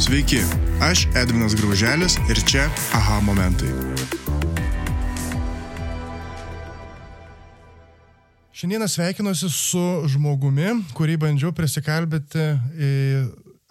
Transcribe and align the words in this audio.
Sveiki, 0.00 0.38
aš 0.80 1.02
Edvinas 1.12 1.52
Grauželis 1.52 2.14
ir 2.32 2.38
čia 2.48 2.62
aha 2.96 3.18
momentai. 3.20 3.68
Šiandieną 8.56 8.88
sveikinuosi 8.88 9.50
su 9.52 9.84
žmogumi, 10.08 10.72
kurį 10.96 11.18
bandžiau 11.20 11.52
prisikalbėti 11.52 12.48
į 12.80 12.90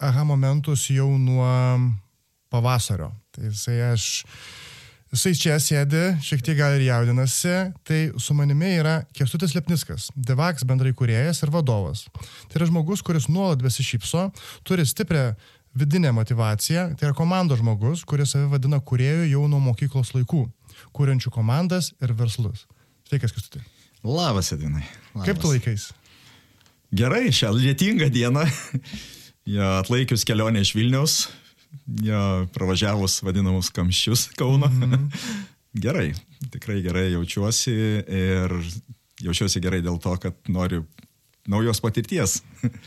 aha 0.05 0.27
momentus 0.29 0.85
jau 0.93 1.09
nuo 1.17 1.49
pavasario. 2.53 3.09
Tai 3.33 3.49
jisai 3.49 3.81
aš, 3.89 4.07
jisai 5.09 5.33
čia 5.33 5.57
sėdi, 5.57 6.07
šiek 6.21 6.45
tiek 6.45 6.61
gal 6.61 6.77
ir 6.77 6.91
jaudinasi, 6.91 7.57
tai 7.81 8.03
su 8.21 8.37
manimi 8.37 8.75
yra 8.77 8.99
Kestutis 9.17 9.57
Lepniskas, 9.57 10.11
Devax 10.13 10.61
bendrai 10.61 10.93
kuriejas 10.93 11.41
ir 11.41 11.57
vadovas. 11.57 12.05
Tai 12.13 12.61
yra 12.61 12.69
žmogus, 12.69 13.01
kuris 13.01 13.31
nuolat 13.33 13.65
besišypso, 13.65 14.29
turi 14.61 14.85
stiprią 14.85 15.31
vidinę 15.75 16.11
motivaciją, 16.11 16.95
tai 16.97 17.09
yra 17.09 17.15
komandos 17.17 17.59
žmogus, 17.61 18.03
kuris 18.07 18.33
save 18.33 18.49
vadina 18.51 18.79
kuriejų 18.79 19.29
jau 19.31 19.45
nuo 19.51 19.59
mokyklos 19.63 20.13
laikų, 20.15 20.45
kuriančių 20.95 21.31
komandas 21.33 21.91
ir 22.01 22.13
verslus. 22.17 22.65
Sveikas, 23.09 23.33
Kestutis. 23.35 23.65
Labas, 24.03 24.53
Edinai. 24.55 24.85
Labas. 25.13 25.27
Kaip 25.27 25.41
tu 25.41 25.51
laikais? 25.51 25.89
Gerai, 26.95 27.29
šią 27.35 27.51
lietingą 27.57 28.09
dieną, 28.13 28.45
ja, 29.57 29.79
atlaikius 29.79 30.25
kelionę 30.25 30.63
iš 30.65 30.73
Vilniaus, 30.77 31.17
ja, 32.01 32.45
pravažiavus 32.55 33.19
vadinamus 33.25 33.69
kamščius 33.73 34.29
Kauno. 34.39 34.71
Mm 34.71 34.91
-hmm. 34.91 35.09
gerai, 35.85 36.13
tikrai 36.51 36.81
gerai 36.81 37.11
jaučiuosi 37.11 37.75
ir 38.07 38.55
jaučiuosi 39.21 39.61
gerai 39.61 39.81
dėl 39.85 39.99
to, 40.01 40.15
kad 40.17 40.35
noriu 40.47 40.85
naujos 41.49 41.81
patirties. 41.83 42.39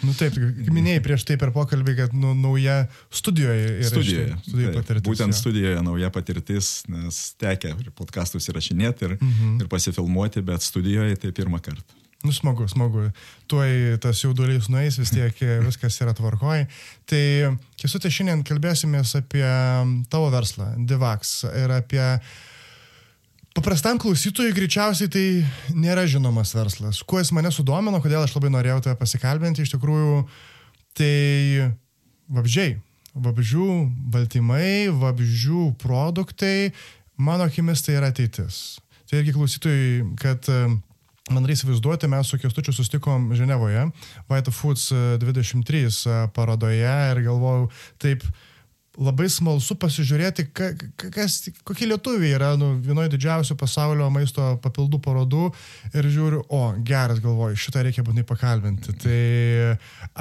Nu 0.04 0.14
taip, 0.18 0.36
minėjai 0.76 1.02
prieš 1.04 1.26
tai 1.28 1.38
per 1.40 1.52
pokalbį, 1.54 1.96
kad 1.98 2.14
nu, 2.16 2.34
nauja 2.38 2.82
studijoje 3.12 3.66
yra. 3.78 3.88
Studijoje. 3.90 4.36
Studijų 4.46 4.74
patirtis. 4.76 5.08
Būtent 5.08 5.34
jo. 5.34 5.40
studijoje 5.40 5.82
nauja 5.86 6.12
patirtis, 6.14 6.70
nes 6.92 7.24
tekia 7.40 7.74
ir 7.74 7.90
podkastus 7.98 8.48
įrašinėti 8.52 9.08
ir, 9.08 9.18
mhm. 9.18 9.58
ir 9.64 9.72
pasifilmuoti, 9.72 10.44
bet 10.46 10.64
studijoje 10.66 11.18
tai 11.24 11.34
pirmą 11.36 11.62
kartą. 11.64 12.02
Nu 12.22 12.30
smagu, 12.30 12.68
smagu. 12.70 13.08
Tuoj 13.50 13.98
tas 14.02 14.20
jaudulys 14.22 14.68
nueis, 14.70 14.94
vis 15.00 15.10
tiek 15.10 15.40
viskas 15.66 15.98
yra 16.04 16.14
tvarkoj. 16.14 16.68
Tai 17.10 17.24
kisutė 17.80 18.12
šiandien 18.14 18.44
kalbėsimės 18.46 19.16
apie 19.18 19.46
tavo 20.12 20.30
verslą, 20.30 20.70
Divax, 20.86 21.40
ir 21.50 21.74
apie 21.74 22.04
Paprastam 23.52 23.98
klausytojui 24.00 24.54
greičiausiai 24.56 25.10
tai 25.12 25.24
nėra 25.76 26.06
žinomas 26.08 26.54
verslas. 26.56 27.02
Kuo 27.04 27.18
jis 27.20 27.34
mane 27.36 27.50
sudomino, 27.52 27.98
kodėl 28.00 28.22
aš 28.24 28.32
labai 28.38 28.48
norėjau 28.54 28.78
tave 28.86 28.96
pasikalbinti, 28.96 29.66
iš 29.66 29.74
tikrųjų, 29.74 30.22
tai 30.96 31.68
vabžiai. 32.32 32.78
Vabžių 33.12 33.66
baltymai, 34.14 34.88
vabžių 34.96 35.66
produktai, 35.82 36.72
mano 37.20 37.44
akimis 37.44 37.84
tai 37.84 37.98
yra 37.98 38.08
ateitis. 38.08 38.78
Tai 39.04 39.20
irgi 39.20 39.34
klausytojai, 39.36 39.90
kad 40.16 40.48
man 40.48 41.44
reikia 41.44 41.60
įsivaizduoti, 41.60 42.08
mes 42.08 42.32
su 42.32 42.40
Kestučiu 42.40 42.72
sustikom 42.72 43.34
Ženevoje, 43.36 43.84
White 44.32 44.54
Foods 44.56 44.88
23 45.20 46.32
parodoje 46.32 46.96
ir 47.12 47.20
galvojau, 47.28 47.68
taip, 48.00 48.24
labai 49.00 49.28
smalsu 49.32 49.76
pasižiūrėti, 49.80 50.44
ka, 50.52 50.68
kas, 51.14 51.38
kokie 51.64 51.86
lietuviai 51.88 52.34
yra 52.36 52.52
nu, 52.60 52.74
vienoje 52.84 53.14
didžiausių 53.14 53.56
pasaulio 53.60 54.08
maisto 54.12 54.52
papildų 54.64 55.00
parodų 55.04 55.46
ir 55.96 56.08
žiūriu, 56.12 56.42
o 56.52 56.60
geras 56.84 57.22
galvoju, 57.24 57.56
šitą 57.56 57.86
reikia 57.86 58.04
būtinai 58.04 58.26
pakalbinti. 58.28 58.92
Tai 59.00 59.22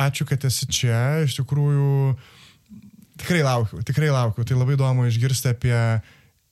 ačiū, 0.08 0.28
kad 0.30 0.48
esi 0.48 0.70
čia, 0.72 1.02
iš 1.26 1.36
tikrųjų 1.42 2.16
tikrai 3.22 3.44
laukiu, 3.44 3.84
tikrai 3.88 4.12
laukiu. 4.14 4.48
Tai 4.48 4.60
labai 4.62 4.80
įdomu 4.80 5.10
išgirsti 5.10 5.52
apie 5.52 5.78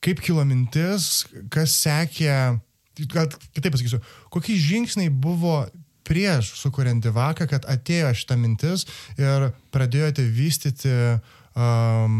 kaip 0.03 0.19
kilo 0.23 0.43
mintis, 0.47 1.23
kas 1.51 1.77
sekė, 1.85 2.59
gal 3.07 3.31
kitaip 3.55 3.71
pasakysiu, 3.71 4.03
kokie 4.33 4.59
žingsniai 4.59 5.11
buvo 5.11 5.61
prieš 6.09 6.55
sukuriant 6.57 7.03
divaką, 7.05 7.45
kad 7.47 7.67
atėjo 7.69 8.11
šitą 8.17 8.35
mintis 8.39 8.87
ir 9.19 9.51
pradėjote 9.71 10.23
vystyti 10.33 10.89
uh, 10.89 11.35
um, 11.59 12.19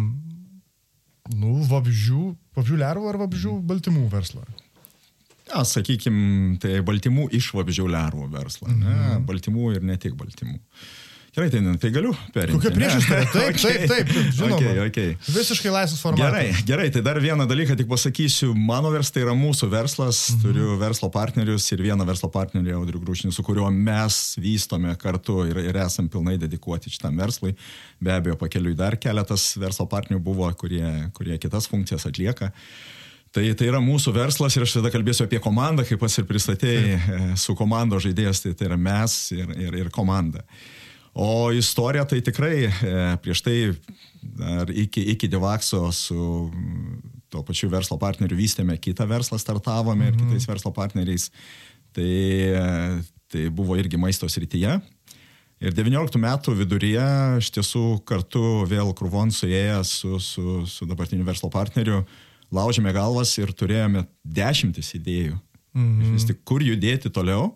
nu, 1.40 1.54
vabžių, 1.70 2.24
vabžių 2.58 2.80
lervų 2.84 3.12
ar 3.12 3.20
vabžių 3.24 3.60
baltymų 3.70 4.08
verslą? 4.14 4.46
Ja, 5.50 5.64
sakykime, 5.66 6.58
tai 6.62 6.80
baltymų 6.86 7.30
iš 7.40 7.54
vabžių 7.58 7.88
lervų 7.90 8.28
verslą. 8.34 8.70
-hmm. 8.70 8.84
ne? 8.86 9.20
Baltymų 9.26 9.76
ir 9.78 9.86
ne 9.86 9.98
tik 9.98 10.18
baltymų. 10.20 10.60
Gerai, 11.30 11.50
tai, 11.50 11.62
tai 11.78 11.90
galiu 11.94 12.12
perimti. 12.34 12.58
Kokia 12.58 12.72
priešistorė? 12.74 13.26
Taip, 13.36 13.50
okay. 13.54 13.74
taip, 13.86 14.08
taip, 14.10 14.30
žinoma. 14.34 14.58
Okay, 14.58 14.80
okay. 14.88 15.12
Visiškai 15.30 15.74
laisvas 15.74 16.02
formatas. 16.02 16.26
Gerai, 16.26 16.64
gerai, 16.66 16.88
tai 16.94 17.04
dar 17.06 17.20
vieną 17.22 17.46
dalyką 17.50 17.76
tik 17.78 17.90
pasakysiu. 17.92 18.50
Mano 18.58 18.90
verslas 18.90 19.14
tai 19.14 19.24
yra 19.28 19.36
mūsų 19.38 19.70
verslas, 19.70 20.24
mhm. 20.34 20.42
turiu 20.42 20.78
verslo 20.82 21.12
partnerius 21.14 21.70
ir 21.76 21.84
vieną 21.86 22.08
verslo 22.10 22.32
partnerį, 22.34 22.74
Audrių 22.80 23.02
Grūšinį, 23.04 23.34
su 23.36 23.46
kuriuo 23.46 23.70
mes 23.74 24.18
vystome 24.42 24.96
kartu 25.02 25.44
ir, 25.52 25.62
ir 25.70 25.78
esam 25.84 26.10
pilnai 26.10 26.40
dedikuoti 26.42 26.90
šitam 26.96 27.22
verslui. 27.22 27.54
Be 28.02 28.16
abejo, 28.16 28.40
pakeliui 28.42 28.74
dar 28.80 28.98
keletas 28.98 29.52
verslo 29.62 29.86
partnerių 29.92 30.24
buvo, 30.26 30.50
kurie, 30.58 31.12
kurie 31.14 31.38
kitas 31.42 31.70
funkcijas 31.70 32.10
atlieka. 32.10 32.50
Tai, 33.30 33.46
tai 33.54 33.70
yra 33.70 33.78
mūsų 33.86 34.16
verslas 34.16 34.56
ir 34.58 34.66
aš 34.66 34.80
tada 34.80 34.90
kalbėsiu 34.90 35.28
apie 35.28 35.38
komandą, 35.44 35.86
kaip 35.86 36.02
pats 36.02 36.18
ir 36.18 36.26
pristatėjai, 36.26 36.98
Taip. 36.98 37.38
su 37.38 37.54
komandos 37.54 38.08
žaidėjas, 38.08 38.42
tai, 38.42 38.56
tai 38.58 38.72
yra 38.72 38.82
mes 38.82 39.22
ir, 39.38 39.54
ir, 39.68 39.78
ir 39.84 39.94
komanda. 39.94 40.42
Uh, 40.42 40.79
O 41.20 41.50
istorija 41.52 42.06
tai 42.08 42.22
tikrai 42.24 42.70
e, 42.70 42.72
prieš 43.24 43.42
tai 43.44 43.58
dar 44.22 44.70
iki, 44.72 45.04
iki 45.16 45.28
Divakso 45.28 45.90
su 45.92 46.48
tuo 47.30 47.44
pačiu 47.46 47.70
verslo 47.70 47.98
partneriu 48.02 48.38
vystėme 48.40 48.78
kitą 48.80 49.08
verslą, 49.10 49.38
startavome 49.42 50.08
mhm. 50.08 50.14
ir 50.14 50.22
kitais 50.22 50.48
verslo 50.50 50.72
partneriais. 50.76 51.30
Tai, 51.94 52.14
tai 53.30 53.48
buvo 53.54 53.76
irgi 53.80 53.98
maisto 53.98 54.30
srityje. 54.30 54.78
Ir 55.60 55.76
19 55.76 56.22
metų 56.24 56.54
viduryje 56.56 57.06
iš 57.42 57.50
tiesų 57.58 57.84
kartu 58.08 58.64
vėl 58.70 58.94
krūvon 58.96 59.34
suėję 59.36 59.82
su, 59.84 60.16
su, 60.24 60.62
su 60.70 60.88
dabartiniu 60.88 61.26
verslo 61.28 61.50
partneriu 61.52 62.06
laužėme 62.56 62.94
galvas 62.96 63.36
ir 63.42 63.52
turėjome 63.52 64.06
dešimtis 64.24 64.96
idėjų. 64.96 65.36
Mhm. 65.76 66.14
Vis 66.16 66.30
tik 66.30 66.46
kur 66.48 66.64
judėti 66.64 67.12
toliau. 67.14 67.52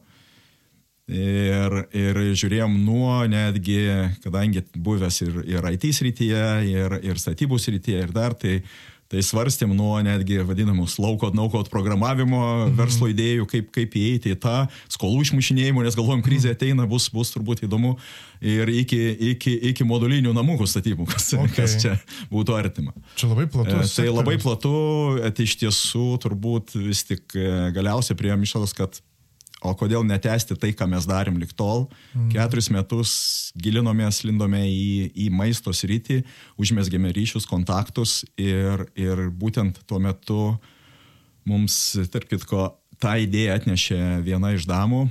Ir, 1.12 1.74
ir 1.92 2.18
žiūrėjom 2.32 2.78
nuo 2.86 3.18
netgi, 3.28 3.82
kadangi 4.24 4.64
buvęs 4.72 5.20
ir, 5.26 5.42
ir 5.52 5.66
IT 5.74 5.90
srityje, 6.00 6.46
ir, 6.70 6.96
ir 7.04 7.20
statybų 7.20 7.60
srityje, 7.60 8.06
ir 8.06 8.14
dar, 8.16 8.32
tai, 8.40 8.62
tai 9.12 9.20
svarstėm 9.20 9.74
nuo 9.76 9.98
netgi 10.00 10.40
vadinamus 10.48 10.96
laukot, 11.04 11.36
naukot 11.36 11.68
programavimo 11.74 12.40
mhm. 12.40 12.80
verslo 12.80 13.12
idėjų, 13.12 13.50
kaip, 13.52 13.68
kaip 13.76 14.00
įeiti 14.00 14.32
į 14.32 14.40
tą 14.48 14.56
skolų 14.96 15.28
išmušinėjimą, 15.28 15.84
nes 15.84 16.00
galvojom, 16.00 16.24
krizė 16.24 16.54
mhm. 16.54 16.56
ateina, 16.56 16.88
bus, 16.88 17.12
bus 17.12 17.36
turbūt 17.36 17.66
įdomu, 17.68 17.98
ir 18.40 18.72
iki, 18.72 19.04
iki, 19.36 19.60
iki 19.74 19.88
modulinių 19.88 20.32
namukų 20.40 20.72
statybų, 20.72 21.12
kas, 21.12 21.34
okay. 21.36 21.58
kas 21.60 21.82
čia 21.84 21.98
būtų 22.32 22.56
artima. 22.64 22.96
Čia 23.20 23.34
labai 23.36 23.52
platu. 23.52 23.76
E, 23.76 23.92
tai 23.92 24.08
labai 24.08 24.40
platu, 24.40 24.78
tai 25.20 25.52
iš 25.52 25.60
tiesų 25.68 26.14
turbūt 26.24 26.78
vis 26.80 27.04
tik 27.12 27.36
e, 27.36 27.74
galiausiai 27.76 28.16
prieėm 28.16 28.48
išvados, 28.48 28.72
kad 28.80 29.04
O 29.64 29.72
kodėl 29.80 30.04
netesti 30.04 30.58
tai, 30.60 30.74
ką 30.76 30.90
mes 30.92 31.08
darėm 31.08 31.38
lik 31.40 31.54
tol? 31.56 31.86
Mm. 32.12 32.30
Keturis 32.34 32.68
metus 32.74 33.14
gilinomės, 33.56 34.24
lindome 34.28 34.60
į, 34.68 35.10
į 35.26 35.30
maisto 35.32 35.72
sritį, 35.76 36.22
užmėsgėme 36.60 37.14
ryšius, 37.16 37.48
kontaktus 37.50 38.22
ir, 38.36 38.86
ir 39.00 39.28
būtent 39.32 39.80
tuo 39.88 40.02
metu 40.04 40.40
mums, 41.48 41.80
tarp 42.12 42.28
kitko, 42.32 42.74
tą 43.00 43.16
idėją 43.24 43.58
atnešė 43.60 44.00
viena 44.26 44.54
iš 44.56 44.68
damų, 44.70 45.06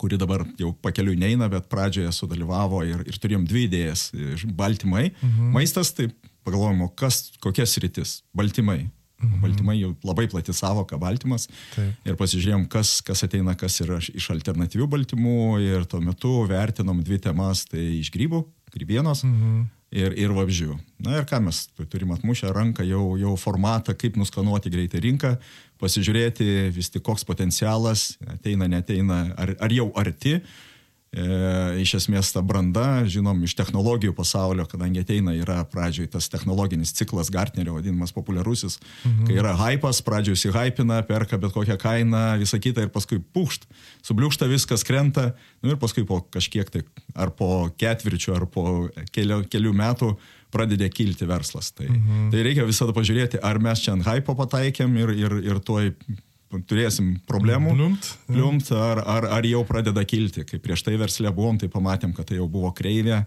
kuri 0.00 0.18
dabar 0.20 0.44
jau 0.60 0.72
pakeliui 0.82 1.18
neina, 1.18 1.48
bet 1.50 1.68
pradžioje 1.72 2.12
sudalyvavo 2.14 2.82
ir, 2.86 3.02
ir 3.06 3.18
turėjom 3.22 3.46
dvi 3.48 3.66
idėjas. 3.68 4.08
Baltymai, 4.46 5.08
mhm. 5.10 5.52
maistas, 5.54 5.94
tai 5.96 6.10
pagalvojom, 6.46 6.86
kas, 6.98 7.24
kokias 7.42 7.74
rytis? 7.82 8.20
Baltymai. 8.36 8.84
Mhm. 9.16 9.40
Baltymai 9.40 9.78
jau 9.78 9.94
labai 10.04 10.26
plati 10.28 10.52
savoka 10.52 10.98
baltymas. 11.00 11.46
Taip. 11.72 11.94
Ir 12.04 12.18
pasižiūrėjom, 12.20 12.66
kas, 12.72 12.98
kas 13.06 13.24
ateina, 13.24 13.54
kas 13.56 13.78
yra 13.80 13.96
iš 14.00 14.28
alternatyvių 14.34 14.88
baltymų. 14.92 15.38
Ir 15.64 15.86
tuo 15.88 16.02
metu 16.04 16.42
vertinom 16.50 17.00
dvi 17.04 17.20
temas, 17.24 17.64
tai 17.70 17.84
iš 18.02 18.12
grybų, 18.12 18.42
grybienos 18.74 19.24
mhm. 19.24 19.64
ir, 19.96 20.12
ir 20.20 20.36
vabžių. 20.36 20.76
Na 21.06 21.16
ir 21.20 21.28
ką 21.28 21.40
mes 21.48 21.64
turim 21.88 22.12
atmušę 22.12 22.52
ranką, 22.52 22.84
jau, 22.84 23.16
jau 23.20 23.34
formatą, 23.40 23.96
kaip 23.96 24.20
nuskanuoti 24.20 24.72
greitai 24.74 25.00
rinką, 25.08 25.36
pasižiūrėti 25.80 26.70
vis 26.76 26.92
tik 26.92 27.04
koks 27.06 27.24
potencialas, 27.28 28.14
ateina, 28.36 28.68
neteina, 28.68 29.26
ar, 29.36 29.56
ar 29.64 29.72
jau 29.72 29.90
arti. 29.96 30.40
E, 31.14 31.24
iš 31.80 31.94
esmės 32.00 32.32
ta 32.34 32.42
branda, 32.44 33.04
žinom, 33.08 33.38
iš 33.46 33.54
technologijų 33.56 34.12
pasaulio, 34.16 34.66
kadangi 34.68 35.00
ateina 35.00 35.32
yra 35.38 35.62
pradžioj 35.70 36.10
tas 36.12 36.26
technologinis 36.28 36.92
ciklas 36.98 37.30
Gartnerio 37.32 37.76
vadinamas 37.76 38.12
populiarusis, 38.12 38.76
mhm. 39.04 39.28
kai 39.28 39.38
yra 39.38 39.54
hypas, 39.56 40.02
pradžioj 40.04 40.36
įsihypina, 40.36 41.00
perka 41.08 41.38
bet 41.40 41.54
kokią 41.54 41.78
kainą, 41.80 42.24
visą 42.42 42.60
kitą 42.60 42.84
ir 42.84 42.92
paskui 42.92 43.22
pūkšt, 43.22 43.64
subliūkšta 44.10 44.50
viskas 44.50 44.84
krenta, 44.84 45.30
nu 45.64 45.72
ir 45.72 45.80
paskui 45.80 46.04
po 46.08 46.20
kažkiek 46.34 46.74
tai, 46.74 46.84
ar 47.14 47.32
po 47.38 47.70
ketvirčių, 47.80 48.36
ar 48.36 48.48
po 48.50 48.66
kelių, 49.14 49.44
kelių 49.52 49.72
metų 49.78 50.12
pradedė 50.52 50.90
kilti 50.92 51.28
verslas. 51.28 51.72
Tai, 51.72 51.88
mhm. 51.88 52.28
tai 52.34 52.44
reikia 52.44 52.68
visada 52.68 52.92
pažiūrėti, 52.96 53.40
ar 53.40 53.62
mes 53.62 53.86
čia 53.86 53.94
ant 53.96 54.04
hypo 54.10 54.36
pataikėm 54.36 55.00
ir, 55.00 55.16
ir, 55.16 55.40
ir 55.54 55.64
tuoj 55.64 55.94
turėsim 56.68 57.16
problemų. 57.28 57.74
Pliumt. 57.76 58.08
Pliumt, 58.30 58.70
ar, 58.76 59.02
ar, 59.02 59.28
ar 59.38 59.48
jau 59.48 59.64
pradeda 59.68 60.04
kilti. 60.08 60.46
Kai 60.48 60.60
prieš 60.62 60.86
tai 60.86 60.96
verslė 61.00 61.32
buvom, 61.34 61.60
tai 61.60 61.68
pamatėm, 61.72 62.14
kad 62.16 62.28
tai 62.30 62.40
jau 62.40 62.48
buvo 62.50 62.72
kreivė, 62.76 63.22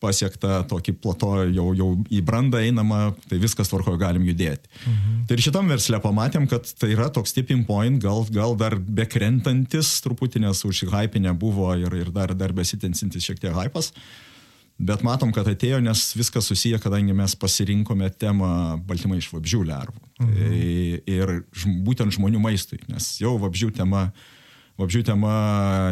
pasiekta 0.00 0.62
tokį 0.70 0.94
plato, 1.02 1.34
jau, 1.52 1.66
jau 1.76 1.90
į 2.08 2.22
brandą 2.24 2.62
einama, 2.64 3.10
tai 3.28 3.36
viskas 3.42 3.68
tvarkoje 3.68 4.00
galim 4.00 4.24
judėti. 4.24 4.70
Mhm. 4.86 5.18
Tai 5.28 5.36
ir 5.36 5.44
šitam 5.44 5.68
verslė 5.68 6.00
pamatėm, 6.00 6.48
kad 6.48 6.70
tai 6.80 6.94
yra 6.94 7.10
toks 7.12 7.36
tipping 7.36 7.66
point, 7.68 8.00
gal, 8.02 8.24
gal 8.32 8.56
dar 8.56 8.78
bekrentantis 8.80 9.92
truputį, 10.06 10.46
nes 10.46 10.64
užsihypinę 10.64 11.36
buvo 11.36 11.74
ir, 11.76 12.00
ir 12.00 12.14
dar, 12.16 12.32
dar 12.32 12.56
besitensintis 12.56 13.28
šiek 13.28 13.42
tiek 13.44 13.56
hypas. 13.56 13.92
Uh, 13.92 14.29
Bet 14.80 15.02
matom, 15.04 15.28
kad 15.36 15.48
atėjo, 15.50 15.76
nes 15.84 16.02
viskas 16.16 16.46
susiję, 16.48 16.78
kadangi 16.80 17.12
mes 17.16 17.34
pasirinkome 17.36 18.08
temą 18.16 18.78
baltymai 18.88 19.18
iš 19.20 19.28
vabžių 19.34 19.62
lervų. 19.68 20.02
Mhm. 20.24 20.52
Ir 21.04 21.32
būtent 21.84 22.16
žmonių 22.16 22.40
maistui, 22.40 22.80
nes 22.88 23.12
jau 23.20 23.34
vabžių 23.42 23.74
tema, 23.76 24.06
vabžių 24.80 25.02
tema 25.10 25.34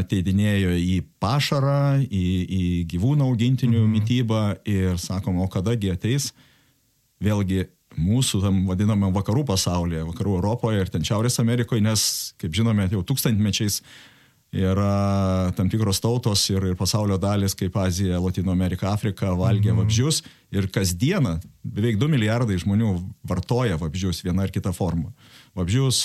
teidinėjo 0.09 0.73
į 0.81 1.03
pašarą, 1.21 2.01
į, 2.09 2.27
į 2.49 2.63
gyvūnų 2.95 3.29
augintinių 3.29 3.83
mhm. 3.83 3.97
mytybą 3.99 4.45
ir 4.65 4.97
sakom, 5.03 5.43
o 5.45 5.49
kadagi 5.53 5.93
ateis, 5.93 6.33
vėlgi 7.21 7.67
mūsų 7.99 8.41
tam 8.41 8.63
vadinamam 8.71 9.13
vakarų 9.13 9.45
pasaulyje, 9.49 10.07
vakarų 10.15 10.39
Europoje 10.39 10.85
ir 10.85 10.93
ten 10.93 11.05
Šiaurės 11.05 11.41
Amerikoje, 11.43 11.83
nes, 11.85 12.03
kaip 12.41 12.57
žinome, 12.57 12.87
jau 12.93 13.03
tūkstantmečiais 13.05 13.83
yra 14.53 15.53
tam 15.57 15.69
tikros 15.69 16.01
tautos 16.01 16.47
ir, 16.49 16.71
ir 16.71 16.77
pasaulio 16.79 17.19
dalis 17.21 17.55
kaip 17.59 17.77
Azija, 17.77 18.21
Latino 18.21 18.53
Amerika, 18.53 18.93
Afrika 18.93 19.35
valgia 19.37 19.75
mhm. 19.75 19.83
vabzdžius 19.83 20.23
ir 20.55 20.71
kasdieną 20.73 21.37
beveik 21.63 21.99
2 22.01 22.09
milijardai 22.09 22.57
žmonių 22.63 22.95
vartoja 23.29 23.77
vabzdžius 23.81 24.23
vieną 24.25 24.47
ar 24.47 24.55
kitą 24.55 24.73
formą. 24.73 25.13
Vabzdžius, 25.59 26.01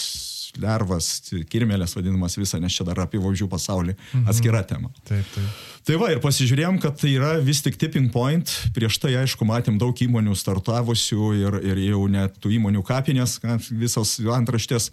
lervas, 0.60 1.08
kirmelės 1.50 1.96
vadinamas 1.96 2.36
visą, 2.38 2.60
nes 2.62 2.76
čia 2.76 2.86
dar 2.86 3.00
apie 3.06 3.22
vabzdžių 3.24 3.48
pasaulį 3.50 3.96
mhm. 3.96 4.28
atskira 4.30 4.64
tema. 4.68 4.92
Taip, 5.08 5.24
taip. 5.34 5.64
Tai 5.88 5.98
va 6.00 6.12
ir 6.12 6.20
pasižiūrėjom, 6.24 6.78
kad 6.84 7.00
tai 7.00 7.16
yra 7.16 7.34
vis 7.44 7.64
tik 7.64 7.80
tipping 7.80 8.12
point. 8.12 8.52
Prieš 8.76 9.00
tai, 9.04 9.16
aišku, 9.24 9.48
matėm 9.48 9.80
daug 9.80 9.96
įmonių 9.96 10.36
startavusių 10.40 11.34
ir, 11.40 11.60
ir 11.72 11.84
jau 11.88 12.06
net 12.12 12.38
tų 12.44 12.58
įmonių 12.60 12.84
kapinės, 12.88 13.40
visos 13.72 14.18
antraštės 14.36 14.92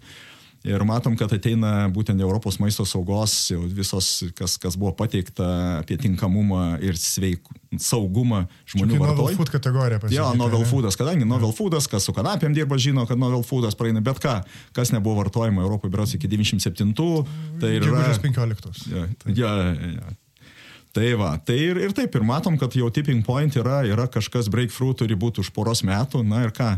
Ir 0.61 0.83
matom, 0.85 1.15
kad 1.17 1.31
ateina 1.33 1.87
būtent 1.89 2.21
Europos 2.21 2.59
maisto 2.61 2.83
saugos, 2.85 3.33
visos, 3.73 4.09
kas, 4.37 4.59
kas 4.61 4.75
buvo 4.77 4.91
pateikta 4.99 5.47
apie 5.79 5.97
tinkamumą 5.97 6.75
ir 6.85 6.99
sveik, 7.01 7.49
saugumą 7.81 8.43
žmonių 8.69 8.99
vartojimui. 8.99 9.17
Novel 9.17 9.39
food 9.39 9.53
kategorija 9.55 9.97
pasirinkta. 10.03 10.19
Jo, 10.19 10.37
novel 10.37 10.67
foodas, 10.69 10.99
kadangi 10.99 11.25
novel 11.25 11.55
foodas, 11.57 11.89
kas 11.89 12.05
su 12.05 12.13
kanapėm 12.13 12.53
dirba, 12.53 12.77
žino, 12.77 13.07
kad 13.09 13.17
novel 13.17 13.41
foodas 13.47 13.77
praeina 13.79 14.05
bet 14.05 14.21
ką, 14.21 14.37
kas 14.77 14.93
nebuvo 14.93 15.23
vartojama 15.23 15.65
Europoje 15.65 15.95
berots 15.95 16.13
iki 16.19 16.29
97, 16.29 16.93
tai 17.63 17.75
yra... 17.79 18.05
15. 18.21 18.85
Ja, 18.93 19.07
ja, 19.33 19.93
ja. 19.95 20.17
Tai 20.93 21.09
va, 21.17 21.35
tai 21.41 21.55
ir, 21.71 21.77
ir 21.79 21.93
taip, 21.95 22.13
ir 22.19 22.25
matom, 22.27 22.57
kad 22.61 22.75
jau 22.75 22.89
tipping 22.93 23.25
point 23.25 23.55
yra, 23.57 23.81
yra 23.87 24.05
kažkas 24.11 24.51
breakthrough 24.51 24.93
turi 24.99 25.15
būti 25.17 25.41
už 25.41 25.49
poros 25.55 25.81
metų, 25.87 26.21
na 26.27 26.45
ir 26.45 26.53
ką 26.53 26.75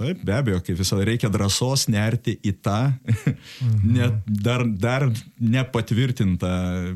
Taip, 0.00 0.22
be 0.24 0.32
abejo, 0.32 0.62
kaip 0.64 0.78
visada 0.80 1.04
reikia 1.04 1.28
drąsos 1.32 1.84
nerti 1.92 2.38
į 2.40 2.54
tą 2.64 2.78
mhm. 2.88 3.80
net 3.98 4.20
dar, 4.26 4.64
dar 4.64 5.08
nepatvirtintą 5.36 6.52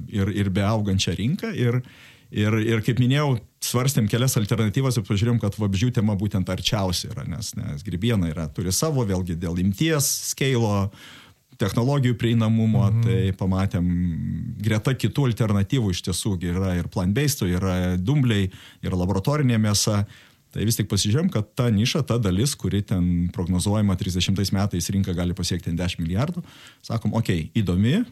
ir, 0.09 0.33
ir 0.33 0.53
beaugančią 0.55 1.17
rinką. 1.19 1.51
Ir, 1.53 1.83
ir, 2.33 2.57
ir 2.65 2.85
kaip 2.87 3.03
minėjau, 3.03 3.35
svarstėm 3.65 4.09
kelias 4.11 4.39
alternatyvas 4.41 4.97
ir 4.97 5.05
pažiūrėjom, 5.09 5.43
kad 5.43 5.59
vabzdžių 5.61 5.91
tema 6.01 6.17
būtent 6.21 6.49
arčiausia 6.53 7.13
yra, 7.13 7.27
nes, 7.29 7.53
nes 7.59 7.85
grybiena 7.85 8.33
yra, 8.33 8.49
turi 8.53 8.73
savo, 8.73 9.05
vėlgi 9.09 9.37
dėl 9.41 9.61
imties, 9.61 10.09
skeilo, 10.31 10.89
technologijų 11.61 12.17
prieinamumo, 12.19 12.89
mhm. 12.89 13.03
tai 13.05 13.37
pamatėm 13.39 13.89
greta 14.65 14.95
kitų 14.97 15.29
alternatyvų 15.31 15.93
iš 15.95 16.05
tiesų 16.09 16.37
yra 16.51 16.75
ir 16.81 16.89
plant-based, 16.93 17.45
yra 17.47 17.95
dumbliai, 18.01 18.49
yra 18.85 18.99
laboratorinė 18.99 19.61
mėsa. 19.63 20.05
Tai 20.55 20.63
vis 20.63 20.79
tik 20.79 20.87
pasižiūrėjom, 20.91 21.33
kad 21.35 21.49
ta 21.59 21.67
niša, 21.75 22.05
ta 22.07 22.21
dalis, 22.23 22.55
kuri 22.55 22.85
ten 22.87 23.27
prognozuojama 23.35 23.97
30 23.99 24.55
metais 24.55 24.91
rinka 24.95 25.15
gali 25.17 25.35
pasiekti 25.35 25.75
10 25.75 26.05
milijardų, 26.05 26.45
sakom, 26.87 27.17
okei, 27.19 27.49
okay, 27.49 27.63
įdomi, 27.63 28.05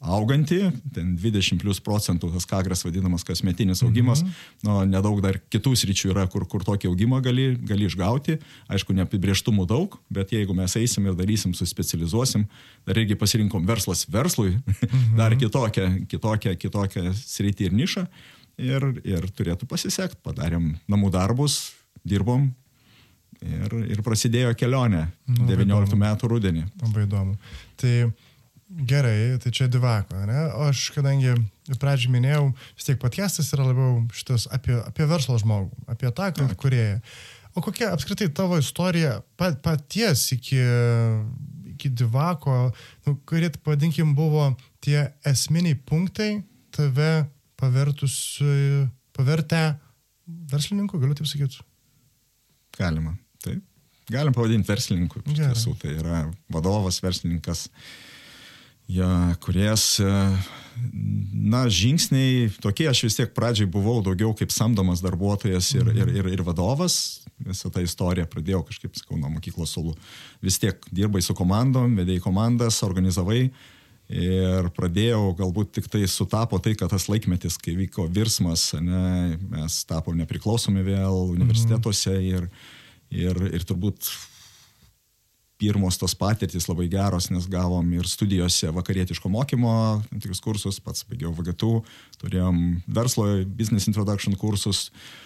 auganti, 0.00 0.58
ten 0.92 1.14
20 1.16 1.56
plus 1.62 1.80
procentų 1.80 2.28
tas 2.34 2.44
kagras 2.48 2.84
vadinamas 2.84 3.24
kasmetinis 3.24 3.82
augimas, 3.82 4.22
mm 4.22 4.28
-hmm. 4.28 4.66
nu, 4.68 4.74
nedaug 4.92 5.20
dar 5.24 5.40
kitų 5.40 5.72
sričių 5.72 6.10
yra, 6.12 6.26
kur, 6.28 6.46
kur 6.46 6.64
tokį 6.64 6.90
augimą 6.90 7.22
gali, 7.24 7.56
gali 7.56 7.88
išgauti, 7.88 8.38
aišku, 8.68 8.92
neapibrieštumų 8.92 9.66
daug, 9.66 9.96
bet 10.10 10.32
jeigu 10.32 10.54
mes 10.54 10.76
eisim 10.76 11.06
ir 11.06 11.14
darysim, 11.14 11.54
suspecializuosim, 11.54 12.46
dar 12.86 12.98
irgi 12.98 13.14
pasirinkom 13.14 13.66
verslas 13.66 14.06
verslui, 14.08 14.50
mm 14.50 14.74
-hmm. 14.82 15.16
dar 15.16 15.36
kitokią, 15.36 16.06
kitokią, 16.06 16.56
kitokią 16.56 17.12
sritį 17.14 17.64
ir 17.64 17.72
nišą. 17.72 18.06
Ir, 18.56 19.00
ir 19.04 19.20
turėtų 19.36 19.66
pasisekti, 19.68 20.16
padarėm 20.22 20.78
namų 20.88 21.10
darbus, 21.10 21.72
dirbom 22.06 22.46
ir, 23.42 23.74
ir 23.96 24.02
prasidėjo 24.06 24.54
kelionė 24.58 25.06
nu, 25.28 25.46
19 25.48 25.66
įdomu. 25.66 26.00
metų 26.04 26.30
rudenį. 26.32 26.64
Labai 26.82 27.04
įdomu. 27.06 27.36
Tai 27.80 27.94
gerai, 28.88 29.36
tai 29.42 29.52
čia 29.54 29.68
divako, 29.70 30.18
ne? 30.28 30.40
O 30.58 30.66
aš, 30.70 30.88
kadangi 30.94 31.34
pradžią 31.80 32.12
minėjau, 32.14 32.50
vis 32.78 32.88
tiek 32.88 32.98
podcastas 33.02 33.52
yra 33.54 33.68
labiau 33.68 34.02
šitas 34.14 34.48
apie, 34.54 34.74
apie 34.80 35.06
verslo 35.08 35.38
žmogų, 35.42 35.86
apie 35.92 36.10
tą, 36.16 36.30
kurieją. 36.58 36.98
O 37.56 37.62
kokia 37.64 37.92
apskritai 37.94 38.28
tavo 38.36 38.58
istorija 38.60 39.20
pat, 39.40 39.62
paties 39.64 40.26
iki, 40.34 40.58
iki 41.72 41.88
divako, 41.88 42.66
nu, 43.06 43.16
kurie, 43.28 43.48
pavadinkim, 43.62 44.12
buvo 44.18 44.50
tie 44.84 45.06
esminiai 45.26 45.78
punktai 45.88 46.42
tave 46.74 47.24
pavertus, 47.56 48.36
pavertę 49.16 49.62
verslininku, 50.52 51.00
galiu 51.00 51.16
taip 51.16 51.30
sakyti? 51.30 51.62
Galima. 52.78 53.16
Taip. 53.44 53.62
Galim 54.12 54.34
pavadinti 54.34 54.70
verslininku. 54.70 55.22
Iš 55.26 55.40
tiesų, 55.40 55.72
tai 55.82 55.96
yra 55.98 56.20
vadovas, 56.52 57.00
verslininkas, 57.02 57.64
ja, 58.86 59.08
kuriejas, 59.42 59.98
na, 61.34 61.64
žingsniai, 61.66 62.52
tokie 62.62 62.86
aš 62.86 63.02
vis 63.08 63.18
tiek 63.18 63.32
pradžiai 63.34 63.66
buvau 63.70 63.98
daugiau 64.06 64.30
kaip 64.38 64.54
samdomas 64.54 65.02
darbuotojas 65.02 65.72
ir, 65.74 65.90
ir, 65.90 66.12
ir, 66.20 66.30
ir 66.36 66.44
vadovas. 66.46 67.24
Visą 67.42 67.68
tą 67.68 67.82
istoriją 67.84 68.28
pradėjau 68.30 68.62
kažkaip, 68.68 68.94
sakau, 68.96 69.18
nuo 69.20 69.28
mokyklos 69.34 69.74
solų. 69.74 69.96
Vis 70.44 70.60
tiek 70.62 70.86
dirbai 70.94 71.20
su 71.24 71.34
komandom, 71.36 71.98
vedėjai 71.98 72.22
komandas, 72.24 72.78
organizavai. 72.86 73.48
Ir 74.06 74.68
pradėjau, 74.76 75.32
galbūt 75.34 75.72
tik 75.74 75.88
tai 75.90 76.04
sutapo 76.06 76.60
tai, 76.62 76.76
kad 76.78 76.92
tas 76.92 77.08
laikmetis, 77.10 77.56
kai 77.58 77.74
vyko 77.74 78.06
virsmas, 78.06 78.68
ne, 78.78 79.34
mes 79.50 79.80
tapom 79.88 80.14
nepriklausomi 80.20 80.84
vėl 80.86 81.32
universitetuose 81.32 82.14
ir, 82.22 82.46
ir, 83.10 83.40
ir 83.50 83.66
turbūt 83.66 84.06
pirmos 85.58 85.98
tos 85.98 86.14
patirtis 86.14 86.68
labai 86.70 86.86
geros, 86.92 87.32
nes 87.32 87.48
gavom 87.50 87.88
ir 87.96 88.06
studijose 88.06 88.70
vakarietiško 88.76 89.32
mokymo, 89.32 89.74
tikrus 90.12 90.42
kursus, 90.44 90.78
pats 90.84 91.02
baigiau 91.08 91.32
VGT, 91.34 91.72
turėjom 92.22 92.60
verslo, 92.86 93.30
business 93.58 93.90
introduction 93.90 94.36
kursus, 94.38 94.90
uh, 94.92 95.25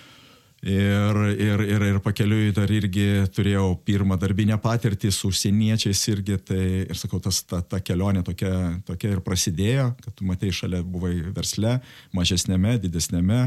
Ir, 0.61 1.17
ir, 1.41 1.61
ir, 1.65 1.83
ir 1.89 1.99
pakeliui 2.05 2.51
dar 2.53 2.69
irgi 2.69 3.25
turėjau 3.33 3.79
pirmą 3.81 4.19
darbinę 4.21 4.59
patirtį 4.61 5.09
su 5.09 5.31
užsieniečiais 5.33 6.01
irgi, 6.13 6.35
tai 6.37 6.65
ir 6.83 6.99
sakau, 7.01 7.17
tas, 7.25 7.39
ta, 7.49 7.63
ta 7.65 7.79
kelionė 7.81 8.21
tokia, 8.27 8.51
tokia 8.85 9.15
ir 9.15 9.23
prasidėjo, 9.25 9.87
kad 10.05 10.19
tu 10.19 10.27
matei 10.29 10.53
šalia 10.53 10.83
buvai 10.85 11.15
versle, 11.33 11.79
mažesnėme, 12.13 12.75
didesnėme, 12.83 13.39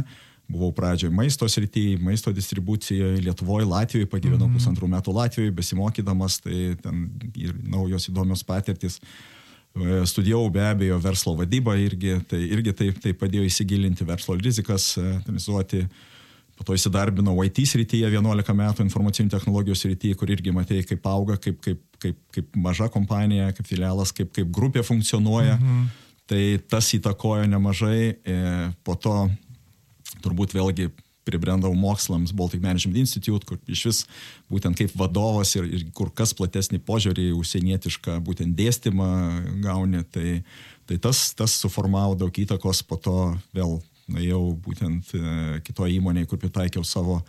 buvau 0.50 0.72
pradžioje 0.74 1.14
maisto 1.14 1.46
srityje, 1.46 2.00
maisto 2.02 2.34
distribucijoje, 2.34 3.22
Lietuvoje, 3.28 3.68
Latvijoje, 3.70 4.10
pagyvenau 4.10 4.48
mm 4.48 4.56
-hmm. 4.56 4.64
pusantrų 4.64 4.90
metų 4.96 5.14
Latvijoje, 5.14 5.52
besimokydamas, 5.60 6.40
tai 6.42 6.74
ten 6.82 7.04
ir 7.36 7.54
naujos 7.62 8.10
įdomios 8.10 8.42
patirtis. 8.44 8.98
E, 9.76 10.02
studijavau 10.06 10.50
be 10.50 10.66
abejo 10.66 10.98
verslo 10.98 11.36
vadybą 11.38 11.78
irgi, 11.78 12.18
tai 12.28 12.42
irgi 12.42 12.74
tai, 12.74 12.90
tai 12.92 13.14
padėjo 13.14 13.46
įsigilinti 13.46 14.04
verslo 14.06 14.36
rizikas, 14.36 14.98
analizuoti. 14.98 15.78
E, 15.78 16.13
Po 16.54 16.66
to 16.68 16.76
įsidarbinau 16.78 17.34
IT 17.48 17.64
srityje 17.66 18.12
11 18.14 18.54
metų 18.54 18.86
informacinių 18.86 19.32
technologijų 19.34 19.78
srityje, 19.80 20.18
kur 20.20 20.30
irgi 20.30 20.54
matėjai, 20.54 20.86
kaip 20.92 21.08
auga, 21.10 21.40
kaip, 21.42 21.58
kaip, 21.66 21.82
kaip, 22.04 22.20
kaip 22.36 22.58
maža 22.62 22.92
kompanija, 22.94 23.50
kaip 23.58 23.68
filialas, 23.68 24.14
kaip, 24.14 24.30
kaip 24.36 24.52
grupė 24.54 24.86
funkcionuoja, 24.86 25.58
mhm. 25.58 25.92
Tai 26.30 26.44
tas 26.72 26.88
įtakojo 26.96 27.48
nemažai, 27.52 28.16
e, 28.24 28.36
po 28.88 28.96
to 28.96 29.28
turbūt 30.24 30.56
vėlgi 30.56 30.88
pribrendau 31.28 31.72
mokslams 31.76 32.34
Baltic 32.36 32.64
Management 32.64 33.00
Institute, 33.04 33.46
kur 33.48 33.60
iš 33.68 33.84
vis 33.88 34.00
būtent 34.52 34.76
kaip 34.80 34.96
vadovas 35.00 35.54
ir, 35.56 35.68
ir 35.68 35.86
kur 35.96 36.12
kas 36.16 36.34
platesnį 36.36 36.82
požiūrį 36.84 37.30
į 37.30 37.38
užsienietišką 37.40 38.18
būtent 38.24 38.56
dėstymą 38.60 39.10
gauni, 39.64 40.04
tai, 40.12 40.42
tai 40.88 41.00
tas, 41.04 41.30
tas 41.36 41.56
suformavo 41.60 42.18
daug 42.20 42.40
įtakos, 42.44 42.84
po 42.88 43.00
to 43.00 43.18
vėl 43.56 43.80
nuėjau 44.12 44.44
būtent 44.66 45.16
e, 45.16 45.24
kitoje 45.66 45.98
įmonėje, 45.98 46.30
kur 46.32 46.42
pritaikiau 46.42 46.84
savo 46.88 47.22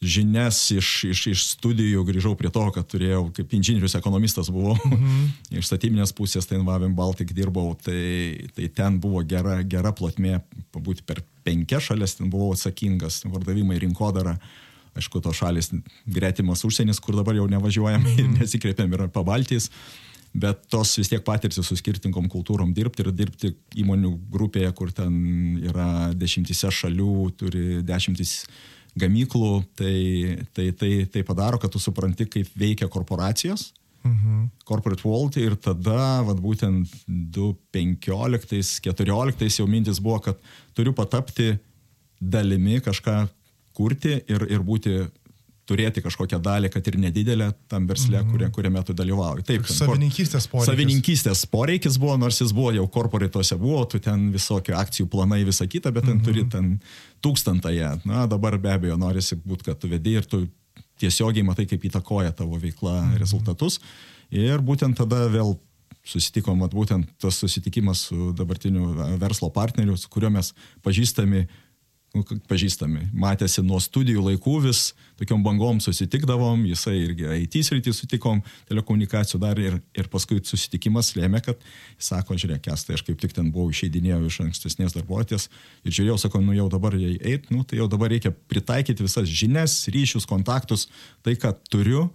žinias 0.00 0.58
iš, 0.74 0.88
iš, 1.08 1.22
iš 1.32 1.44
studijų, 1.54 2.02
grįžau 2.04 2.34
prie 2.36 2.50
to, 2.52 2.64
kad 2.74 2.84
turėjau, 2.88 3.22
kaip 3.36 3.54
inžinierius 3.56 3.96
ekonomistas 3.96 4.50
buvau, 4.52 4.76
mm 4.76 4.92
-hmm. 4.92 5.30
iš 5.58 5.70
statybinės 5.70 6.12
pusės, 6.12 6.46
tai 6.46 6.60
Vavim 6.60 6.94
Baltic 6.94 7.32
dirbau, 7.32 7.74
tai, 7.82 8.48
tai 8.54 8.68
ten 8.68 9.00
buvo 9.00 9.22
gera, 9.24 9.62
gera 9.62 9.92
plotmė, 9.92 10.40
pabūti 10.72 11.02
per 11.06 11.22
penkias 11.44 11.88
šalis, 11.88 12.16
ten 12.16 12.30
buvau 12.30 12.52
atsakingas, 12.52 13.24
vardavimai, 13.24 13.78
rinkodara, 13.78 14.38
aišku, 14.96 15.20
tos 15.20 15.36
šalis 15.36 15.72
gretimas 16.06 16.64
užsienis, 16.64 17.00
kur 17.00 17.16
dabar 17.16 17.34
jau 17.34 17.46
nevažiuojam 17.46 18.00
mm 18.00 18.06
-hmm. 18.06 18.18
ir 18.20 18.40
nesikreipiam 18.40 18.92
ir 18.92 19.08
pabaltys, 19.08 19.70
bet 20.36 20.66
tos 20.72 20.96
vis 21.00 21.08
tiek 21.10 21.22
patirtis 21.24 21.66
su 21.66 21.76
skirtingom 21.78 22.28
kultūrom 22.32 22.74
dirbti 22.76 23.04
ir 23.04 23.12
dirbti 23.14 23.52
įmonių 23.82 24.12
grupėje, 24.32 24.70
kur 24.76 24.88
ten 24.94 25.12
yra 25.64 26.12
dešimtise 26.16 26.70
šalių, 26.74 27.14
turi 27.40 27.64
dešimtis 27.86 28.32
gamyklų, 28.96 29.64
tai, 29.76 29.96
tai, 30.56 30.66
tai, 30.76 30.92
tai 31.12 31.22
padaro, 31.26 31.58
kad 31.60 31.70
tu 31.72 31.78
supranti, 31.82 32.24
kaip 32.32 32.46
veikia 32.56 32.88
korporacijos, 32.92 33.62
mhm. 34.06 34.46
corporate 34.68 35.04
world 35.04 35.36
ir 35.40 35.52
tada, 35.60 36.22
vad 36.26 36.38
būtent 36.42 36.88
2015-2014 37.36 39.60
jau 39.60 39.68
mintis 39.68 39.98
buvo, 40.02 40.18
kad 40.28 40.36
turiu 40.76 40.92
patapti 40.96 41.48
dalimi 42.20 42.80
kažką 42.80 43.28
kurti 43.76 44.12
ir, 44.24 44.42
ir 44.48 44.60
būti 44.64 44.90
turėti 45.66 46.02
kažkokią 46.04 46.38
dalį, 46.42 46.70
kad 46.70 46.86
ir 46.86 46.98
nedidelę 47.02 47.50
tam 47.70 47.86
versle, 47.90 48.20
mm 48.22 48.30
-hmm. 48.30 48.50
kuriame 48.54 48.82
tu 48.86 48.94
dalyvauji. 48.94 49.44
Taip, 49.48 49.66
savininkystės 49.66 50.46
poreikis. 50.50 50.70
Savininkystės 50.70 51.46
poreikis 51.50 51.98
buvo, 51.98 52.16
nors 52.16 52.40
jis 52.40 52.52
buvo 52.54 52.72
jau 52.72 52.86
korporituose, 52.88 53.58
buvo, 53.58 53.84
tu 53.84 53.98
ten 53.98 54.30
visokių 54.32 54.76
akcijų 54.78 55.08
planai, 55.10 55.44
visa 55.44 55.66
kita, 55.66 55.90
bet 55.90 56.04
ten 56.04 56.14
mm 56.14 56.20
-hmm. 56.20 56.24
turi 56.24 56.44
ten 56.44 56.80
tūkstantąją. 57.22 58.00
Na, 58.04 58.26
dabar 58.26 58.58
be 58.58 58.72
abejo 58.72 58.96
norisi 58.96 59.36
būti, 59.36 59.64
kad 59.64 59.78
tu 59.78 59.88
vedi 59.88 60.14
ir 60.14 60.24
tu 60.24 60.46
tiesiogiai 60.98 61.42
matai, 61.44 61.66
kaip 61.66 61.84
įtakoja 61.84 62.32
tavo 62.32 62.58
veikla 62.58 63.00
mm 63.00 63.10
-hmm. 63.10 63.18
rezultatus. 63.18 63.80
Ir 64.30 64.58
būtent 64.58 64.96
tada 64.96 65.28
vėl 65.28 65.56
susitikom, 66.06 66.60
būtent 66.70 67.08
tas 67.18 67.38
susitikimas 67.42 68.06
su 68.08 68.32
dabartiniu 68.32 68.94
verslo 69.18 69.50
partneriu, 69.50 69.96
su 69.96 70.08
kuriuo 70.08 70.30
mes 70.30 70.52
pažįstami 70.82 71.46
nu, 72.16 72.24
pažįstami. 72.48 73.10
Matėsi 73.16 73.62
nuo 73.64 73.78
studijų 73.82 74.24
laikų 74.24 74.56
vis 74.64 74.80
tokiom 75.20 75.44
bangom 75.44 75.78
susitikdavom, 75.84 76.64
jisai 76.68 76.96
irgi 77.02 77.28
IT 77.44 77.58
srity 77.66 77.92
sutikom, 77.96 78.42
telekomunikacijų 78.68 79.40
dar 79.42 79.60
ir, 79.60 79.78
ir 79.96 80.10
paskui 80.12 80.40
susitikimas 80.44 81.14
lėmė, 81.16 81.42
kad 81.44 81.60
jis 81.96 82.10
sako, 82.12 82.36
žiūrėk, 82.40 82.64
kestai, 82.66 82.98
aš 82.98 83.04
kaip 83.06 83.20
tik 83.22 83.36
ten 83.36 83.52
buvau 83.54 83.72
išeidinėjau 83.72 84.20
iš 84.28 84.40
ankstesnės 84.48 84.96
darbuotės 84.96 85.48
ir 85.84 85.96
žiūrėjau, 85.96 86.18
sako, 86.26 86.42
nu 86.44 86.56
jau 86.56 86.68
dabar 86.72 86.96
jei 86.98 87.16
eit, 87.20 87.50
nu 87.54 87.64
tai 87.64 87.80
jau 87.80 87.88
dabar 87.92 88.12
reikia 88.12 88.34
pritaikyti 88.50 89.06
visas 89.06 89.30
žinias, 89.30 89.78
ryšius, 89.92 90.28
kontaktus, 90.28 90.88
tai 91.24 91.36
ką 91.40 91.54
turiu, 91.70 92.08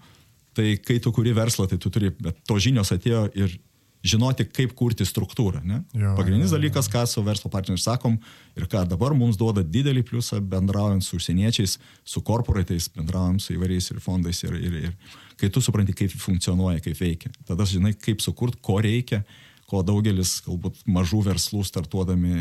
tai 0.58 0.76
kai 0.84 1.00
tu 1.00 1.14
kuri 1.16 1.34
verslą, 1.38 1.70
tai 1.72 1.80
tu 1.82 1.90
turi, 1.94 2.12
bet 2.22 2.42
to 2.48 2.60
žinios 2.62 2.92
atėjo 2.94 3.28
ir 3.38 3.60
žinoti, 4.06 4.46
kaip 4.50 4.74
kurti 4.78 5.06
struktūrą. 5.06 5.62
Ne? 5.66 5.82
Jo, 5.94 6.16
Pagrindinis 6.18 6.50
jo, 6.50 6.56
jo. 6.56 6.60
dalykas, 6.60 6.90
ką 6.92 7.04
su 7.10 7.24
verslo 7.26 7.52
partneriais 7.54 7.86
sakom 7.86 8.18
ir 8.58 8.66
ką 8.72 8.84
dabar 8.90 9.14
mums 9.18 9.38
duoda 9.40 9.64
didelį 9.64 10.04
pliusą 10.10 10.42
bendraujant 10.42 11.06
su 11.06 11.20
užsieniečiais, 11.20 11.78
su 12.04 12.24
korporatais, 12.26 12.90
bendraujant 12.96 13.42
su 13.44 13.54
įvairiais 13.56 13.92
ir 13.94 14.02
fondais 14.04 14.42
ir, 14.48 14.58
ir, 14.58 14.80
ir 14.90 15.20
kai 15.42 15.52
tu 15.54 15.62
supranti, 15.64 15.96
kaip 15.98 16.14
funkcionuoja, 16.18 16.82
kaip 16.84 16.98
veikia. 16.98 17.32
Tada 17.48 17.66
žinai, 17.70 17.94
kaip 17.98 18.22
sukurti, 18.26 18.62
ko 18.66 18.80
reikia 18.82 19.24
ko 19.72 19.82
daugelis 19.88 20.34
galbūt 20.44 20.82
mažų 20.92 21.22
verslų 21.30 21.62
startuodami 21.68 22.34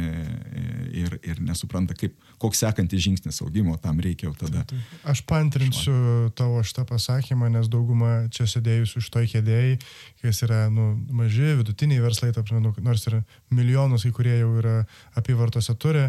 ir, 0.99 1.15
ir 1.23 1.41
nesupranta, 1.45 1.95
kaip, 1.99 2.17
koks 2.43 2.63
sekantis 2.65 3.05
žingsnis 3.05 3.39
augimo 3.45 3.77
tam 3.83 4.01
reikia 4.03 4.29
jau 4.29 4.35
tada. 4.41 4.65
Aš 5.09 5.23
pantrinsiu 5.29 5.95
tavo 6.39 6.63
šitą 6.67 6.87
pasakymą, 6.89 7.51
nes 7.55 7.71
dauguma 7.71 8.27
čia 8.35 8.49
sėdėjusių 8.51 9.03
iš 9.03 9.11
to 9.15 9.23
kėdėjai, 9.35 9.77
kas 10.25 10.43
yra 10.47 10.65
nu, 10.75 10.93
maži, 11.15 11.55
vidutiniai 11.61 12.03
verslai, 12.03 12.33
taip, 12.35 12.51
nu, 12.57 12.75
nors 12.83 13.07
ir 13.11 13.21
milijonus, 13.55 14.09
kai 14.09 14.17
kurie 14.17 14.35
jau 14.41 14.51
yra 14.59 14.75
apyvartose 15.21 15.77
turi, 15.79 16.09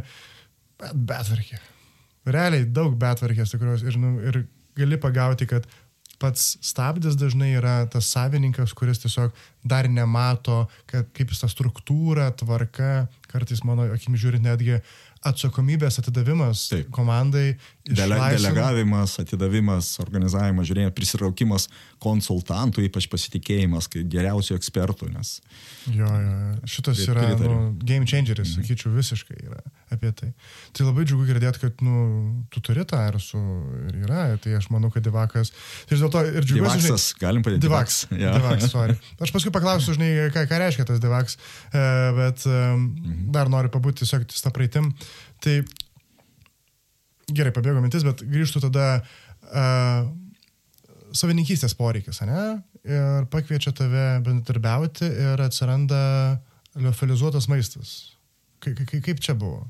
bet 0.82 1.06
betvarkė. 1.13 1.62
Realiai 2.32 2.66
daug 2.70 2.98
betvarkės 3.01 3.54
tikros 3.54 3.86
ir, 3.86 3.98
nu, 4.01 4.16
ir 4.25 4.44
gali 4.78 4.98
pagauti, 5.01 5.48
kad 5.50 5.70
pats 6.22 6.56
stabdis 6.62 7.18
dažnai 7.20 7.56
yra 7.58 7.82
tas 7.92 8.10
savininkas, 8.13 8.75
kuris 8.78 9.01
tiesiog 9.04 9.34
dar 9.66 9.90
nemato, 9.90 10.66
kad, 10.90 11.10
kaip 11.18 11.34
jis 11.34 11.44
tą 11.44 11.50
struktūrą, 11.51 12.30
tvarka, 12.38 13.08
kartais 13.32 13.63
mano 13.68 13.88
akim 13.96 14.18
žiūrint 14.20 14.46
netgi 14.46 14.80
atsakomybės 15.22 16.00
atidavimas 16.01 16.66
Taip. 16.72 16.90
komandai. 16.94 17.54
Dele, 17.86 18.18
delegavimas, 18.36 19.16
atidavimas, 19.22 19.96
organizavimas, 20.01 20.68
žiūrėjimas, 20.70 20.94
prisiraukimas 20.98 21.68
konsultantų, 22.01 22.86
ypač 22.88 23.08
pasitikėjimas, 23.10 23.90
kai 23.92 24.04
geriausių 24.10 24.56
ekspertų. 24.58 25.10
Nes... 25.13 25.36
Jo, 25.90 26.06
jo, 26.06 26.34
šitas 26.70 27.01
yra 27.08 27.32
nu, 27.42 27.56
game 27.82 28.06
changeris, 28.10 28.54
mhm. 28.54 28.62
sakyčiau, 28.62 28.94
visiškai 28.94 29.38
yra 29.48 29.62
apie 29.92 30.12
tai. 30.16 30.30
Tai 30.78 30.88
labai 30.88 31.06
džiugu 31.10 31.25
girdėti, 31.28 31.62
kad 31.66 31.82
nu, 31.86 32.04
tu 32.54 32.62
turi 32.63 32.86
tą 32.88 33.01
ir 33.10 33.18
su 33.22 33.42
ir 33.90 33.98
yra, 34.06 34.28
tai 34.42 34.56
aš 34.58 34.70
manau, 34.74 34.92
kad 34.94 35.06
Divakas. 35.06 35.51
Tai 35.90 35.98
dėl 35.98 36.13
to 36.13 36.24
ir 36.30 36.46
džiugu. 36.46 36.62
Divaksas, 36.62 37.10
žinai, 37.12 37.22
galim 37.25 37.46
padėti. 37.46 37.66
Divaks. 37.66 38.00
Ja. 38.13 38.36
Divaks, 38.38 38.70
sorry. 38.72 38.98
Aš 39.22 39.34
paskui 39.36 39.54
paklausiu, 39.54 39.98
žinai, 39.98 40.30
ką, 40.34 40.46
ką 40.50 40.62
reiškia 40.63 40.88
tas 40.88 41.01
Divaks, 41.04 41.38
e, 41.74 41.84
bet 42.18 42.46
mhm. 42.48 43.28
dar 43.36 43.51
noriu 43.51 43.74
pabūti 43.74 44.06
tiesiog 44.06 44.30
ties 44.30 44.46
tą 44.46 44.54
praeitim. 44.56 44.94
Tai 45.44 45.56
gerai, 47.32 47.53
pabėgo 47.56 47.82
mintis, 47.84 48.06
bet 48.08 48.24
grįžtų 48.27 48.63
tada 48.68 48.88
uh, 49.01 50.08
savininkystės 51.15 51.75
poreikis, 51.77 52.22
ne? 52.27 52.46
Ir 52.88 53.27
pakviečia 53.34 53.74
tave 53.77 54.06
bendradarbiauti 54.25 55.06
ir 55.06 55.44
atsiranda 55.44 56.01
liofilizuotas 56.80 57.50
maistas. 57.51 58.15
Ka 58.62 58.74
kaip 58.74 59.22
čia 59.22 59.36
buvo? 59.38 59.65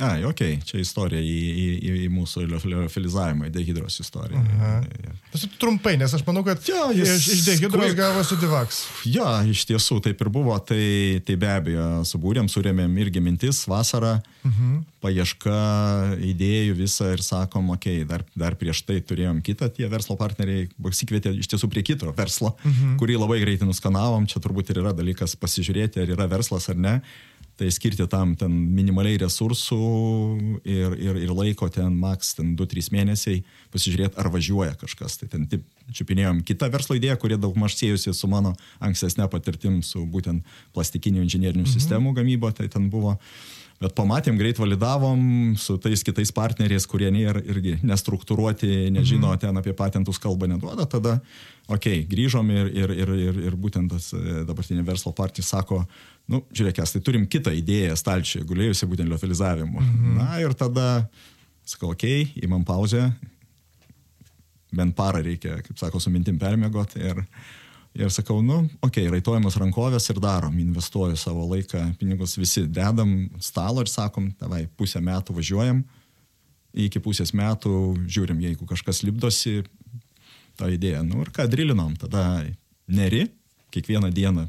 Ai, 0.00 0.24
ok, 0.24 0.40
čia 0.64 0.80
istorija 0.80 1.20
į, 1.20 1.36
į, 1.50 1.64
į, 1.76 1.94
į 2.06 2.08
mūsų 2.14 2.46
liofilizavimą, 2.48 3.50
į 3.50 3.52
dehidros 3.52 3.98
istoriją. 4.00 4.40
Tas 5.32 5.44
trumpai, 5.60 5.96
nes 6.00 6.14
aš 6.16 6.24
manau, 6.24 6.40
kad 6.46 6.62
jo, 6.64 6.86
jis, 6.96 7.12
iš, 7.18 7.26
iš 7.34 7.42
dehidros 7.44 7.92
gavosi 7.98 8.38
divaks. 8.40 8.80
Jo, 9.04 9.26
iš 9.50 9.66
tiesų 9.68 10.00
taip 10.06 10.22
ir 10.24 10.30
buvo, 10.32 10.56
tai, 10.64 11.20
tai 11.26 11.36
be 11.40 11.50
abejo, 11.52 11.88
subūrėm, 12.08 12.48
surėmėm 12.48 12.96
irgi 13.04 13.22
mintis 13.24 13.66
vasarą, 13.68 14.16
uh 14.20 14.48
mhm. 14.48 14.70
-huh. 14.70 14.84
paieška 15.04 15.56
idėjų 16.32 16.74
visą 16.80 17.12
ir 17.12 17.22
sakom, 17.24 17.70
ok, 17.76 17.86
dar, 18.08 18.24
dar 18.34 18.56
prieš 18.56 18.82
tai 18.88 19.00
turėjom 19.04 19.42
kitą, 19.44 19.68
tie 19.68 19.88
verslo 19.88 20.16
partneriai 20.16 20.68
pasikvietė 20.80 21.34
iš 21.36 21.48
tiesų 21.52 21.68
prie 21.68 21.82
kito 21.82 22.12
verslo, 22.16 22.56
uh 22.56 22.64
mhm. 22.64 22.84
-huh. 22.84 22.98
kurį 22.98 23.20
labai 23.20 23.40
greitai 23.44 23.68
nuskanavom, 23.68 24.26
čia 24.26 24.40
turbūt 24.40 24.70
ir 24.70 24.80
yra 24.80 24.96
dalykas 24.96 25.36
pasižiūrėti, 25.36 26.00
ar 26.00 26.16
yra 26.16 26.26
verslas 26.26 26.68
ar 26.68 26.76
ne 26.76 27.00
tai 27.60 27.68
skirti 27.68 28.06
tam 28.08 28.32
ten 28.40 28.48
minimaliai 28.48 29.18
resursų 29.20 29.78
ir, 30.64 30.94
ir, 30.96 31.18
ir 31.26 31.32
laiko 31.36 31.68
ten 31.68 31.92
maks 32.00 32.32
ten 32.38 32.54
2-3 32.56 32.88
mėnesiai 32.94 33.42
pasižiūrėti, 33.74 34.16
ar 34.16 34.30
važiuoja 34.32 34.78
kažkas. 34.80 35.18
Tai 35.20 35.28
ten 35.28 35.44
taip, 35.50 35.66
čiupinėjom 35.92 36.40
kitą 36.48 36.70
verslo 36.72 36.96
idėją, 36.96 37.18
kurie 37.20 37.36
daug 37.40 37.58
maž 37.60 37.76
sėjusi 37.76 38.14
su 38.16 38.30
mano 38.32 38.54
ankstesnė 38.80 39.28
patirtim 39.28 39.82
su 39.84 40.06
būtent 40.08 40.46
plastikinių 40.72 41.26
inžinierinių 41.26 41.66
mhm. 41.66 41.74
sistemų 41.74 42.14
gamyba, 42.16 42.54
tai 42.56 42.70
ten 42.72 42.88
buvo. 42.92 43.18
Bet 43.80 43.94
pamatėm, 43.96 44.36
greit 44.36 44.58
validavom 44.60 45.20
su 45.56 45.78
tais 45.80 46.02
kitais 46.04 46.28
partneriais, 46.36 46.84
kurie 46.84 47.08
nėra 47.14 47.40
irgi 47.48 47.78
nestruktūruoti, 47.80 48.90
nežino, 48.92 49.30
mhm. 49.30 49.40
ten 49.40 49.56
apie 49.56 49.72
patentus 49.76 50.20
kalbą 50.20 50.50
neduoda, 50.50 50.84
tada, 50.84 51.14
okei, 51.64 52.02
okay, 52.02 52.08
grįžom 52.10 52.50
ir, 52.52 52.68
ir, 52.76 52.92
ir, 52.92 53.12
ir, 53.30 53.38
ir 53.48 53.56
būtent 53.56 53.88
tas 53.94 54.10
e, 54.12 54.42
dabartinė 54.44 54.84
verslo 54.84 55.14
partija 55.16 55.48
sako, 55.48 55.80
nu, 56.28 56.42
žiūrėk, 56.52 56.82
tai 56.92 57.00
turim 57.06 57.24
kitą 57.24 57.54
idėją 57.56 57.96
stalčiuje, 57.96 58.44
gulėjusi 58.50 58.90
būtent 58.90 59.08
liofilizavimu. 59.14 59.80
Mhm. 59.80 60.20
Na 60.20 60.36
ir 60.44 60.52
tada, 60.60 60.90
sakau, 61.64 61.94
okei, 61.94 62.26
okay, 62.26 62.44
įmam 62.44 62.68
pauzę, 62.68 63.06
bent 64.76 64.92
parą 64.98 65.24
reikia, 65.24 65.56
kaip 65.64 65.80
sako, 65.80 66.04
su 66.04 66.12
mintim 66.12 66.36
permėgot 66.38 67.00
ir, 67.00 67.24
ir 67.94 68.10
sakau, 68.14 68.38
nu, 68.42 68.62
okei, 68.80 69.06
okay, 69.06 69.10
raitojamas 69.12 69.56
rankovės 69.60 70.06
ir 70.12 70.20
darom, 70.22 70.58
investuoju 70.62 71.18
savo 71.18 71.46
laiką, 71.50 71.82
pinigus 72.00 72.36
visi 72.38 72.66
dedam 72.66 73.28
stalo 73.42 73.82
ir 73.84 73.90
sakom, 73.90 74.30
tavai, 74.38 74.66
pusę 74.78 75.02
metų 75.04 75.36
važiuojam, 75.40 75.82
iki 76.86 77.02
pusės 77.02 77.34
metų 77.34 77.72
žiūrim, 78.06 78.40
jeigu 78.44 78.68
kažkas 78.68 79.02
lipdosi, 79.02 79.64
tą 80.60 80.70
idėją, 80.70 81.02
nu 81.06 81.24
ir 81.24 81.32
ką 81.34 81.48
drilinom, 81.50 81.96
tada 81.98 82.44
neri, 82.90 83.26
kiekvieną 83.74 84.10
dieną 84.14 84.46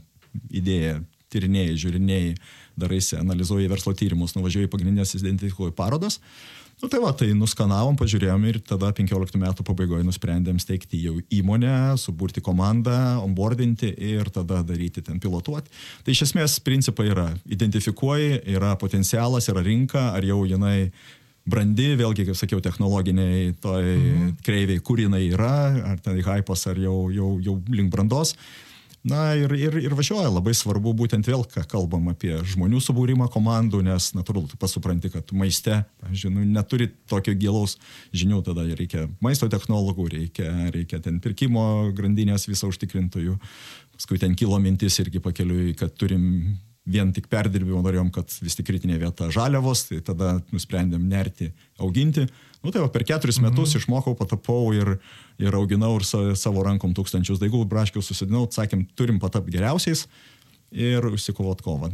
idėja 0.51 1.00
tyrinėjai, 1.31 1.77
žiūrinėjai, 1.79 2.33
daraisi, 2.81 3.15
analizuoji 3.19 3.69
verslo 3.71 3.93
tyrimus, 3.98 4.36
nuvažiuoji 4.36 4.69
pagrindinės 4.71 5.15
identifikuoji 5.19 5.75
parodas. 5.77 6.19
Nu 6.81 6.88
tai 6.89 6.97
va, 6.97 7.11
tai 7.13 7.27
nuskanavom, 7.38 7.93
pažiūrėjom 7.93 8.45
ir 8.50 8.57
tada 8.65 8.88
15 8.97 9.38
metų 9.38 9.65
pabaigoje 9.67 10.01
nusprendėm 10.01 10.57
steigti 10.57 11.03
jau 11.03 11.19
įmonę, 11.29 11.93
suburti 12.01 12.41
komandą, 12.41 12.95
onboardinti 13.21 13.91
ir 14.01 14.31
tada 14.33 14.63
daryti 14.65 15.03
ten 15.05 15.21
pilotuoti. 15.21 15.69
Tai 16.01 16.15
iš 16.15 16.23
esmės 16.25 16.57
principai 16.65 17.11
yra, 17.11 17.27
identifikuoji, 17.45 18.41
yra 18.55 18.73
potencialas, 18.81 19.51
yra 19.53 19.61
rinka, 19.61 20.07
ar 20.17 20.25
jau 20.25 20.39
jinai 20.50 20.89
brandi, 21.45 21.91
vėlgi, 22.01 22.25
kaip 22.31 22.41
sakiau, 22.41 22.63
technologiniai 22.65 23.53
toj 23.61 23.85
mhm. 23.85 24.33
kreiviai, 24.41 24.81
kur 24.81 25.05
jinai 25.05 25.27
yra, 25.29 25.53
ar 25.93 26.01
tai 26.01 26.17
hypas, 26.25 26.65
ar 26.71 26.81
jau, 26.81 26.97
jau, 27.13 27.35
jau 27.45 27.59
link 27.69 27.93
brandos. 27.93 28.33
Na 29.01 29.31
ir, 29.34 29.50
ir, 29.58 29.75
ir 29.81 29.93
važiuoja, 29.98 30.29
labai 30.29 30.53
svarbu 30.53 30.91
būtent 30.93 31.25
vėl, 31.25 31.41
ką 31.50 31.63
kalbam 31.70 32.12
apie 32.12 32.36
žmonių 32.51 32.77
subūrimą 32.86 33.31
komandų, 33.34 33.79
nes 33.88 34.12
natūralu, 34.13 34.51
tu 34.51 34.60
pasupranti, 34.62 35.10
kad 35.10 35.34
maiste, 35.34 35.79
pavyzdžiui, 36.03 36.34
nu, 36.36 36.46
neturi 36.53 36.91
tokio 37.10 37.34
gilaus 37.34 37.79
žinių, 38.13 38.43
tada 38.46 38.67
reikia 38.70 39.08
maisto 39.25 39.50
technologų, 39.50 40.05
reikia, 40.13 40.51
reikia 40.75 41.01
ten 41.01 41.17
pirkimo 41.24 41.63
grandinės 41.98 42.46
viso 42.46 42.70
užtikrintojų. 42.70 43.39
Paskui 43.98 44.22
ten 44.22 44.38
kilo 44.38 44.62
mintis 44.62 45.00
irgi 45.01 45.22
pakeliui, 45.24 45.74
kad 45.81 45.98
turim 45.98 46.60
vien 46.89 47.11
tik 47.13 47.27
perdirbimo 47.29 47.81
norėjom, 47.85 48.09
kad 48.13 48.31
vis 48.41 48.57
tik 48.57 48.67
kritinė 48.69 48.97
vieta 49.01 49.29
žaliavos, 49.33 49.85
tai 49.89 50.00
tada 50.05 50.33
nusprendėm 50.53 51.03
nerti, 51.09 51.51
auginti. 51.81 52.25
Nu 52.61 52.73
tai 52.73 52.83
va, 52.83 52.89
per 52.93 53.05
keturis 53.05 53.39
mhm. 53.41 53.51
metus 53.51 53.75
išmokau, 53.77 54.15
patapau 54.17 54.71
ir, 54.73 54.95
ir 55.41 55.57
auginau 55.57 55.95
ir 56.00 56.05
sa, 56.07 56.23
savo 56.38 56.65
rankom 56.65 56.95
tūkstančius 56.97 57.41
daigų, 57.41 57.63
braškių 57.69 58.03
susidinau, 58.05 58.47
sakėm, 58.53 58.88
turim 58.97 59.21
patapti 59.21 59.57
geriausiais 59.57 60.07
ir 60.72 61.06
užsikovot 61.06 61.62
kovą. 61.62 61.90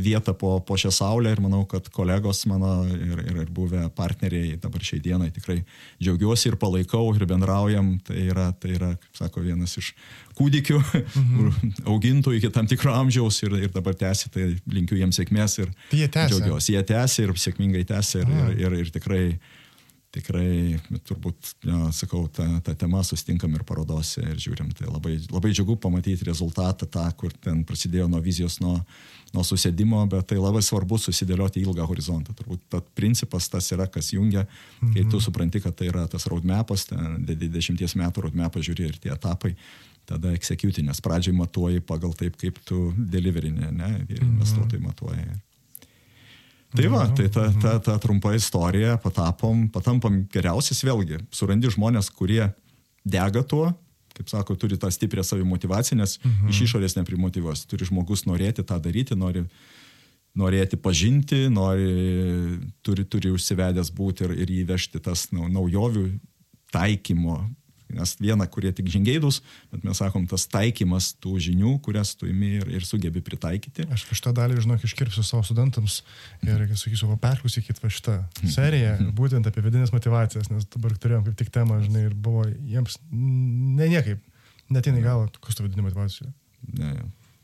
Vietą 0.00 0.34
po, 0.34 0.56
po 0.64 0.76
šią 0.80 0.90
saulę 0.94 1.32
ir 1.34 1.40
manau, 1.44 1.64
kad 1.68 1.88
kolegos 1.92 2.44
mano 2.48 2.86
ir, 2.88 3.20
ir, 3.20 3.40
ir 3.44 3.50
buvę 3.52 3.84
partneriai 3.96 4.56
dabar 4.60 4.84
šiai 4.84 5.02
dienai 5.04 5.28
tikrai 5.34 5.58
džiaugiuosi 6.00 6.48
ir 6.48 6.56
palaikau 6.60 7.12
ir 7.14 7.26
bendraujam. 7.28 7.94
Tai 8.04 8.16
yra, 8.16 8.50
tai 8.60 8.76
yra 8.78 8.92
kaip 8.96 9.20
sako, 9.20 9.44
vienas 9.44 9.76
iš 9.80 9.92
kūdikių, 10.38 10.80
mhm. 11.04 11.74
augintų 11.92 12.38
iki 12.38 12.52
tam 12.54 12.68
tikro 12.70 12.94
amžiaus 12.96 13.42
ir, 13.44 13.58
ir 13.68 13.74
dabar 13.74 13.96
tęsi, 13.98 14.32
tai 14.32 14.48
linkiu 14.72 14.98
jiems 14.98 15.20
sėkmės 15.20 15.58
ir 15.60 15.74
tai 15.90 16.00
jie 16.00 16.08
džiaugiuosi. 16.14 16.78
Jie 16.78 16.86
tęsi 16.88 17.26
ir 17.26 17.36
sėkmingai 17.44 17.84
tęsi 17.92 18.22
ir, 18.22 18.32
ir, 18.32 18.64
ir, 18.64 18.80
ir 18.86 18.94
tikrai 18.94 19.24
tikrai, 20.14 20.78
turbūt, 21.08 21.50
jo, 21.66 21.80
sakau, 21.94 22.24
tą, 22.32 22.46
tą 22.64 22.74
temą 22.78 23.02
sustinkam 23.06 23.54
ir 23.56 23.64
parodose 23.66 24.22
ir 24.22 24.38
žiūrim. 24.40 24.70
Tai 24.76 24.88
labai, 24.92 25.16
labai 25.32 25.52
džiugu 25.54 25.76
pamatyti 25.82 26.28
rezultatą 26.28 26.88
tą, 26.90 27.04
kur 27.18 27.34
ten 27.44 27.64
prasidėjo 27.66 28.06
nuo 28.10 28.20
vizijos, 28.24 28.60
nuo, 28.62 28.76
nuo 29.34 29.44
susėdimo, 29.46 30.02
bet 30.10 30.28
tai 30.30 30.38
labai 30.40 30.62
svarbu 30.64 30.98
susidėlioti 31.02 31.62
ilgą 31.64 31.86
horizontą. 31.90 32.36
Turbūt 32.38 32.62
tas 32.72 32.84
principas 32.98 33.48
tas 33.52 33.70
yra, 33.74 33.88
kas 33.90 34.12
jungia, 34.14 34.46
kai 34.80 35.02
tu 35.02 35.16
mhm. 35.16 35.24
supranti, 35.26 35.62
kad 35.64 35.76
tai 35.78 35.90
yra 35.90 36.06
tas 36.10 36.28
roadmapas, 36.30 36.86
20 36.92 37.98
metų 38.04 38.28
roadmapas 38.28 38.68
žiūri 38.68 38.90
ir 38.90 39.00
tie 39.02 39.14
etapai. 39.14 39.54
Tada 40.04 40.34
executinės 40.36 41.00
pradžiai 41.00 41.32
matuoji 41.32 41.80
pagal 41.88 42.12
taip, 42.18 42.36
kaip 42.36 42.58
tu 42.68 42.90
deliverinė, 42.94 43.72
ne, 43.72 43.90
ir 44.04 44.20
mhm. 44.20 44.34
investuotojai 44.34 44.84
matuoja. 44.84 45.40
Tai 46.74 46.88
va, 46.90 47.04
tai 47.14 47.28
ta, 47.30 47.46
ta, 47.62 47.76
ta 47.78 47.94
trumpa 48.02 48.32
istorija, 48.34 48.96
patapom, 49.02 49.68
patampam 49.70 50.24
geriausias 50.32 50.82
vėlgi, 50.82 51.20
surandi 51.30 51.70
žmonės, 51.70 52.10
kurie 52.10 52.48
dega 53.06 53.44
tuo, 53.46 53.68
kaip 54.14 54.30
sako, 54.30 54.56
turi 54.58 54.78
tą 54.80 54.90
stiprią 54.94 55.22
savimotivaciją, 55.26 56.00
nes 56.00 56.16
mhm. 56.22 56.50
iš 56.50 56.64
išorės 56.66 56.98
neprimotyvuos. 56.98 57.64
Turi 57.70 57.86
žmogus 57.86 58.24
norėti 58.26 58.66
tą 58.66 58.80
daryti, 58.82 59.14
nori, 59.18 59.44
norėti 60.38 60.78
pažinti, 60.82 61.44
nori, 61.52 61.90
turi, 62.82 63.06
turi 63.06 63.30
užsivedęs 63.34 63.92
būti 63.94 64.26
ir, 64.26 64.34
ir 64.42 64.54
įvežti 64.62 65.02
tas 65.02 65.28
naujovių 65.34 66.08
taikymo 66.74 67.38
Nes 67.94 68.14
viena, 68.20 68.46
kurie 68.50 68.72
tik 68.74 68.88
žingeidus, 68.92 69.40
bet 69.72 69.86
mes 69.86 70.00
sakom, 70.00 70.26
tas 70.30 70.46
taikymas 70.50 71.12
tų 71.22 71.36
žinių, 71.46 71.76
kurias 71.84 72.14
tu 72.18 72.28
imi 72.30 72.54
ir, 72.60 72.68
ir 72.80 72.86
sugebi 72.86 73.22
pritaikyti. 73.24 73.86
Aš 73.94 74.06
šitą 74.10 74.34
dalį, 74.36 74.60
žinok, 74.64 74.84
iškirpsiu 74.86 75.24
savo 75.26 75.44
studentams 75.46 76.00
ir 76.44 76.66
sakysiu, 76.74 77.10
o 77.14 77.18
perklausykit 77.20 77.82
va 77.82 77.92
šitą 77.92 78.18
seriją, 78.42 78.96
būtent 79.16 79.48
apie 79.50 79.64
vidinės 79.64 79.94
motivacijas, 79.94 80.50
nes 80.52 80.68
dabar 80.74 80.96
turėjom 81.00 81.26
kaip 81.28 81.40
tik 81.40 81.52
temą, 81.54 81.80
žinai, 81.84 82.06
ir 82.10 82.14
buvo 82.14 82.46
jiems 82.50 82.98
ne 83.10 83.90
niekaip, 83.96 84.22
netina 84.74 85.00
į 85.00 85.04
galvą, 85.06 85.28
kokia 85.40 85.60
tu 85.60 85.68
vidinė 85.68 85.86
motivacija. 85.88 86.30
Ne, 86.78 86.94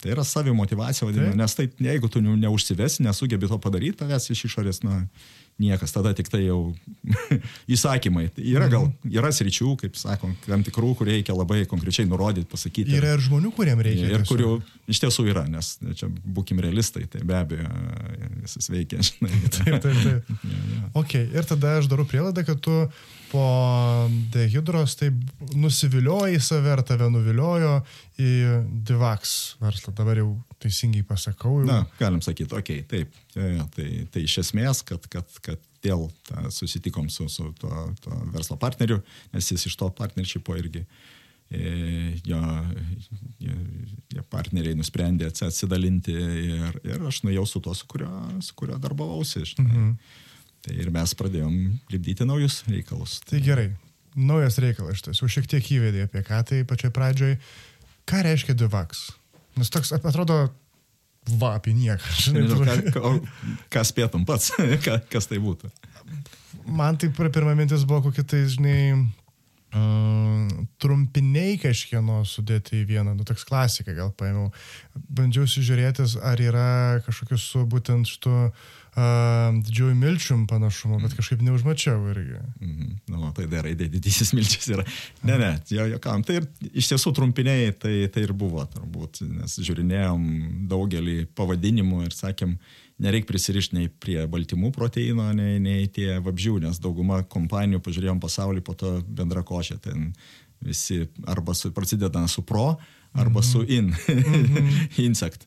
tai 0.01 0.15
yra 0.15 0.25
savi 0.25 0.53
motivacija, 0.57 1.09
vadinama, 1.09 1.37
nes 1.43 1.57
tai 1.57 1.69
jeigu 1.91 2.09
tu 2.13 2.23
neužsivesi, 2.25 3.05
nesugebi 3.05 3.51
to 3.51 3.59
padaryti, 3.61 3.99
tavęs 4.01 4.31
iš 4.33 4.47
išorės, 4.49 4.83
na, 4.87 5.03
niekas, 5.61 5.93
tada 5.95 6.13
tik 6.17 6.31
tai 6.33 6.43
jau 6.47 6.73
įsakymai. 7.75 8.29
Yra 8.41 8.69
gal, 8.73 8.89
mhm. 8.89 9.13
yra 9.21 9.31
sričių, 9.35 9.75
kaip 9.85 9.99
sakom, 10.01 10.35
tam 10.47 10.65
tikrų, 10.67 10.95
kur 10.99 11.11
reikia 11.11 11.37
labai 11.37 11.63
konkrečiai 11.71 12.09
nurodyti, 12.11 12.49
pasakyti. 12.51 12.97
Yra 12.99 13.15
ir 13.17 13.25
žmonių, 13.25 13.53
kuriem 13.57 13.83
reikia. 13.85 14.11
Ir 14.17 14.27
kurių 14.29 14.57
iš 14.91 15.03
tiesų 15.05 15.29
yra, 15.31 15.47
nes 15.51 15.77
čia 15.99 16.09
būkim 16.09 16.61
realistai, 16.63 17.07
tai 17.11 17.23
be 17.27 17.37
abejo 17.39 17.71
visas 18.43 18.71
veikia, 18.73 19.05
žinai. 19.07 19.33
taip, 19.57 19.79
taip, 19.85 20.03
taip. 20.03 20.35
ja, 20.53 20.61
ja. 20.75 20.85
Ok, 20.99 21.17
ir 21.21 21.49
tada 21.49 21.79
aš 21.81 21.91
darau 21.93 22.09
prielaidą, 22.09 22.47
kad 22.49 22.63
tu 22.65 22.83
po 23.31 23.45
dehidros 24.35 24.97
taip 24.99 25.17
nusivilioji 25.55 26.41
save 26.43 26.73
ar 26.75 26.83
tave 26.87 27.09
nuviliojo 27.13 27.81
į 28.21 28.31
Divax 28.87 29.35
verslą. 29.63 29.95
Dabar 29.97 30.21
jau 30.21 30.33
teisingai 30.61 31.03
pasakau. 31.07 31.61
Jau. 31.63 31.69
Na, 31.69 31.81
galim 32.01 32.21
sakyti, 32.25 32.53
okei, 32.57 32.83
okay, 32.85 32.89
taip. 32.91 33.17
Ja, 33.39 33.67
tai, 33.75 33.89
tai 34.13 34.25
iš 34.27 34.41
esmės, 34.45 34.83
kad, 34.87 35.07
kad, 35.13 35.39
kad 35.45 35.63
dėl 35.85 36.09
ta, 36.29 36.49
susitikom 36.53 37.09
su, 37.13 37.29
su 37.33 37.51
tuo, 37.59 37.87
tuo 38.05 38.19
verslo 38.35 38.59
partneriu, 38.61 39.01
nes 39.35 39.53
jis 39.53 39.69
iš 39.71 39.79
to 39.81 39.89
partneršipo 39.97 40.57
irgi 40.61 40.83
e, 41.51 42.17
jo, 42.27 42.41
jo, 43.41 43.57
jo 44.17 44.25
partneriai 44.33 44.77
nusprendė 44.79 45.31
atsidalinti 45.31 46.15
ir, 46.15 46.81
ir 46.87 47.07
aš 47.09 47.23
nuėjau 47.27 47.47
su 47.49 47.63
tuo, 47.65 47.77
su 47.77 47.89
kurio, 47.91 48.11
su 48.45 48.57
kurio 48.59 48.81
darbavausi. 48.83 49.47
Žinai. 49.55 49.71
Mhm. 49.71 49.95
Tai 50.65 50.77
ir 50.77 50.91
mes 50.93 51.13
pradėjom 51.17 51.55
lipdyti 51.93 52.27
naujus 52.29 52.61
reikalus. 52.69 53.19
Tai 53.29 53.41
gerai, 53.45 53.71
naujas 54.17 54.59
reikalas 54.61 55.01
šitas, 55.01 55.23
jau 55.23 55.29
šiek 55.33 55.49
tiek 55.49 55.71
įvedė 55.79 56.05
apie 56.09 56.25
ką 56.27 56.41
tai 56.49 56.63
pačioj 56.69 56.93
pradžioj. 56.97 57.37
Ką 58.11 58.25
reiškia 58.27 58.57
Divax? 58.59 59.07
Nes 59.57 59.73
toks 59.73 59.95
atrodo, 59.97 60.43
va, 61.41 61.55
apie 61.57 61.73
nieką. 61.77 62.17
Žinai, 62.27 62.45
Nežinau, 62.45 62.67
ką, 62.67 62.93
ką, 62.93 63.15
ką 63.73 63.87
spėtum 63.89 64.27
pats, 64.29 64.53
kas 65.13 65.31
tai 65.31 65.41
būtų. 65.41 65.73
Man 66.69 67.01
tai 67.01 67.09
pirma 67.17 67.57
mintis 67.57 67.87
buvo 67.89 68.11
kokie 68.11 68.27
tai, 68.27 68.45
žinai, 68.51 68.83
Uh, 69.71 70.49
trumpiniai 70.83 71.53
kažkieno 71.63 72.25
sudėti 72.27 72.81
į 72.81 72.89
vieną, 72.89 73.13
nu 73.15 73.23
toks 73.23 73.45
klasika 73.47 73.93
gal 73.95 74.09
paėmiau. 74.19 74.49
Bandžiau 75.15 75.47
žiūrėtis, 75.47 76.17
ar 76.27 76.43
yra 76.43 76.65
kažkokius 77.07 77.45
su 77.53 77.63
būtent 77.71 78.11
šitu 78.11 78.33
uh, 78.49 78.73
didžiųjų 78.97 79.95
milčium 79.95 80.47
panašumo, 80.51 80.99
bet 81.03 81.15
kažkaip 81.15 81.43
neužmačiau 81.47 82.09
irgi. 82.11 82.41
-hmm. 82.61 82.97
Nu, 83.09 83.33
tai 83.37 83.47
dar 83.47 83.65
raidė 83.65 83.89
didysis 83.89 84.33
milčius 84.33 84.69
yra. 84.69 84.85
Ne, 85.23 85.39
ne, 85.39 85.61
jo, 85.71 85.87
jo 85.87 85.99
kam. 85.99 86.23
Tai 86.23 86.41
ir, 86.41 86.47
iš 86.73 86.91
tiesų 86.91 87.15
trumpiniai 87.15 87.73
tai, 87.73 88.09
tai 88.09 88.23
ir 88.23 88.33
buvo 88.33 88.65
turbūt, 88.67 89.23
nes 89.23 89.59
žiūrinėjom 89.59 90.67
daugelį 90.69 91.27
pavadinimų 91.35 92.05
ir 92.05 92.13
sakėm, 92.13 92.59
nereikia 92.99 93.27
prisirišti 93.27 93.77
nei 93.77 93.89
prie 93.89 94.27
baltymų 94.27 94.73
proteino, 94.73 95.33
nei, 95.33 95.59
nei 95.59 95.87
tie 95.87 96.19
vabžių, 96.19 96.61
nes 96.61 96.79
dauguma 96.79 97.23
kompanijų, 97.23 97.81
pažiūrėjom 97.81 98.21
pasaulį, 98.21 98.61
po 98.61 98.75
to 98.75 99.01
bendra 99.07 99.43
košė, 99.43 99.79
ten 99.79 100.13
visi 100.61 101.07
arba 101.27 101.55
su, 101.55 101.71
prasideda 101.73 102.27
su 102.29 102.43
pro, 102.43 102.77
arba 103.13 103.41
mm 103.41 103.43
-hmm. 103.43 103.53
su 103.53 103.65
in, 103.65 103.87
mm 103.95 103.97
-hmm. 103.97 105.05
insect. 105.05 105.47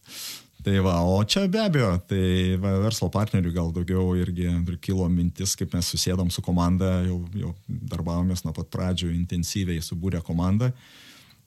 Tai 0.63 0.79
va, 0.79 0.95
o 1.03 1.17
čia 1.27 1.43
be 1.51 1.59
abejo, 1.59 1.91
tai 2.07 2.55
va, 2.61 2.77
verslo 2.85 3.09
partnerių 3.11 3.51
gal 3.51 3.71
daugiau 3.75 4.13
irgi 4.15 4.47
kilo 4.83 5.09
mintis, 5.11 5.57
kaip 5.59 5.73
mes 5.75 5.89
susėdom 5.91 6.29
su 6.31 6.43
komanda, 6.45 7.01
jau, 7.03 7.17
jau 7.35 7.51
darbavomės 7.67 8.45
nuo 8.45 8.53
pat 8.55 8.69
pradžių 8.71 9.11
intensyviai 9.11 9.83
subūrę 9.83 10.21
komandą, 10.23 10.71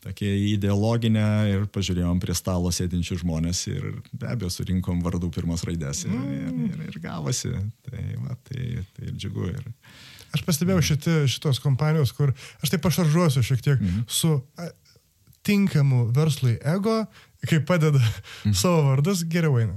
tokia 0.05 0.35
ideologinė 0.53 1.29
ir 1.55 1.65
pažiūrėjom 1.73 2.21
prie 2.21 2.37
stalo 2.37 2.73
sėdinčių 2.75 3.23
žmonės 3.23 3.63
ir 3.73 3.87
be 4.13 4.29
abejo 4.35 4.53
surinkom 4.53 5.01
vardų 5.07 5.33
pirmas 5.33 5.65
raidės 5.65 6.05
ir, 6.05 6.13
ir, 6.13 6.53
ir, 6.69 6.85
ir 6.91 7.01
gavosi. 7.01 7.55
Tai, 7.89 8.05
va, 8.21 8.37
tai, 8.51 8.85
tai 8.93 9.09
ir 9.09 9.17
džiugu. 9.17 9.49
Ir, 9.55 9.73
Aš 10.37 10.43
pastebėjau 10.45 10.83
šiti, 10.85 11.13
šitos 11.33 11.61
kompanijos, 11.65 12.11
kur 12.13 12.35
aš 12.61 12.73
taip 12.73 12.83
pašaržuosiu 12.85 13.45
šiek 13.47 13.63
tiek 13.65 13.81
mm 13.81 13.87
-hmm. 13.87 14.05
su 14.07 14.35
tinkamu 15.47 16.11
verslui 16.13 16.59
ego 16.65 17.05
kai 17.45 17.61
padeda 17.67 18.01
mm. 18.01 18.55
savo 18.57 18.87
vardus, 18.91 19.27
geriau 19.29 19.59
eina. 19.61 19.77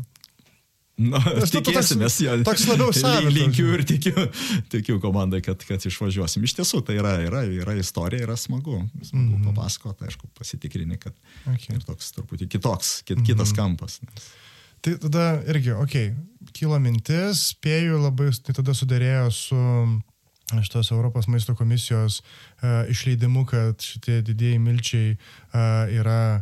Na, 1.00 1.20
nu, 1.24 1.46
tikėsimės, 1.48 2.18
jo. 2.26 2.34
Toks 2.44 2.66
labiau 2.68 2.92
savas. 2.96 3.30
Linkiu 3.32 3.70
ir 3.72 3.86
tikiu, 3.88 4.26
tikiu 4.72 4.98
komandai, 5.00 5.40
kad, 5.46 5.62
kad 5.64 5.86
išvažiuosim. 5.88 6.44
Iš 6.44 6.58
tiesų, 6.58 6.82
tai 6.88 6.98
yra, 7.00 7.14
yra, 7.24 7.46
yra 7.48 7.76
istorija, 7.80 8.26
yra 8.28 8.36
smagu. 8.40 8.82
Smagu 9.00 9.38
mm. 9.38 9.46
papasakoti, 9.48 10.10
aišku, 10.10 10.28
pasitikrini, 10.36 11.00
kad 11.00 11.16
okay. 11.48 11.78
ir 11.78 11.86
toks 11.88 12.12
truputį 12.18 12.50
kitoks, 12.52 12.98
kit, 13.08 13.24
kitas 13.24 13.54
mm. 13.54 13.62
kampas. 13.62 14.02
Nes... 14.04 14.28
Tai 14.84 14.98
tada 15.06 15.26
irgi, 15.52 15.72
okei, 15.76 16.12
okay, 16.12 16.52
kilo 16.60 16.80
mintis, 16.84 17.48
spėjau 17.54 18.04
labai, 18.04 18.34
tai 18.44 18.56
tada 18.60 18.76
sudėrėjo 18.76 19.26
su 19.36 19.64
šitos 20.50 20.92
Europos 20.92 21.28
maisto 21.30 21.56
komisijos 21.56 22.20
uh, 22.20 22.84
išleidimu, 22.92 23.46
kad 23.48 23.80
šitie 23.86 24.20
didieji 24.26 24.60
milčiai 24.60 25.12
uh, 25.16 25.88
yra 25.94 26.42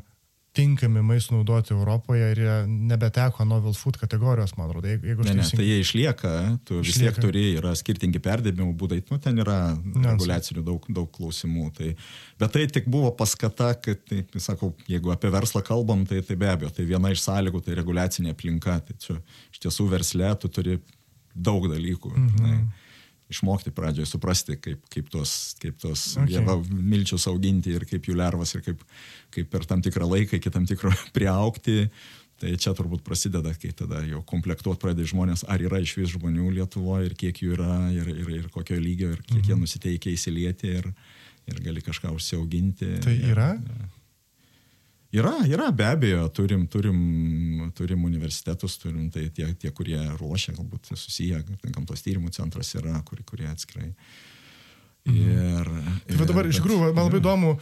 tinkami 0.57 1.03
maistų 1.05 1.37
naudoti 1.37 1.73
Europoje 1.75 2.31
ir 2.33 2.41
jie 2.41 2.55
nebeteko 2.67 3.45
novel 3.47 3.75
food 3.77 3.99
kategorijos, 4.01 4.55
man 4.57 4.67
atrodo. 4.67 4.89
Jeigu, 4.89 5.11
jeigu 5.11 5.27
ne, 5.27 5.35
ne, 5.39 5.45
tai 5.59 5.67
jie 5.67 5.77
išlieka, 5.83 6.31
tu 6.67 6.79
išlieka. 6.81 6.87
vis 6.87 6.99
tiek 7.03 7.19
turi, 7.21 7.43
yra 7.59 7.73
skirtingi 7.77 8.21
perdėbimo 8.23 8.71
būdai, 8.79 8.99
nu, 9.11 9.19
ten 9.23 9.37
yra 9.43 9.59
reguliacinių 9.77 10.65
daug, 10.65 10.89
daug 10.99 11.11
klausimų. 11.13 11.69
Tai, 11.77 11.93
bet 12.41 12.55
tai 12.57 12.65
tik 12.79 12.89
buvo 12.91 13.13
paskata, 13.19 13.71
kad, 13.77 14.01
tai, 14.09 14.23
tai 14.33 14.43
sakau, 14.43 14.73
jeigu 14.89 15.13
apie 15.13 15.31
verslą 15.33 15.63
kalbam, 15.67 16.05
tai, 16.09 16.23
tai 16.25 16.39
be 16.39 16.49
abejo, 16.51 16.73
tai 16.73 16.87
viena 16.89 17.13
iš 17.13 17.23
sąlygų, 17.27 17.63
tai 17.65 17.77
reguliacinė 17.77 18.33
aplinka. 18.33 18.79
Tai 18.87 18.97
čia 19.03 19.19
iš 19.53 19.63
tiesų 19.67 19.87
versle 19.93 20.33
tu 20.41 20.51
turi 20.53 20.81
daug 21.37 21.69
dalykų. 21.69 22.13
Mhm. 22.17 22.37
Tai, 22.41 22.86
išmokti 23.31 23.73
pradžioje, 23.75 24.07
suprasti, 24.09 24.55
kaip, 24.61 24.83
kaip 24.91 25.09
tos, 25.11 25.31
kaip 25.61 25.79
tos 25.81 26.13
okay. 26.15 26.37
jėva, 26.37 26.57
milčius 26.71 27.27
auginti 27.29 27.73
ir 27.75 27.87
kaip 27.89 28.07
jų 28.07 28.15
lervas 28.19 28.55
ir 28.55 28.63
kaip, 28.65 28.85
kaip 29.35 29.49
per 29.51 29.67
tam 29.67 29.83
tikrą 29.83 30.07
laiką 30.07 30.39
iki 30.39 30.53
tam 30.53 30.67
tikro 30.69 30.93
priaukti. 31.15 31.87
Tai 32.37 32.51
čia 32.61 32.69
turbūt 32.77 33.01
prasideda, 33.01 33.49
kai 33.57 33.71
tada 33.73 34.03
jau 34.05 34.19
komplektuot 34.29 34.77
pradeda 34.77 35.09
žmonės, 35.09 35.41
ar 35.49 35.61
yra 35.65 35.79
iš 35.81 35.95
vis 35.97 36.11
žmonių 36.13 36.51
Lietuvoje 36.59 37.07
ir 37.09 37.15
kiek 37.17 37.39
jų 37.41 37.55
yra 37.55 37.77
ir, 37.89 38.11
ir, 38.13 38.29
ir 38.35 38.49
kokio 38.53 38.77
lygio 38.77 39.09
ir 39.15 39.23
kiek 39.23 39.39
mhm. 39.39 39.47
jie 39.49 39.57
nusiteikia 39.57 40.13
įsilieti 40.13 40.75
ir, 40.83 40.91
ir 41.49 41.63
gali 41.65 41.81
kažką 41.81 42.13
užsiauginti. 42.13 42.91
Tai 43.01 43.15
yra? 43.31 43.55
Ir, 43.57 43.73
ir, 43.73 43.96
Yra, 45.15 45.37
yra, 45.47 45.71
be 45.71 45.85
abejo, 45.87 46.27
turim, 46.35 46.65
turim, 46.67 47.69
turim 47.75 48.03
universitetus, 48.03 48.75
turim 48.81 49.07
tai 49.09 49.29
tie, 49.31 49.47
tie 49.55 49.71
kurie 49.71 49.99
ruošia, 50.19 50.51
galbūt 50.57 50.91
susiję, 50.91 51.39
gamtos 51.69 52.03
tyrimų 52.03 52.33
centras 52.35 52.73
yra, 52.75 52.99
kur, 53.07 53.21
kurie 53.27 53.47
atskirai. 53.47 53.93
Mhm. 55.07 55.27
Ir, 55.31 55.69
ir, 56.11 56.17
tai 56.19 56.25
dabar 56.27 56.49
iš 56.49 56.59
tikrųjų, 56.59 56.89
man 56.91 57.05
labai 57.07 57.21
įdomu, 57.21 57.53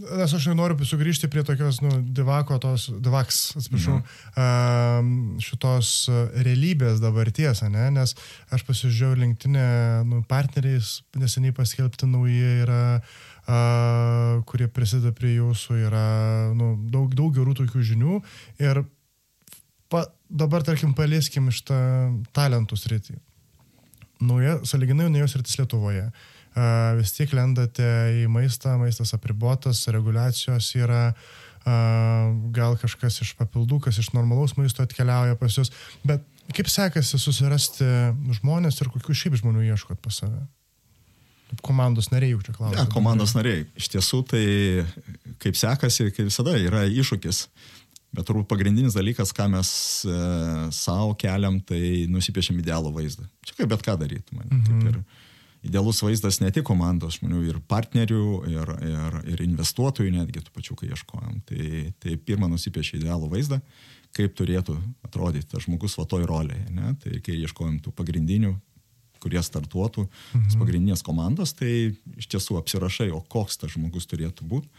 nes 0.00 0.32
aš 0.38 0.46
noriu 0.56 0.86
sugrįžti 0.88 1.28
prie 1.28 1.44
tokios, 1.44 1.82
nu, 1.84 1.98
divako, 2.16 2.56
tos, 2.62 2.86
divaks, 3.04 3.42
atsiprašau, 3.60 3.98
mhm. 4.00 5.12
šitos 5.44 5.92
realybės 6.46 7.04
dabarties, 7.04 7.60
ne? 7.68 7.90
nes 7.98 8.16
aš 8.48 8.64
pasižiūrėjau 8.64 9.20
linktinę, 9.20 9.68
nu, 10.08 10.24
partneriais 10.30 11.02
neseniai 11.20 11.52
paskelbti 11.52 12.08
nauji 12.08 12.56
yra 12.64 12.82
uh, 12.96 13.12
kurie 13.44 14.68
prisideda 14.72 15.12
prie 15.16 15.34
jūsų, 15.36 15.76
yra 15.86 16.04
nu, 16.56 16.74
daug, 16.90 17.12
daug 17.16 17.34
gerų 17.36 17.56
tokių 17.60 17.84
žinių. 17.92 18.20
Ir 18.62 18.84
pa, 19.92 20.06
dabar, 20.28 20.64
tarkim, 20.66 20.94
palieskim 20.96 21.50
iš 21.52 21.62
tą 21.68 21.78
talentų 22.36 22.78
sritį. 22.80 23.18
Nauja, 24.24 24.60
saliginai 24.64 25.10
naujos 25.12 25.36
rytis 25.36 25.58
Lietuvoje. 25.60 26.08
A, 26.54 26.66
vis 26.96 27.12
tiek 27.16 27.32
lendate 27.34 27.88
į 28.22 28.28
maistą, 28.32 28.78
maistas 28.80 29.12
apribotas, 29.16 29.82
reguliacijos 29.92 30.70
yra, 30.78 31.08
a, 31.66 31.78
gal 32.54 32.78
kažkas 32.80 33.20
iš 33.26 33.34
papildų, 33.36 33.82
kas 33.88 33.98
iš 34.00 34.12
normalaus 34.16 34.56
maisto 34.56 34.86
atkeliauja 34.86 35.36
pas 35.40 35.58
jūs. 35.58 35.74
Bet 36.06 36.24
kaip 36.54 36.70
sekasi 36.70 37.20
susirasti 37.20 37.88
žmonės 38.40 38.80
ir 38.80 38.92
kokių 38.94 39.16
šiaip 39.18 39.40
žmonių 39.42 39.66
ieškot 39.74 40.00
pas 40.04 40.22
save? 40.22 40.46
Komandos 41.64 42.10
nariai 42.12 42.34
jau 42.34 42.42
čia 42.46 42.54
klausia. 42.56 42.80
Ja, 42.80 42.88
komandos 42.90 43.34
nariai. 43.36 43.64
Iš 43.78 43.90
tiesų 43.94 44.20
tai 44.30 44.44
kaip 45.42 45.58
sekasi, 45.58 46.10
kaip 46.14 46.28
visada, 46.30 46.56
yra 46.60 46.84
iššūkis. 46.88 47.44
Bet 48.14 48.28
turbūt 48.28 48.46
pagrindinis 48.50 48.94
dalykas, 48.94 49.32
ką 49.34 49.48
mes 49.50 49.68
e, 50.06 50.16
savo 50.74 51.16
keliam, 51.18 51.58
tai 51.66 52.06
nusipiešiam 52.10 52.60
idealų 52.62 52.92
vaizdą. 52.94 53.26
Čia 53.42 53.56
kaip 53.58 53.72
bet 53.72 53.82
ką 53.86 53.96
daryti. 53.98 54.36
Man. 54.36 54.50
Mhm. 54.54 54.84
Ir 54.92 55.70
idealus 55.70 56.02
vaizdas 56.04 56.38
ne 56.42 56.50
tik 56.54 56.66
komandos 56.68 57.18
žmonių, 57.18 57.40
ir 57.48 57.58
partnerių, 57.70 58.26
ir, 58.52 58.70
ir, 58.86 59.18
ir 59.34 59.42
investuotojų 59.48 60.12
netgi 60.14 60.44
tų 60.44 60.54
pačių, 60.54 60.78
kai 60.78 60.92
ieškojom. 60.92 61.40
Tai, 61.48 61.66
tai 62.04 62.14
pirmą 62.20 62.50
nusipiešia 62.52 63.00
idealų 63.00 63.32
vaizdą, 63.32 63.58
kaip 64.14 64.36
turėtų 64.38 64.76
atrodyti 65.06 65.50
tas 65.50 65.66
žmogus 65.66 65.98
va 65.98 66.06
toj 66.06 66.28
rolėje. 66.30 66.68
Ne? 66.76 66.94
Tai 67.02 67.18
kai 67.24 67.40
ieškojom 67.40 67.80
tų 67.82 67.94
pagrindinių 67.98 68.54
kurie 69.24 69.42
startuotų, 69.42 70.06
mhm. 70.08 70.58
pagrindinės 70.60 71.04
komandos, 71.06 71.56
tai 71.56 71.94
iš 72.20 72.28
tiesų 72.36 72.60
apsirašai, 72.60 73.10
o 73.16 73.22
koks 73.24 73.58
tas 73.62 73.74
žmogus 73.76 74.08
turėtų 74.10 74.46
būti 74.50 74.70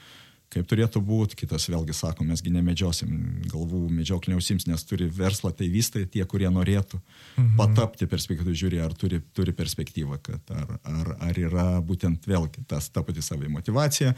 kaip 0.53 0.67
turėtų 0.69 1.01
būti, 1.03 1.37
kitas 1.41 1.67
vėlgi 1.67 1.93
sako, 1.95 2.25
mesgi 2.27 2.51
nemedžiosim, 2.53 3.11
galvų 3.51 3.81
medžioklė 3.91 4.35
neusims, 4.35 4.67
nes 4.69 4.83
turi 4.87 5.07
verslą 5.11 5.51
tai 5.55 5.67
vystai 5.71 6.05
tie, 6.11 6.23
kurie 6.29 6.47
norėtų 6.53 6.99
mhm. 6.99 7.55
patapti 7.59 8.07
perspektyvą, 8.09 8.55
žiūri, 8.55 8.79
ar 8.83 8.95
turi, 8.97 9.19
turi 9.35 9.55
perspektyvą, 9.55 10.19
kad 10.25 10.53
ar, 10.55 10.77
ar, 10.83 11.11
ar 11.29 11.41
yra 11.41 11.65
būtent 11.85 12.27
vėlgi 12.29 12.65
tas 12.69 12.87
ta 12.93 13.03
pati 13.05 13.23
savai 13.25 13.49
motivacija, 13.51 14.13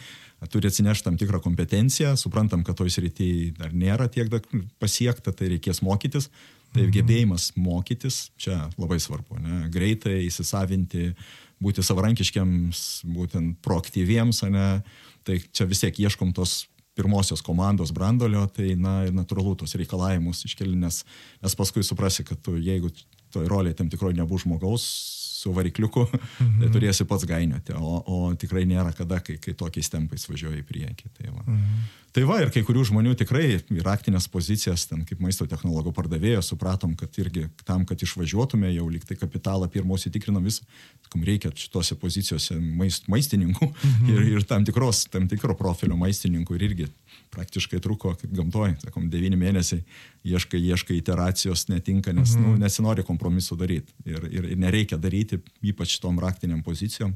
turi 0.51 0.69
atsinešti 0.69 1.09
tam 1.09 1.17
tikrą 1.19 1.41
kompetenciją, 1.43 2.13
suprantam, 2.19 2.65
kad 2.67 2.77
toj 2.77 2.93
srityje 2.93 3.55
dar 3.57 3.73
nėra 3.73 4.09
tiek 4.11 4.29
pasiekta, 4.81 5.33
tai 5.33 5.53
reikės 5.55 5.81
mokytis, 5.85 6.29
Tai 6.75 6.85
gebėjimas 6.93 7.51
mokytis 7.57 8.27
čia 8.39 8.67
labai 8.77 8.99
svarbu. 9.01 9.39
Ne? 9.41 9.59
Greitai 9.73 10.19
įsisavinti, 10.27 11.11
būti 11.63 11.83
savarankiškiams, 11.85 12.81
būtent 13.15 13.59
proaktyviems, 13.65 14.43
ne? 14.53 14.69
tai 15.27 15.39
čia 15.51 15.67
vis 15.69 15.81
tiek 15.83 16.03
ieškom 16.07 16.33
tos 16.37 16.65
pirmosios 16.97 17.43
komandos 17.45 17.93
brandolio, 17.93 18.47
tai 18.49 18.73
na, 18.79 19.03
natūralu 19.13 19.53
tos 19.59 19.75
reikalavimus 19.77 20.43
iškeli, 20.47 20.73
nes, 20.81 21.03
nes 21.43 21.57
paskui 21.57 21.85
suprasi, 21.85 22.25
kad 22.25 22.41
tu, 22.41 22.55
jeigu 22.57 22.89
toj 23.33 23.45
roliai 23.51 23.77
tam 23.77 23.89
tikroji 23.91 24.17
nebus 24.17 24.45
žmogaus, 24.47 24.87
su 25.37 25.53
varikliuku, 25.53 26.07
mhm. 26.13 26.57
tai 26.61 26.71
turėsi 26.73 27.05
pats 27.09 27.27
gainioti, 27.29 27.75
o, 27.77 28.01
o 28.01 28.17
tikrai 28.39 28.65
nėra 28.69 28.93
kada, 28.97 29.21
kai, 29.23 29.37
kai 29.41 29.53
tokiais 29.57 29.91
tempais 29.93 30.25
važiuoji 30.29 30.63
į 30.63 30.67
priekį. 30.67 31.13
Tai 31.19 31.31
va. 31.31 31.43
Mhm. 31.45 31.87
tai 32.17 32.23
va, 32.25 32.39
ir 32.41 32.49
kai 32.53 32.63
kurių 32.65 32.87
žmonių 32.89 33.13
tikrai 33.19 33.43
į 33.59 33.83
raktinės 33.85 34.25
pozicijas, 34.33 34.87
ten 34.89 35.03
kaip 35.05 35.21
maisto 35.21 35.45
technologų 35.49 35.93
pardavėjo, 35.93 36.41
supratom, 36.45 36.95
kad 36.97 37.13
irgi 37.21 37.45
tam, 37.67 37.85
kad 37.85 38.01
išvažiuotume, 38.01 38.71
jau 38.73 38.87
liktai 38.89 39.19
kapitalą 39.19 39.69
pirmos 39.69 40.07
įtikrinom 40.09 40.45
vis, 40.47 40.63
kam 41.11 41.25
reikia 41.27 41.53
šitose 41.53 41.97
pozicijose 42.01 42.57
maist, 42.57 43.05
maistininkų 43.11 43.69
mhm. 43.69 44.09
ir, 44.15 44.25
ir 44.37 44.47
tam, 44.49 44.65
tikros, 44.65 45.05
tam 45.13 45.29
tikro 45.29 45.55
profilio 45.59 45.99
maistininkų 45.99 46.57
ir 46.57 46.67
irgi 46.71 46.89
praktiškai 47.33 47.79
truko, 47.83 48.13
kaip 48.19 48.31
gamtoj, 48.35 48.75
sakom, 48.83 49.07
devyni 49.11 49.39
mėnesiai, 49.39 49.83
ieškai, 50.27 50.59
ieškai 50.73 50.97
iteracijos, 50.99 51.67
netinka, 51.71 52.13
nes 52.15 52.35
mhm. 52.35 52.45
nu, 52.45 52.61
nesinori 52.63 53.05
kompromisų 53.07 53.57
daryti. 53.59 53.95
Ir, 54.07 54.29
ir, 54.31 54.51
ir 54.53 54.61
nereikia 54.61 54.99
daryti, 55.01 55.41
ypač 55.65 55.97
tom 56.03 56.19
raktiniam 56.23 56.63
pozicijom, 56.65 57.15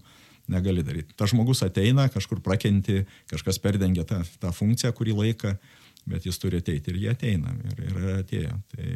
negali 0.52 0.84
daryti. 0.84 1.16
Ta 1.18 1.28
žmogus 1.30 1.64
ateina, 1.66 2.08
kažkur 2.12 2.42
prakenti, 2.44 3.06
kažkas 3.32 3.62
perdengia 3.64 4.06
tą, 4.08 4.22
tą 4.42 4.52
funkciją 4.56 4.92
kurį 4.98 5.16
laiką, 5.20 5.56
bet 6.10 6.26
jis 6.26 6.40
turi 6.42 6.60
ateiti 6.62 6.92
ir 6.92 7.00
jie 7.04 7.14
ateina. 7.14 7.54
Ir, 7.72 7.82
ir 7.88 8.12
atėjo. 8.20 8.58
Tai, 8.74 8.92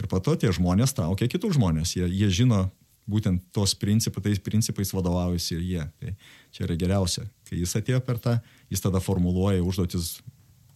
ir 0.00 0.10
po 0.10 0.20
to 0.24 0.34
tie 0.40 0.52
žmonės 0.54 0.96
traukia 0.96 1.28
kitus 1.30 1.58
žmonės. 1.58 1.96
Jie, 1.98 2.08
jie 2.08 2.30
žino 2.40 2.66
būtent 3.08 3.42
tos 3.56 3.74
principais, 3.78 4.24
tais 4.24 4.40
principais 4.44 4.92
vadovaujasi 4.92 5.56
ir 5.56 5.62
jie. 5.64 5.84
Tai 6.00 6.14
čia 6.54 6.64
yra 6.66 6.76
geriausia. 6.80 7.24
Kai 7.48 7.60
jis 7.62 7.76
atėjo 7.80 8.00
per 8.04 8.20
tą, 8.22 8.36
jis 8.72 8.84
tada 8.84 9.00
formuluoja 9.04 9.64
užduotis 9.64 10.18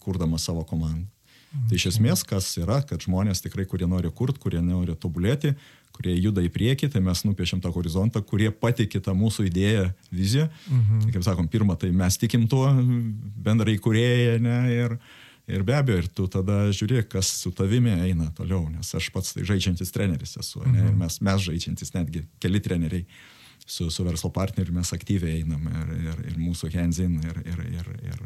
kurdamas 0.03 0.45
savo 0.49 0.65
komandą. 0.67 1.07
Mhm. 1.53 1.69
Tai 1.69 1.77
iš 1.77 1.85
esmės, 1.91 2.23
kas 2.25 2.47
yra, 2.57 2.79
kad 2.87 3.03
žmonės 3.05 3.43
tikrai, 3.45 3.65
kurie 3.69 3.87
nori 3.89 4.09
kurti, 4.13 4.41
kurie 4.41 4.61
nori 4.65 4.95
tobulėti, 4.97 5.53
kurie 5.93 6.15
juda 6.17 6.41
į 6.41 6.49
priekį, 6.53 6.89
tai 6.95 7.01
mes 7.05 7.21
nupiešiam 7.27 7.61
tą 7.61 7.69
horizontą, 7.73 8.23
kurie 8.25 8.49
patikė 8.49 9.01
tą 9.05 9.13
mūsų 9.17 9.45
idėją, 9.51 9.91
viziją. 10.09 10.47
Mhm. 10.65 11.11
Kaip 11.13 11.27
sakom, 11.27 11.49
pirmą, 11.51 11.77
tai 11.79 11.91
mes 11.93 12.17
tikim 12.17 12.47
tuo 12.49 12.65
bendrai 13.45 13.77
kurieje, 13.81 14.39
ne, 14.41 14.57
ir, 14.73 14.97
ir 15.53 15.65
be 15.67 15.77
abejo, 15.77 16.01
ir 16.01 16.09
tu 16.09 16.25
tada 16.31 16.63
žiūri, 16.73 17.03
kas 17.09 17.29
su 17.43 17.53
tavimi 17.53 17.93
eina 18.09 18.31
toliau, 18.33 18.65
nes 18.73 18.89
aš 18.97 19.11
pats 19.13 19.37
tai 19.37 19.45
žaidžiantis 19.45 19.93
treneris 19.93 20.33
esu, 20.41 20.63
ne, 20.65 20.79
mhm. 20.79 20.89
ir 20.89 20.99
mes, 21.05 21.19
mes 21.21 21.45
žaidžiantis 21.45 21.93
netgi 21.93 22.25
keli 22.41 22.63
treneriai. 22.63 23.05
Su, 23.63 23.85
su 23.87 24.03
verslo 24.03 24.27
partneriu 24.33 24.73
mes 24.75 24.89
aktyviai 24.91 25.37
einam 25.39 25.69
ir, 25.69 25.91
ir, 25.95 26.17
ir 26.33 26.33
mūsų 26.35 26.67
hands-in 26.73 27.13
ir, 27.23 27.37
ir, 27.47 27.61
ir, 27.77 27.85
ir, 28.09 28.25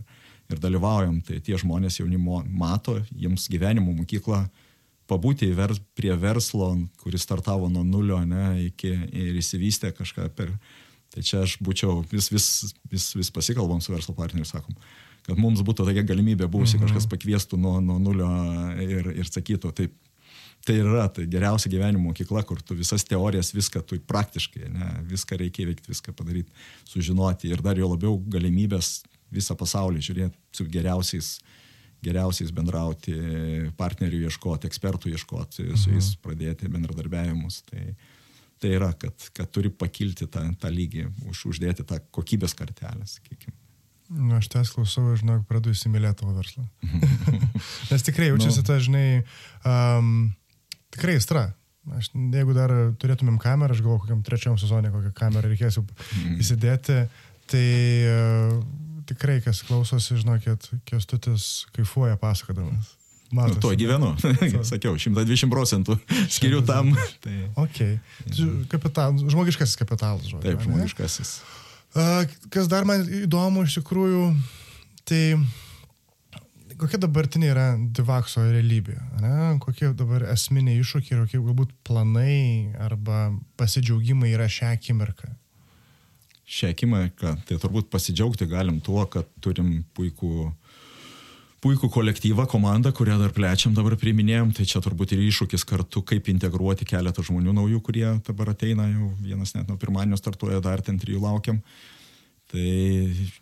ir 0.52 0.62
dalyvaujam, 0.64 1.20
tai 1.26 1.42
tie 1.44 1.58
žmonės 1.60 2.00
jaunimo 2.00 2.42
mato, 2.48 2.98
jiems 3.12 3.48
gyvenimo 3.52 3.94
mokykla 3.98 4.46
pabūti 5.08 5.50
vers, 5.56 5.80
prie 5.96 6.14
verslo, 6.20 6.74
kuris 7.02 7.24
startavo 7.28 7.70
nuo 7.72 7.84
nulio 7.88 8.20
ne, 8.28 8.68
iki, 8.68 8.92
ir 9.12 9.40
įsivystė 9.44 9.94
kažką 9.98 10.30
per... 10.36 10.54
Tai 11.08 11.22
čia 11.24 11.40
aš 11.46 11.54
būčiau, 11.64 12.02
vis, 12.12 12.28
vis, 12.30 12.46
vis, 12.92 13.06
vis 13.16 13.30
pasikalbam 13.32 13.80
su 13.82 13.94
verslo 13.94 14.12
partneriu, 14.14 14.44
sakom, 14.46 14.76
kad 15.24 15.40
mums 15.40 15.62
būtų 15.66 15.86
tokia 15.88 16.04
galimybė 16.06 16.50
buvusi, 16.52 16.76
mhm. 16.76 16.84
kažkas 16.84 17.08
pakviestų 17.10 17.58
nuo, 17.64 17.78
nuo 17.82 17.96
nulio 18.04 18.28
ir, 18.84 19.08
ir 19.16 19.30
sakytų, 19.32 19.72
taip, 19.78 19.96
tai 20.68 20.76
yra 20.82 21.06
tai 21.16 21.24
geriausia 21.32 21.72
gyvenimo 21.72 22.10
mokykla, 22.10 22.44
kur 22.46 22.60
tu 22.60 22.76
visas 22.76 23.08
teorijas, 23.08 23.54
viską 23.56 23.86
tu 23.88 24.02
praktiškai, 24.04 24.68
ne, 24.68 24.90
viską 25.08 25.40
reikia 25.40 25.70
veikti, 25.70 25.94
viską 25.94 26.12
padaryti, 26.18 26.52
sužinoti 26.92 27.56
ir 27.56 27.64
dar 27.64 27.80
jo 27.80 27.88
labiau 27.94 28.20
galimybės 28.36 28.98
visą 29.34 29.56
pasaulį 29.60 30.02
žiūrėti 30.06 30.38
su 30.56 30.66
geriausiais, 30.72 31.38
geriausiais 32.04 32.52
bendrauti, 32.54 33.14
partnerių 33.78 34.24
ieškoti, 34.28 34.68
ekspertų 34.70 35.12
ieškoti, 35.16 35.66
su 35.78 35.90
jais 35.92 36.12
Mhm. 36.14 36.22
pradėti 36.24 36.70
bendradarbiavimus. 36.70 37.62
Tai, 37.70 37.96
tai 38.60 38.70
yra, 38.78 38.92
kad, 38.94 39.14
kad 39.34 39.50
turi 39.52 39.70
pakilti 39.70 40.28
tą, 40.28 40.44
tą 40.62 40.70
lygį, 40.74 41.08
už, 41.30 41.46
uždėti 41.52 41.84
tą 41.86 42.00
kokybės 42.12 42.54
kartelę, 42.58 43.06
sakykime. 43.06 43.54
Nu, 44.10 44.38
aš 44.38 44.48
tas 44.48 44.70
klausau, 44.72 45.12
žinok, 45.20 45.44
pradedu 45.50 45.74
įsimylėti 45.76 46.22
tavo 46.22 46.32
verslą. 46.38 46.64
Nes 47.92 48.04
tikrai 48.08 48.30
jaučiasi 48.30 48.62
Nu. 48.62 48.68
ta, 48.70 48.78
žinai, 48.80 49.24
um, 49.68 50.34
tikrai 50.96 51.18
istra. 51.20 51.50
Aš, 51.98 52.10
jeigu 52.16 52.54
dar 52.56 52.72
turėtumėm 53.00 53.38
kamerą, 53.40 53.72
aš 53.76 53.82
galvoju, 53.84 54.06
kokiam 54.06 54.24
trečiam 54.24 54.56
sezonė 54.60 54.92
kokią 54.92 55.12
kamerą 55.16 55.52
reikės 55.52 55.78
jau 55.80 55.84
Mhm. 55.88 56.40
įsidėti, 56.44 56.98
tai 57.52 57.68
uh, 58.08 58.64
tikrai, 59.10 59.40
kas 59.46 59.64
klausosi, 59.68 60.18
žinokit, 60.22 60.70
kestutis 60.90 61.66
kaifuoja 61.76 62.18
pasakodamas. 62.22 62.94
Nu, 63.28 63.42
Matosi. 63.42 63.60
tuo 63.60 63.74
gyvenu. 63.76 64.14
Sakiau, 64.72 64.94
120 64.96 65.52
procentų 65.52 65.98
skiriu 66.32 66.62
tam. 66.64 66.94
Tai, 67.24 67.34
Ok. 67.60 67.82
Kapital, 68.72 69.18
žmogiškasis 69.20 69.76
kapitalas, 69.82 70.30
žodžiu. 70.30 70.44
taip, 70.46 70.62
žmogiškasis. 70.64 71.34
Kas 72.54 72.70
dar 72.72 72.86
man 72.88 73.04
įdomu 73.24 73.66
iš 73.68 73.80
tikrųjų, 73.82 74.30
tai 75.08 75.22
kokia 76.78 77.00
dabartinė 77.02 77.50
yra 77.52 77.66
Divakso 77.98 78.44
realybė? 78.46 78.96
Ne? 79.24 79.34
Kokie 79.64 79.90
dabar 79.98 80.24
esminiai 80.32 80.80
iššūkiai 80.84 81.18
ir 81.18 81.24
kokie 81.26 81.42
galbūt 81.42 81.72
planai 81.88 82.72
arba 82.80 83.32
pasidžiaugimai 83.60 84.32
yra 84.36 84.48
šią 84.52 84.72
akimirką? 84.78 85.32
Šią 86.48 86.70
akimirką, 86.72 87.34
tai 87.44 87.58
turbūt 87.60 87.90
pasidžiaugti 87.92 88.48
galim 88.48 88.78
tuo, 88.80 89.02
kad 89.12 89.28
turim 89.44 89.82
puikų, 89.98 90.30
puikų 91.66 91.90
kolektyvą, 91.92 92.46
komandą, 92.48 92.94
kurią 92.96 93.18
dar 93.20 93.34
plečiam, 93.36 93.74
dabar 93.76 93.98
priminėjom, 94.00 94.54
tai 94.56 94.64
čia 94.70 94.80
turbūt 94.86 95.12
ir 95.18 95.26
iššūkis 95.26 95.66
kartu, 95.68 96.06
kaip 96.08 96.30
integruoti 96.32 96.88
keletą 96.88 97.26
žmonių 97.28 97.52
naujų, 97.58 97.82
kurie 97.84 98.08
dabar 98.30 98.54
ateina, 98.54 98.88
jau 98.94 99.10
vienas 99.20 99.52
net 99.58 99.68
nuo 99.68 99.76
pirmadienio 99.82 100.16
startuoja, 100.22 100.62
dar 100.64 100.80
ten 100.86 100.96
trijų 101.02 101.20
laukiam. 101.26 101.60
Tai 102.48 102.64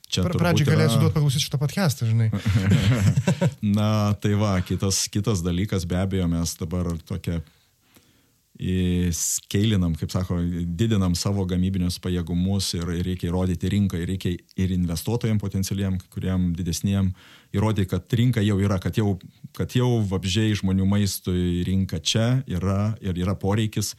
čia 0.09 0.23
Pra, 0.25 0.31
turbūt 0.33 0.41
pradžiai 0.41 0.65
galėsiu 0.71 0.95
yra- 0.97 1.01
duoti 1.03 1.13
paklausyti 1.19 1.45
šitą 1.45 1.59
podcastą, 1.61 2.07
žinai. 2.09 2.31
Na, 3.77 3.89
tai 4.17 4.33
va, 4.39 4.55
kitas, 4.65 5.03
kitas 5.13 5.43
dalykas, 5.45 5.85
be 5.85 5.99
abejo, 6.01 6.25
mes 6.31 6.55
dabar 6.57 6.89
tokia 7.05 7.37
skeilinam, 8.55 9.95
kaip 9.99 10.11
sako, 10.13 10.37
didinam 10.79 11.15
savo 11.15 11.43
gamybinius 11.47 11.97
pajėgumus 11.99 12.69
ir, 12.77 12.87
reikia 13.03 13.27
įrodyti 13.27 13.71
rinką, 13.71 13.99
ir 13.99 14.07
reikia 14.13 14.31
ir 14.55 14.71
investuotojams 14.77 15.41
potencialiem, 15.41 15.97
kuriem 16.13 16.53
didesniem, 16.55 17.09
įrodyti, 17.55 17.89
kad 17.91 18.15
rinka 18.15 18.43
jau 18.45 18.55
yra, 18.63 18.79
kad 18.79 18.95
jau, 18.95 19.17
kad 19.55 19.75
jau 19.75 19.99
vabžiai 20.07 20.55
žmonių 20.55 20.87
maistui 20.87 21.65
rinka 21.67 21.99
čia 21.99 22.45
yra 22.47 22.95
ir 23.03 23.19
yra 23.19 23.35
poreikis. 23.35 23.95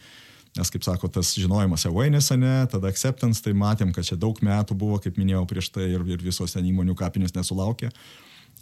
Nes, 0.56 0.70
kaip 0.72 0.86
sako, 0.86 1.10
tas 1.12 1.34
žinojimas 1.36 1.84
awareness, 1.84 2.32
ne, 2.32 2.62
tada 2.72 2.88
acceptance, 2.88 3.42
tai 3.44 3.52
matėm, 3.52 3.90
kad 3.92 4.08
čia 4.08 4.16
daug 4.16 4.38
metų 4.40 4.72
buvo, 4.78 4.96
kaip 5.04 5.18
minėjau 5.20 5.42
prieš 5.50 5.68
tai, 5.74 5.90
ir, 5.92 6.06
ir 6.08 6.22
visos 6.24 6.56
ten 6.56 6.64
įmonių 6.64 6.96
kapinės 6.96 7.36
nesulaukė. 7.36 7.90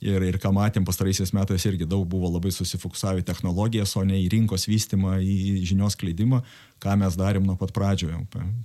Ir, 0.05 0.21
ir 0.21 0.37
ką 0.37 0.51
matėm 0.53 0.85
pastaraisiais 0.85 1.33
metais 1.33 1.65
irgi 1.65 1.87
daug 1.89 2.03
buvo 2.09 2.29
labai 2.29 2.51
susifokusavę 2.53 3.23
į 3.23 3.27
technologijas, 3.29 3.95
o 3.97 4.03
ne 4.05 4.19
į 4.21 4.27
rinkos 4.35 4.67
vystimą, 4.69 5.17
į 5.25 5.63
žinios 5.65 5.97
kleidimą, 5.97 6.43
ką 6.83 6.97
mes 7.01 7.17
darėm 7.17 7.47
nuo 7.49 7.57
pat 7.57 7.73
pradžio, 7.73 8.11
jau 8.13 8.21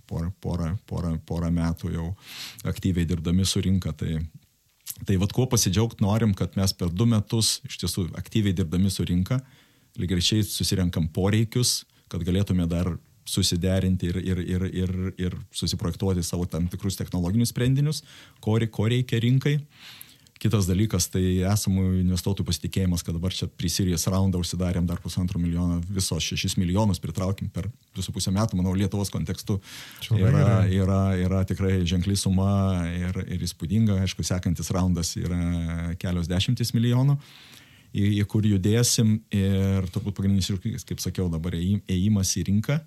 porą, 0.10 0.28
porą, 0.44 0.74
porą, 0.90 1.14
porą 1.30 1.52
metų 1.56 1.94
jau 1.94 2.10
aktyviai 2.68 3.08
dirbdami 3.08 3.48
su 3.48 3.64
rinka. 3.64 3.94
Tai, 3.96 4.18
tai 5.08 5.16
vad 5.22 5.32
kuo 5.36 5.48
pasidžiaugti 5.48 6.04
norim, 6.04 6.36
kad 6.36 6.60
mes 6.60 6.76
per 6.76 6.92
du 6.92 7.08
metus 7.08 7.60
iš 7.70 7.80
tiesų 7.86 8.10
aktyviai 8.20 8.58
dirbdami 8.58 8.92
su 8.92 9.08
rinka, 9.08 9.40
lygiai 10.00 10.44
susirenkam 10.44 11.08
poreikius, 11.16 11.86
kad 12.12 12.26
galėtume 12.28 12.68
dar 12.68 12.98
susiderinti 13.30 14.10
ir, 14.10 14.20
ir, 14.26 14.44
ir, 14.44 14.68
ir, 14.74 14.94
ir 15.22 15.40
susiprojektuoti 15.56 16.24
savo 16.26 16.48
tam 16.50 16.68
tikrus 16.68 16.98
technologinius 17.00 17.54
sprendinius, 17.54 18.04
ko, 18.44 18.58
ko 18.74 18.90
reikia 18.90 19.22
rinkai. 19.24 19.60
Kitas 20.40 20.70
dalykas 20.70 21.10
tai 21.12 21.22
esamų 21.44 21.82
investuotojų 22.00 22.46
pasitikėjimas, 22.48 23.02
kad 23.04 23.18
dabar 23.18 23.34
čia 23.36 23.50
prisirijas 23.60 24.06
raundą 24.08 24.40
užsidarėm 24.40 24.86
dar 24.88 25.02
pusantro 25.04 25.36
milijono, 25.42 25.82
visos 25.92 26.24
šešis 26.24 26.56
milijonus 26.56 27.02
pritraukim 27.04 27.50
per 27.52 27.68
2,5 27.98 28.32
metų, 28.38 28.56
manau, 28.56 28.72
Lietuvos 28.80 29.12
kontekstu 29.12 29.58
yra, 30.08 30.30
gerai. 30.32 30.70
yra, 30.78 31.00
yra 31.20 31.42
tikrai 31.50 31.74
ženkli 31.84 32.16
suma 32.16 32.86
ir, 32.88 33.20
ir 33.28 33.44
įspūdinga. 33.44 34.00
Aišku, 34.06 34.24
sekantis 34.24 34.72
raundas 34.72 35.12
yra 35.20 35.92
kelios 36.00 36.32
dešimtis 36.32 36.72
milijonų, 36.78 37.18
į, 37.92 38.06
į 38.22 38.24
kur 38.32 38.48
judėsim 38.48 39.18
ir 39.36 39.92
turbūt 39.92 40.16
pagrindinis 40.22 40.54
kaip 40.88 41.04
sakiau, 41.04 41.28
dabar 41.28 41.60
ėjim- 41.60 41.84
ėjimas 41.84 42.32
į 42.40 42.48
rinką. 42.48 42.80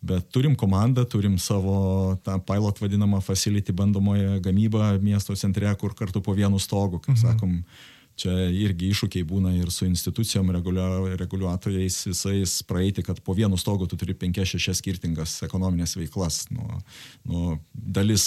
Bet 0.00 0.30
turim 0.32 0.54
komandą, 0.56 1.04
turim 1.04 1.36
savo 1.38 2.16
tą 2.24 2.38
pilot 2.40 2.78
vadinamą 2.80 3.20
facility 3.20 3.72
bandomąją 3.76 4.40
gamybą 4.40 4.94
miesto 5.02 5.36
centre, 5.36 5.74
kur 5.76 5.94
kartu 5.94 6.22
po 6.24 6.34
vienu 6.34 6.58
stogu, 6.58 6.98
kaip 6.98 7.16
mhm. 7.16 7.26
sakom, 7.26 7.58
čia 8.20 8.32
irgi 8.48 8.90
iššūkiai 8.92 9.26
būna 9.28 9.52
ir 9.58 9.68
su 9.72 9.84
institucijom, 9.88 10.52
reguliuotojais 11.20 11.98
visais 12.10 12.54
praeiti, 12.68 13.04
kad 13.04 13.20
po 13.24 13.36
vienu 13.36 13.58
stogu 13.60 13.88
tu 13.88 13.98
turi 14.00 14.16
5-6 14.16 14.80
skirtingas 14.80 15.36
ekonominės 15.44 15.96
veiklas. 16.00 16.46
Nuo, 16.54 16.80
nuo 17.28 17.58
dalis 17.72 18.24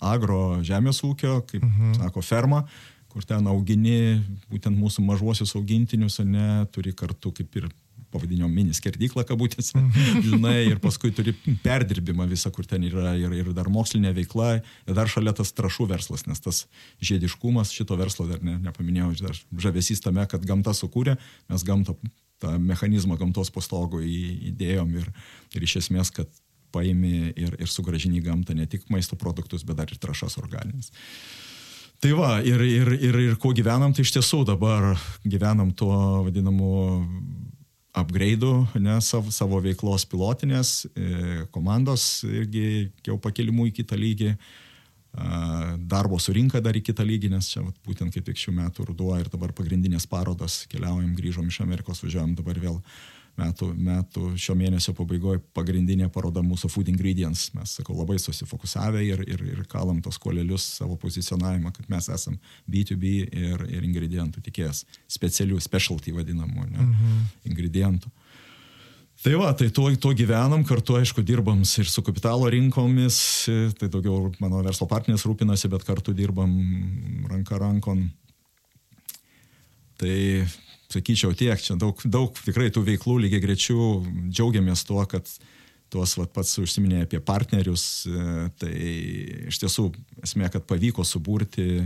agro 0.00 0.60
žemės 0.64 1.02
ūkio, 1.04 1.42
kaip 1.50 1.64
mhm. 1.64 2.00
sako, 2.00 2.24
ferma, 2.24 2.64
kur 3.10 3.26
ten 3.26 3.48
augini 3.50 4.22
būtent 4.48 4.76
mūsų 4.78 5.04
mažuosius 5.04 5.56
augintinius, 5.58 6.20
o 6.22 6.24
ne 6.24 6.64
turi 6.72 6.94
kartu 6.96 7.32
kaip 7.34 7.60
ir 7.60 7.70
pavadinimu 8.12 8.48
mini 8.50 8.74
skerdyklą 8.76 9.24
kabutėse, 9.28 9.80
žinai, 10.26 10.56
ir 10.70 10.80
paskui 10.82 11.12
turi 11.14 11.34
perdirbimą 11.64 12.26
visą, 12.30 12.52
kur 12.54 12.66
ten 12.68 12.84
yra 12.88 13.14
ir, 13.18 13.34
ir 13.42 13.52
dar 13.56 13.70
mokslinė 13.72 14.12
veikla, 14.16 14.50
ir 14.86 14.98
dar 14.98 15.10
šalia 15.10 15.34
tas 15.36 15.54
trašų 15.56 15.88
verslas, 15.92 16.26
nes 16.28 16.42
tas 16.42 16.64
žiediškumas 17.04 17.72
šito 17.76 17.98
verslo 18.00 18.26
dar 18.30 18.42
ne, 18.46 18.58
nepaminėjau, 18.66 19.12
dar 19.22 19.38
žavesys 19.66 20.02
tame, 20.04 20.26
kad 20.30 20.44
gamta 20.46 20.74
sukūrė, 20.76 21.16
mes 21.50 21.66
gamtą, 21.66 21.96
tą 22.40 22.54
mechanizmą 22.58 23.18
gamtos 23.20 23.52
pastogų 23.52 24.02
į- 24.06 24.52
įdėjom 24.52 24.94
ir, 25.02 25.10
ir 25.54 25.66
iš 25.66 25.80
esmės, 25.84 26.12
kad 26.14 26.30
paimi 26.72 27.32
ir, 27.34 27.56
ir 27.58 27.70
sugražini 27.70 28.22
gamtą 28.24 28.54
ne 28.54 28.66
tik 28.70 28.86
maisto 28.92 29.18
produktus, 29.18 29.64
bet 29.66 29.80
dar 29.80 29.90
ir 29.90 29.98
trašas 30.00 30.38
organinės. 30.40 30.92
Tai 32.00 32.14
va, 32.16 32.30
ir, 32.40 32.62
ir, 32.64 32.94
ir, 32.96 33.18
ir 33.26 33.34
kuo 33.36 33.52
gyvenam, 33.52 33.92
tai 33.92 34.06
iš 34.06 34.14
tiesų 34.14 34.44
dabar 34.48 34.94
gyvenam 35.28 35.74
tuo 35.76 35.92
vadinamu 36.24 36.70
upgrade'u, 38.02 38.66
ne, 38.80 38.96
savo, 39.04 39.32
savo 39.34 39.60
veiklos 39.64 40.06
pilotinės, 40.10 40.74
e, 40.94 41.46
komandos 41.54 42.24
irgi 42.28 42.90
jau 43.06 43.18
pakelimų 43.22 43.70
į 43.70 43.76
kitą 43.80 43.98
lygį, 44.00 44.34
darbo 45.90 46.18
su 46.22 46.30
rinka 46.30 46.60
dar 46.62 46.76
į 46.78 46.84
kitą 46.86 47.02
lygį, 47.02 47.32
nes 47.32 47.48
čia 47.50 47.64
būtent 47.86 48.14
kaip 48.14 48.28
tik 48.28 48.38
šių 48.38 48.52
metų 48.54 48.84
ruduo 48.92 49.16
ir 49.18 49.26
dabar 49.32 49.50
pagrindinės 49.56 50.06
parodos, 50.06 50.64
keliaujam, 50.70 51.16
grįžom 51.18 51.48
iš 51.50 51.60
Amerikos, 51.64 52.04
važiuojam 52.04 52.36
dabar 52.38 52.60
vėl 52.62 52.78
metų, 53.38 53.70
metų 53.74 54.32
šio 54.40 54.54
mėnesio 54.58 54.94
pabaigoje 54.96 55.40
pagrindinė 55.56 56.10
paroda 56.12 56.42
mūsų 56.44 56.70
food 56.72 56.90
ingredients. 56.92 57.48
Mes, 57.56 57.76
sakau, 57.78 57.96
labai 57.98 58.18
susifokusavę 58.22 59.02
ir, 59.06 59.24
ir, 59.28 59.44
ir 59.54 59.62
kalam 59.70 60.00
tos 60.04 60.18
kolelius 60.20 60.66
savo 60.80 60.96
pozicionavimą, 61.00 61.72
kad 61.76 61.90
mes 61.92 62.10
esam 62.12 62.38
B2B 62.70 63.12
ir, 63.26 63.66
ir 63.70 63.86
ingredientų 63.86 64.42
tikėjas, 64.46 64.84
specialių, 65.10 65.60
specialty 65.62 66.14
vadinamų 66.16 66.66
ne, 66.70 66.86
mhm. 66.86 67.20
ingredientų. 67.52 68.12
Tai 69.20 69.34
va, 69.36 69.50
tai 69.52 69.66
tuo, 69.68 69.90
tuo 70.00 70.14
gyvenam, 70.16 70.62
kartu 70.64 70.94
aišku 70.96 71.20
dirbam 71.28 71.60
ir 71.60 71.88
su 71.92 72.00
kapitalo 72.00 72.46
rinkomis, 72.48 73.18
tai 73.76 73.90
daugiau 73.92 74.30
mano 74.40 74.62
verslo 74.64 74.86
partneris 74.88 75.26
rūpinasi, 75.28 75.68
bet 75.68 75.84
kartu 75.84 76.14
dirbam 76.16 76.54
ranka 77.28 77.58
rankon. 77.60 78.06
Tai 80.00 80.16
sakyčiau 80.90 81.34
tiek, 81.38 81.60
čia 81.62 81.76
daug, 81.78 82.00
daug 82.04 82.36
tikrai 82.44 82.70
tų 82.74 82.84
veiklų 82.88 83.18
lygiai 83.24 83.42
grečių, 83.44 83.88
džiaugiamės 84.30 84.84
tuo, 84.88 85.02
kad 85.10 85.28
tuos 85.90 86.14
vat, 86.18 86.30
pats 86.34 86.54
užsiminė 86.62 87.04
apie 87.04 87.20
partnerius, 87.24 88.06
e, 88.06 88.46
tai 88.60 88.72
iš 89.50 89.60
tiesų 89.62 89.88
esmė, 90.22 90.50
kad 90.52 90.66
pavyko 90.68 91.04
suburti 91.06 91.84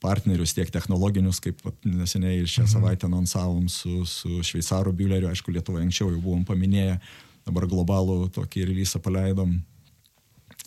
partnerius 0.00 0.54
tiek 0.56 0.70
technologinius, 0.72 1.40
kaip 1.44 1.60
vat, 1.64 1.76
neseniai 1.84 2.44
šią 2.44 2.64
mhm. 2.64 2.72
savaitę 2.72 3.08
anonsavom 3.08 3.68
su, 3.72 4.04
su 4.08 4.42
šveicarų 4.44 4.92
biuleriu, 4.96 5.30
aišku, 5.30 5.54
Lietuvoje 5.54 5.86
anksčiau 5.86 6.12
jau 6.12 6.20
buvom 6.20 6.44
paminėję, 6.48 6.98
dabar 7.46 7.68
globalų 7.70 8.26
tokį 8.36 8.70
releasą 8.72 9.00
paleidom. 9.04 9.58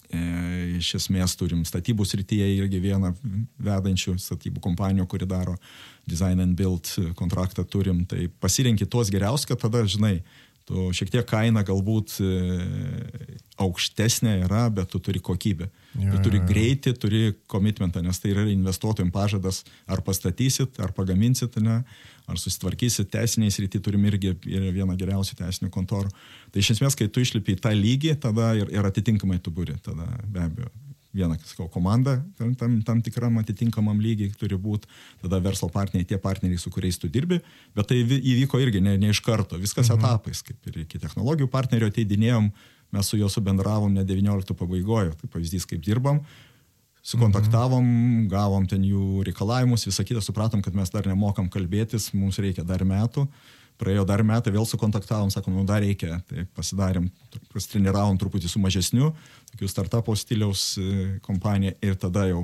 E, 0.10 0.20
iš 0.80 0.96
esmės 0.98 1.36
turim 1.38 1.62
statybų 1.68 2.06
srityje 2.08 2.48
irgi 2.56 2.82
vieną 2.82 3.12
vedančių 3.62 4.16
statybų 4.18 4.64
kompanijų, 4.64 5.06
kuri 5.12 5.28
daro 5.30 5.54
design 6.10 6.42
and 6.42 6.58
build 6.58 6.90
kontraktą 7.20 7.66
turim. 7.66 8.02
Tai 8.10 8.26
pasirinkti 8.42 8.88
tuos 8.90 9.12
geriausius, 9.14 9.52
kad 9.52 9.62
tada, 9.62 9.84
žinai, 9.86 10.20
tu 10.66 10.90
šiek 10.98 11.14
tiek 11.14 11.28
kaina 11.30 11.62
galbūt 11.66 12.18
e, 12.26 12.32
aukštesnė 13.60 14.38
yra, 14.46 14.66
bet 14.74 14.90
tu 14.94 15.02
turi 15.04 15.22
kokybę. 15.24 15.68
Jo, 15.98 16.12
tu 16.14 16.22
turi 16.28 16.40
jo, 16.40 16.44
jo. 16.44 16.50
greitį, 16.52 16.94
turi 17.02 17.22
komitmentą, 17.52 18.02
nes 18.06 18.22
tai 18.22 18.34
yra 18.34 18.46
investuotojams 18.52 19.14
pažadas, 19.14 19.64
ar 19.90 20.04
pastatysit, 20.06 20.80
ar 20.84 20.94
pagaminsit, 20.96 21.58
ne, 21.64 21.80
ar 22.30 22.40
susitvarkysit 22.40 23.10
teisiniais 23.12 23.58
rytį, 23.60 23.82
turim 23.86 24.06
irgi 24.10 24.36
ir 24.50 24.70
vieną 24.76 24.96
geriausių 25.00 25.40
teisinių 25.42 25.72
kontorų. 25.74 26.14
Tai 26.54 26.62
iš 26.62 26.76
esmės, 26.78 26.98
kai 27.00 27.10
tu 27.10 27.24
išlipi 27.26 27.58
į 27.58 27.64
tą 27.66 27.74
lygį, 27.76 28.14
tada 28.22 28.54
ir, 28.60 28.70
ir 28.74 28.92
atitinkamai 28.92 29.42
tu 29.44 29.54
būri, 29.56 29.80
tada 29.86 30.08
be 30.30 30.46
abejo. 30.46 30.72
Viena, 31.10 31.34
sakau, 31.42 31.66
komanda 31.74 32.20
tam, 32.38 32.52
tam, 32.54 32.76
tam 32.86 33.00
tikram 33.02 33.40
atitinkamam 33.42 33.98
lygiai 33.98 34.30
turi 34.38 34.60
būti, 34.62 34.86
tada 35.24 35.40
verslo 35.42 35.66
partneriai, 35.74 36.06
tie 36.06 36.20
partneriai, 36.22 36.62
su 36.62 36.70
kuriais 36.70 37.02
tu 37.02 37.10
dirbi, 37.10 37.40
bet 37.74 37.90
tai 37.90 38.04
įvyko 38.06 38.60
irgi 38.62 38.78
ne, 38.86 38.94
ne 39.02 39.10
iš 39.10 39.24
karto, 39.26 39.58
viskas 39.58 39.90
mhm. 39.90 40.04
etapais, 40.04 40.44
kaip 40.46 40.70
ir 40.70 40.84
iki 40.84 41.02
technologijų 41.02 41.50
partnerio 41.50 41.90
ateidinėjom, 41.90 42.52
mes 42.96 43.10
su 43.10 43.20
juo 43.20 43.30
subendravom 43.30 43.94
ne 43.94 44.06
19 44.08 44.56
pabaigoje, 44.58 45.14
tai 45.20 45.30
pavyzdys, 45.32 45.68
kaip 45.70 45.82
dirbam, 45.86 46.24
sukontaktavom, 47.06 47.86
gavom 48.32 48.68
ten 48.70 48.84
jų 48.86 49.24
reikalavimus, 49.28 49.88
visą 49.88 50.06
kitą 50.06 50.22
supratom, 50.24 50.64
kad 50.66 50.76
mes 50.78 50.92
dar 50.94 51.08
nemokam 51.10 51.50
kalbėtis, 51.52 52.12
mums 52.14 52.40
reikia 52.42 52.66
dar 52.68 52.84
metų. 52.86 53.28
Praėjo 53.80 54.04
dar 54.04 54.26
metai, 54.28 54.52
vėl 54.52 54.66
sukontaktavom, 54.68 55.30
sakom, 55.32 55.56
nu 55.56 55.64
dar 55.64 55.80
reikia, 55.80 56.18
tai 56.28 56.44
pasidarėm, 56.58 57.06
pasitreniravom 57.54 58.18
truputį 58.20 58.52
su 58.52 58.60
mažesniu, 58.60 59.14
tokiu 59.54 59.70
startupo 59.72 60.16
stiliaus 60.20 60.74
e, 60.76 60.90
kompanija 61.24 61.78
ir 61.80 61.96
tada 61.96 62.26
jau 62.28 62.42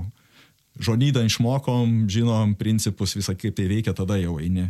žodydą 0.80 1.26
išmokom, 1.28 2.06
žinom 2.12 2.56
principus, 2.56 3.18
visą 3.20 3.36
kaip 3.36 3.56
tai 3.58 3.68
veikia, 3.68 3.92
tada 3.96 4.16
jau 4.22 4.38
eini, 4.40 4.70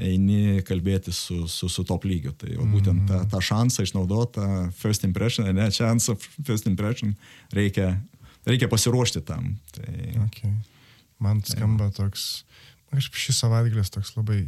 eini 0.00 0.62
kalbėti 0.66 1.12
su, 1.12 1.44
su, 1.50 1.68
su 1.68 1.84
top 1.88 2.06
lygiu. 2.08 2.32
Tai 2.38 2.52
jau 2.54 2.66
būtent 2.68 3.04
tą, 3.10 3.22
tą 3.32 3.42
šansą 3.44 3.86
išnaudoti, 3.86 4.38
tą 4.38 4.48
first 4.78 5.04
impression, 5.08 5.48
ne, 5.54 5.68
chance 5.74 6.14
first 6.46 6.68
impression, 6.70 7.14
reikia, 7.52 7.94
reikia 8.48 8.70
pasiruošti 8.72 9.24
tam. 9.28 9.56
Tai, 9.76 9.88
Okay. 10.26 10.54
Man 11.22 11.38
skamba 11.46 11.86
toks, 11.94 12.42
man 12.90 12.98
kažkaip 12.98 13.20
šis 13.22 13.36
savaitgalis 13.44 13.92
toks 13.94 14.16
labai, 14.16 14.40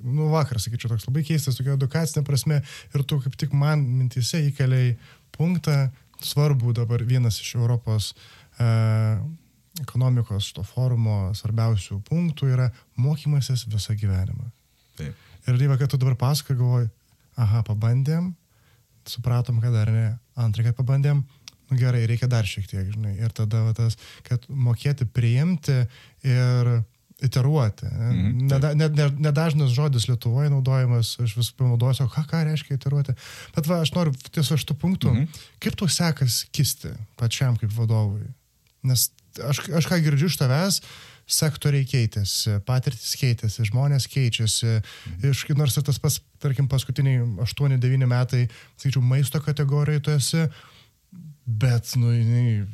nu 0.00 0.30
vakar, 0.32 0.56
sakyčiau, 0.62 0.94
toks 0.94 1.04
labai 1.04 1.24
keistas, 1.26 1.58
tokia 1.58 1.74
edukacinė 1.76 2.22
prasme 2.24 2.62
ir 2.64 3.04
tu 3.04 3.18
kaip 3.20 3.36
tik 3.36 3.52
man 3.52 3.82
mintise 3.98 4.40
įkeliai 4.46 4.94
punktą 5.36 5.90
svarbų 6.24 6.72
dabar 6.80 7.04
vienas 7.04 7.40
iš 7.42 7.56
Europos 7.58 8.12
e, 8.56 8.70
ekonomikos 9.80 10.52
to 10.52 10.62
forumo 10.66 11.32
svarbiausių 11.34 12.00
punktų 12.08 12.50
yra 12.52 12.70
mokymasis 13.00 13.64
visą 13.72 13.94
gyvenimą. 13.96 14.50
taip. 14.98 15.14
Ir 15.48 15.56
Ryva, 15.58 15.78
kad 15.80 15.90
tu 15.90 15.96
dabar 15.98 16.14
pasakai, 16.14 16.54
galvoji, 16.54 16.90
aha, 17.40 17.62
pabandėm, 17.66 18.34
supratom, 19.08 19.60
kad 19.60 19.72
dar 19.74 19.88
ne. 19.90 20.18
Antrą, 20.38 20.62
kad 20.68 20.76
pabandėm, 20.78 21.24
nu 21.70 21.76
gerai, 21.80 22.04
reikia 22.06 22.28
dar 22.30 22.44
šiek 22.46 22.68
tiek, 22.70 22.86
žinai. 22.92 23.16
Ir 23.18 23.32
tada 23.34 23.64
va, 23.66 23.72
tas, 23.74 23.96
kad 24.28 24.44
mokėti 24.48 25.04
priimti 25.08 25.80
ir 26.22 26.70
iteruoti. 27.22 27.86
Mhm, 27.86 28.46
Nedažnas 28.50 28.76
ne, 28.78 28.88
ne, 28.98 29.08
nedažnas 29.28 29.70
žodis 29.74 30.06
Lietuvoje 30.10 30.50
naudojamas, 30.50 31.14
aš 31.22 31.34
vis 31.38 31.50
panaudosiu, 31.58 32.06
ką, 32.10 32.24
ką 32.30 32.44
reiškia 32.48 32.76
iteruoti. 32.78 33.14
Bet 33.56 33.66
va, 33.70 33.80
aš 33.84 33.92
noriu 33.96 34.12
tiesiog 34.30 34.58
šitų 34.62 34.76
punktų, 34.78 35.12
Mhm. 35.16 35.42
kaip 35.62 35.76
tau 35.78 35.86
sekas 35.88 36.44
kisti 36.52 36.90
pačiam 37.16 37.56
kaip 37.58 37.70
vadovui. 37.74 38.26
Nes 38.82 39.10
aš, 39.40 39.62
aš 39.72 39.88
ką 39.90 39.98
girdžiu 40.04 40.28
iš 40.30 40.36
tavęs, 40.40 40.80
sektoriai 41.32 41.86
keitėsi, 41.88 42.58
patirtis 42.66 43.14
keitėsi, 43.20 43.64
žmonės 43.70 44.08
keičiasi. 44.10 44.80
Iš, 45.30 45.46
nors 45.56 45.78
ir 45.78 45.86
tas 45.86 46.00
pas, 46.02 46.18
tarkim, 46.42 46.68
paskutiniai 46.70 47.22
8-9 47.44 48.08
metai, 48.10 48.46
sakyčiau, 48.76 49.04
maisto 49.06 49.40
kategorijai 49.42 50.02
tu 50.02 50.14
esi, 50.16 50.44
bet, 51.46 51.94
nu, 52.00 52.12
jinai, 52.14 52.66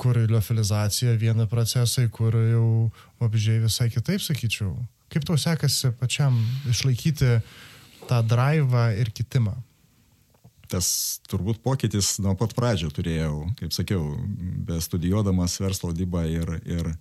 kur 0.00 0.18
liofilizacija, 0.20 1.16
viena 1.20 1.48
procesai, 1.50 2.06
kur 2.12 2.36
jau 2.36 2.66
apžiai 3.24 3.62
visai 3.64 3.88
kitaip, 3.92 4.22
sakyčiau. 4.22 4.74
Kaip 5.12 5.26
tau 5.26 5.38
sekasi 5.38 5.92
pačiam 6.00 6.36
išlaikyti 6.70 7.38
tą 8.08 8.22
drivą 8.26 8.90
ir 8.98 9.12
kitimą? 9.14 9.54
Tas 10.70 10.88
turbūt 11.30 11.60
pokytis 11.64 12.16
nuo 12.22 12.34
pat 12.38 12.54
pradžio 12.56 12.90
turėjau, 12.94 13.46
kaip 13.60 13.74
sakiau, 13.74 14.02
bestudijuodamas 14.68 15.58
verslo 15.62 15.92
dybą 15.96 16.24
ir, 16.30 16.52
ir, 16.66 16.92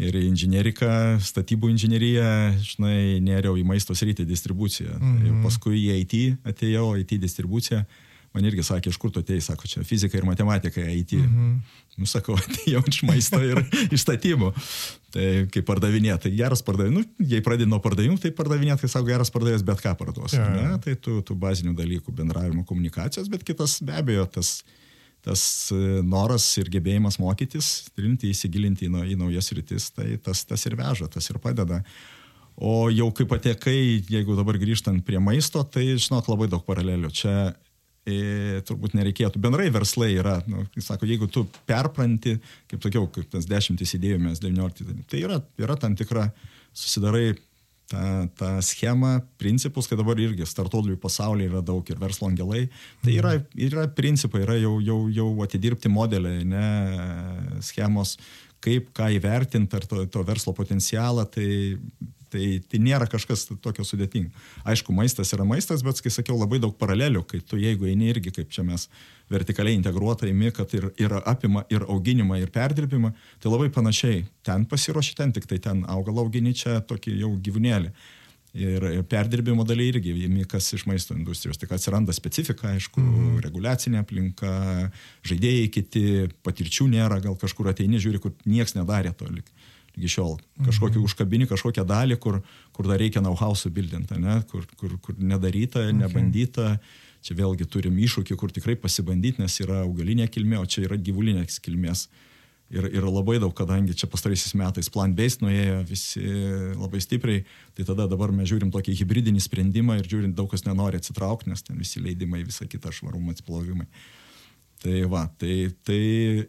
ir 0.00 0.20
inžineriką, 0.22 0.92
statybų 1.24 1.72
inžineriją, 1.74 2.30
žinai, 2.64 3.00
nėriau 3.24 3.56
į 3.60 3.64
maisto 3.68 3.96
sritį 3.96 4.26
distribuciją. 4.28 4.98
Mm. 4.98 5.18
-hmm. 5.18 5.42
Paskui 5.46 5.80
į 5.80 5.98
IT 6.04 6.46
atėjau, 6.52 6.94
IT 7.00 7.18
distribuciją. 7.20 7.84
Man 8.30 8.46
irgi 8.46 8.62
sakė, 8.62 8.92
iš 8.92 8.98
kur 9.02 9.10
tu 9.10 9.22
atėjai, 9.24 9.42
sako, 9.42 9.66
čia 9.66 9.80
fizika 9.86 10.14
ir 10.14 10.26
matematika, 10.26 10.84
IT. 10.86 11.16
Mhm. 11.18 11.54
Nu, 11.98 12.06
sakau, 12.08 12.36
atėjau 12.40 12.82
iš 12.86 13.00
maisto 13.08 13.40
ir 13.42 13.58
iš 13.94 14.04
statybų. 14.04 14.52
Tai 15.10 15.24
kaip 15.50 15.66
pardavinė, 15.66 16.12
tai 16.22 16.30
geras 16.36 16.62
pardavimas, 16.62 17.08
nu, 17.08 17.26
jei 17.26 17.42
pradedi 17.42 17.66
nuo 17.70 17.80
pardavimų, 17.82 18.20
tai 18.22 18.30
pardavinė, 18.36 18.76
tai 18.78 18.90
sako, 18.92 19.08
geras 19.08 19.32
pardavėjas 19.34 19.64
bet 19.66 19.82
ką 19.82 19.96
parduos. 19.98 20.36
Jo. 20.38 20.44
Ne? 20.54 20.76
Tai 20.84 20.94
tų, 21.02 21.16
tų 21.26 21.34
bazinių 21.42 21.74
dalykų, 21.78 22.14
bendravimo, 22.20 22.62
komunikacijos, 22.68 23.26
bet 23.32 23.42
kitas 23.46 23.80
be 23.82 23.96
abejo, 23.98 24.28
tas, 24.38 24.60
tas 25.26 25.42
e, 25.74 25.98
noras 26.06 26.46
ir 26.62 26.70
gebėjimas 26.70 27.18
mokytis, 27.18 27.90
trinti, 27.98 28.30
įsigilinti 28.30 28.86
į, 28.86 28.92
į 29.10 29.18
naujas 29.18 29.50
rytis, 29.58 29.90
tai 29.96 30.12
tas, 30.22 30.44
tas 30.46 30.68
ir 30.70 30.78
veža, 30.78 31.10
tas 31.10 31.26
ir 31.34 31.40
padeda. 31.42 31.82
O 32.60 32.86
jau 32.92 33.08
kaip 33.16 33.32
patekai, 33.32 34.04
jeigu 34.06 34.38
dabar 34.38 34.60
grįžtant 34.60 35.02
prie 35.02 35.18
maisto, 35.18 35.64
tai 35.66 35.96
žinok 35.96 36.30
labai 36.30 36.46
daug 36.52 36.62
paralelių. 36.66 37.10
Čia 37.16 37.34
turbūt 38.68 38.96
nereikėtų. 38.98 39.40
Bendrai 39.42 39.68
verslai 39.74 40.12
yra, 40.14 40.38
nu, 40.50 40.64
sako, 40.82 41.08
jeigu 41.08 41.28
tu 41.32 41.44
perpranti, 41.68 42.36
kaip 42.70 42.82
sakiau, 42.86 43.06
kaip 43.14 43.30
tas 43.32 43.48
dešimtis 43.50 43.96
idėjų 43.98 44.20
mes 44.24 44.42
19, 44.42 45.06
tai 45.10 45.22
yra, 45.26 45.40
yra 45.60 45.78
tam 45.80 45.96
tikra, 45.98 46.28
susidarai 46.76 47.32
tą, 47.90 48.28
tą 48.38 48.50
schemą, 48.62 49.20
principus, 49.40 49.88
kad 49.90 49.98
dabar 50.00 50.20
irgi 50.22 50.46
startuolių 50.46 50.96
pasaulyje 51.02 51.50
yra 51.50 51.62
daug 51.64 51.86
ir 51.90 51.98
verslo 52.00 52.30
angelai. 52.30 52.66
Tai 53.04 53.16
yra, 53.16 53.34
yra 53.58 53.88
principai, 53.96 54.44
yra 54.46 54.58
jau, 54.60 54.76
jau, 54.84 55.00
jau 55.14 55.30
atidirbti 55.44 55.90
modeliai, 55.92 56.44
ne 56.46 57.60
schemos, 57.66 58.16
kaip 58.64 58.90
ką 58.96 59.10
įvertinti, 59.16 59.76
ar 59.76 59.88
to, 59.88 60.04
to 60.12 60.24
verslo 60.28 60.54
potencialą, 60.56 61.26
tai, 61.32 61.48
tai, 62.32 62.44
tai 62.70 62.80
nėra 62.82 63.08
kažkas 63.10 63.46
tokio 63.62 63.84
sudėtingo. 63.86 64.30
Aišku, 64.68 64.94
maistas 64.96 65.32
yra 65.36 65.46
maistas, 65.48 65.84
bet, 65.86 66.00
kai 66.02 66.12
sakiau, 66.14 66.38
labai 66.40 66.60
daug 66.62 66.76
paralelių, 66.78 67.24
kai 67.28 67.42
tu 67.44 67.58
jeigu 67.60 67.88
eini 67.90 68.10
irgi, 68.12 68.32
kaip 68.40 68.52
čia 68.54 68.64
mes 68.66 68.88
vertikaliai 69.30 69.78
integruotai 69.78 70.30
imi, 70.32 70.50
kad 70.54 70.72
ir, 70.74 70.90
ir 71.00 71.16
apima 71.20 71.64
ir 71.70 71.84
auginimą, 71.86 72.40
ir 72.40 72.52
perdirbimą, 72.54 73.12
tai 73.42 73.52
labai 73.52 73.70
panašiai. 73.74 74.24
Ten 74.46 74.66
pasiruoši, 74.70 75.18
ten 75.18 75.34
tik 75.36 75.46
tai 75.50 75.60
ten 75.62 75.84
augalą 75.90 76.24
augini, 76.26 76.54
čia 76.56 76.80
tokį 76.86 77.18
jau 77.20 77.34
gyvūnėlį. 77.48 77.92
Ir 78.58 78.84
perdirbimo 79.06 79.62
daliai 79.62 79.92
irgi 79.92 80.10
įmi 80.26 80.42
kas 80.50 80.72
iš 80.74 80.82
maisto 80.90 81.14
industrijos. 81.14 81.58
Tik 81.60 81.70
atsiranda 81.76 82.10
specifika, 82.10 82.72
aišku, 82.74 82.98
mm. 82.98 83.36
reguliacinė 83.44 84.00
aplinka, 84.02 84.54
žaidėjai 85.22 85.68
kiti, 85.70 86.02
patirčių 86.42 86.88
nėra, 86.90 87.20
gal 87.22 87.38
kažkur 87.38 87.70
ateini, 87.70 88.02
žiūri, 88.02 88.18
kur 88.24 88.34
nieks 88.50 88.74
nedarė 88.74 89.14
to 89.14 89.30
lik, 89.30 89.46
lygi 90.00 90.14
šiol. 90.16 90.38
Kažkokį 90.64 90.96
mm. 90.96 91.04
užkabini, 91.04 91.46
kažkokią 91.50 91.84
dalį, 91.84 92.16
kur, 92.16 92.40
kur 92.72 92.88
dar 92.88 92.98
reikia 93.00 93.20
know-how 93.20 93.52
subildinti, 93.52 94.16
kur, 94.48 94.64
kur, 94.80 94.96
kur 95.04 95.20
nedaryta, 95.20 95.84
okay. 95.84 95.96
nebandyta. 96.00 96.72
Čia 97.20 97.36
vėlgi 97.36 97.66
turim 97.68 97.98
iššūkį, 98.00 98.36
kur 98.40 98.48
tikrai 98.48 98.78
pasibandyti, 98.80 99.42
nes 99.42 99.58
yra 99.60 99.82
augalinė 99.84 100.24
kilmė, 100.32 100.56
o 100.56 100.64
čia 100.64 100.86
yra 100.86 100.96
gyvulinės 100.96 101.60
kilmės. 101.60 102.06
Ir, 102.70 102.86
ir 102.86 103.02
labai 103.02 103.40
daug, 103.42 103.50
kadangi 103.52 103.96
čia 103.98 104.06
pastaraisiais 104.08 104.54
metais 104.54 104.88
plan-based 104.94 105.42
nuėjo 105.42 105.80
visi 105.88 106.22
labai 106.78 107.00
stipriai, 107.02 107.42
tai 107.74 107.84
tada 107.88 108.06
dabar 108.08 108.30
mes 108.32 108.46
žiūrim 108.48 108.70
tokį 108.70 108.94
hybridinį 109.02 109.42
sprendimą 109.42 109.98
ir 109.98 110.06
žiūrint 110.06 110.38
daug 110.38 110.48
kas 110.52 110.62
nenori 110.68 111.00
atsitraukti, 111.02 111.50
nes 111.50 111.66
ten 111.66 111.76
visi 111.82 112.00
leidimai, 112.00 112.44
visa 112.46 112.68
kita 112.70 112.94
švarumo 112.94 113.34
atsplovimai. 113.34 113.88
Tai 114.80 115.02
va, 115.12 115.26
tai, 115.36 115.68
tai 115.84 116.00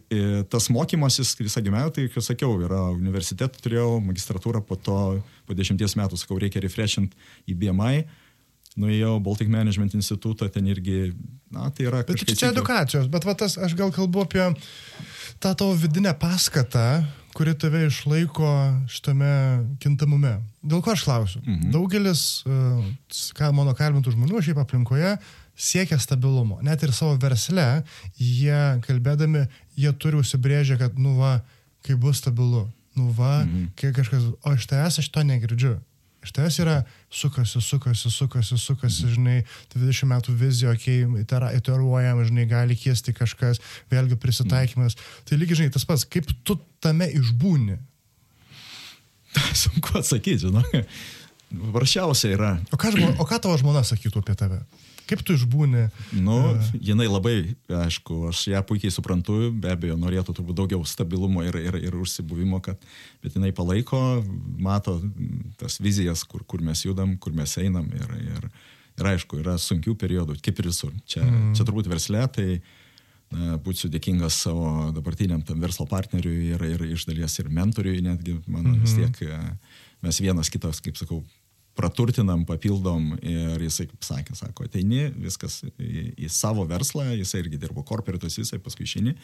e, 0.08 0.20
tas 0.48 0.70
mokymasis 0.72 1.34
visą 1.36 1.60
gyvenimą, 1.60 1.90
tai, 1.92 2.06
kaip 2.08 2.24
sakiau, 2.24 2.54
yra 2.64 2.80
universitetą 2.94 3.60
turėjau, 3.60 3.98
magistratūrą, 4.06 4.62
po 4.64 4.78
to 4.80 4.96
po 5.44 5.56
dešimties 5.56 5.98
metų, 6.00 6.16
sakau, 6.16 6.38
reikia 6.40 6.62
refreshint 6.64 7.12
į 7.44 7.58
BMI, 7.60 8.06
nuėjau 8.80 9.18
Baltic 9.20 9.50
Management 9.52 9.92
institutą, 9.98 10.48
ten 10.48 10.70
irgi, 10.72 11.12
na, 11.52 11.68
tai 11.76 11.90
yra 11.90 12.00
Bet 12.08 12.24
čia 12.32 12.54
edukacijos, 12.54 13.10
bet 13.12 13.28
va 13.28 13.36
tas, 13.36 13.58
aš 13.60 13.76
gal 13.76 13.92
kalbu 13.92 14.24
apie 14.24 14.46
tą 15.42 15.52
tavo 15.52 15.76
vidinę 15.76 16.14
paskatą, 16.16 17.02
kuri 17.36 17.52
tave 17.58 17.86
išlaiko 17.88 18.48
šitame 18.92 19.34
kintamume. 19.82 20.38
Dėl 20.64 20.80
ko 20.84 20.92
aš 20.96 21.04
klausiu? 21.04 21.44
Mhm. 21.44 21.70
Daugelis, 21.76 22.24
ką 23.36 23.52
mano 23.56 23.76
kalbintų 23.76 24.16
žmonių 24.16 24.40
šiaip 24.44 24.64
aplinkoje, 24.64 25.16
siekia 25.62 25.98
stabilumo. 26.02 26.58
Net 26.66 26.82
ir 26.82 26.92
savo 26.96 27.14
versle, 27.22 27.84
jie 28.18 28.60
kalbėdami, 28.86 29.46
jie 29.78 29.92
turi 30.02 30.18
užsibrėžę, 30.18 30.78
kad, 30.80 30.98
nu 30.98 31.14
va, 31.20 31.36
kai 31.86 31.96
bus 31.98 32.22
stabilu, 32.22 32.66
nu 32.98 33.08
va, 33.16 33.42
mhm. 33.44 33.70
kai 33.78 33.94
kažkas, 33.94 34.26
o 34.42 34.54
iš 34.58 34.68
tavęs 34.70 35.00
aš 35.02 35.10
to 35.14 35.24
negirdžiu. 35.26 35.76
Iš 36.22 36.30
tavęs 36.36 36.58
yra 36.62 36.76
sukasi, 37.10 37.58
sukasi, 37.62 38.10
sukasi, 38.14 38.58
sukasi, 38.58 39.08
žinai, 39.10 39.40
20 39.74 40.06
metų 40.12 40.34
vizija, 40.38 40.74
okei, 40.74 41.02
okay, 41.08 41.56
iteruojam, 41.58 42.20
žinai, 42.28 42.44
gali 42.50 42.76
kiesti 42.78 43.14
kažkas, 43.16 43.58
vėlgi 43.90 44.18
prisitaikymas. 44.22 44.94
Tai 45.26 45.38
lygiai, 45.40 45.64
žinai, 45.64 45.72
tas 45.74 45.86
pats, 45.88 46.06
kaip 46.06 46.30
tu 46.46 46.58
tame 46.82 47.10
išbūni. 47.18 47.80
Sunku 49.64 49.98
atsakyti, 49.98 50.44
žinai. 50.46 50.84
Paprasčiausia 51.52 52.30
yra. 52.36 52.52
O 52.70 52.78
ką, 52.80 52.94
žmo, 52.94 53.10
o 53.18 53.26
ką 53.28 53.42
tavo 53.42 53.58
žmona 53.58 53.82
sakytų 53.84 54.22
apie 54.22 54.38
tave? 54.38 54.62
Kaip 55.12 55.22
tu 55.28 55.36
išbūni? 55.36 55.84
Nu, 56.24 56.38
jinai 56.80 57.06
labai, 57.10 57.34
aišku, 57.68 58.18
aš 58.30 58.46
ją 58.52 58.62
puikiai 58.66 58.92
suprantu, 58.94 59.50
be 59.52 59.72
abejo, 59.74 59.96
norėtų 60.00 60.34
turbūt 60.38 60.58
daugiau 60.58 60.84
stabilumo 60.88 61.44
ir, 61.46 61.58
ir, 61.60 61.78
ir 61.84 61.96
užsibuvimo, 62.00 62.62
kad, 62.64 62.80
bet 63.24 63.36
jinai 63.36 63.52
palaiko, 63.56 64.00
mato 64.62 64.98
tas 65.60 65.78
vizijas, 65.84 66.24
kur, 66.28 66.46
kur 66.48 66.64
mes 66.64 66.84
judam, 66.86 67.16
kur 67.20 67.36
mes 67.36 67.56
einam 67.60 67.90
ir, 67.92 68.16
ir, 68.20 68.48
ir 68.96 69.10
aišku, 69.14 69.42
yra 69.44 69.58
sunkių 69.60 69.96
periodų, 70.00 70.38
kaip 70.44 70.62
ir 70.62 70.70
visur. 70.72 70.94
Čia, 71.04 71.26
mm. 71.26 71.52
čia 71.58 71.68
turbūt 71.68 71.90
verslė, 71.92 72.24
tai 72.32 72.48
na, 73.32 73.58
būsiu 73.60 73.92
dėkingas 73.92 74.40
savo 74.46 74.90
dabartiniam 74.96 75.44
tam 75.44 75.60
verslo 75.62 75.86
partneriui 75.90 76.54
ir, 76.56 76.66
ir 76.74 76.88
iš 76.92 77.06
dalies 77.10 77.38
ir 77.40 77.52
mentoriui, 77.52 78.00
netgi, 78.04 78.40
man 78.46 78.64
mm 78.64 78.74
-hmm. 78.74 78.82
vis 78.82 78.96
tiek 78.98 79.60
mes 80.02 80.18
vienas 80.20 80.50
kitas, 80.50 80.80
kaip 80.82 80.96
sakau, 80.98 81.22
praturtinam, 81.78 82.44
papildom 82.48 83.14
ir 83.22 83.62
jisai, 83.64 83.88
kaip 83.88 84.04
sakė, 84.04 84.36
sako, 84.36 84.68
ateini 84.68 85.08
viskas 85.16 85.62
į, 85.80 86.12
į 86.20 86.30
savo 86.32 86.66
verslą, 86.68 87.08
jisai 87.16 87.42
irgi 87.44 87.60
dirbo 87.62 87.84
korporatus, 87.86 88.38
jisai 88.42 88.60
paskui 88.62 88.84
išini. 88.88 89.16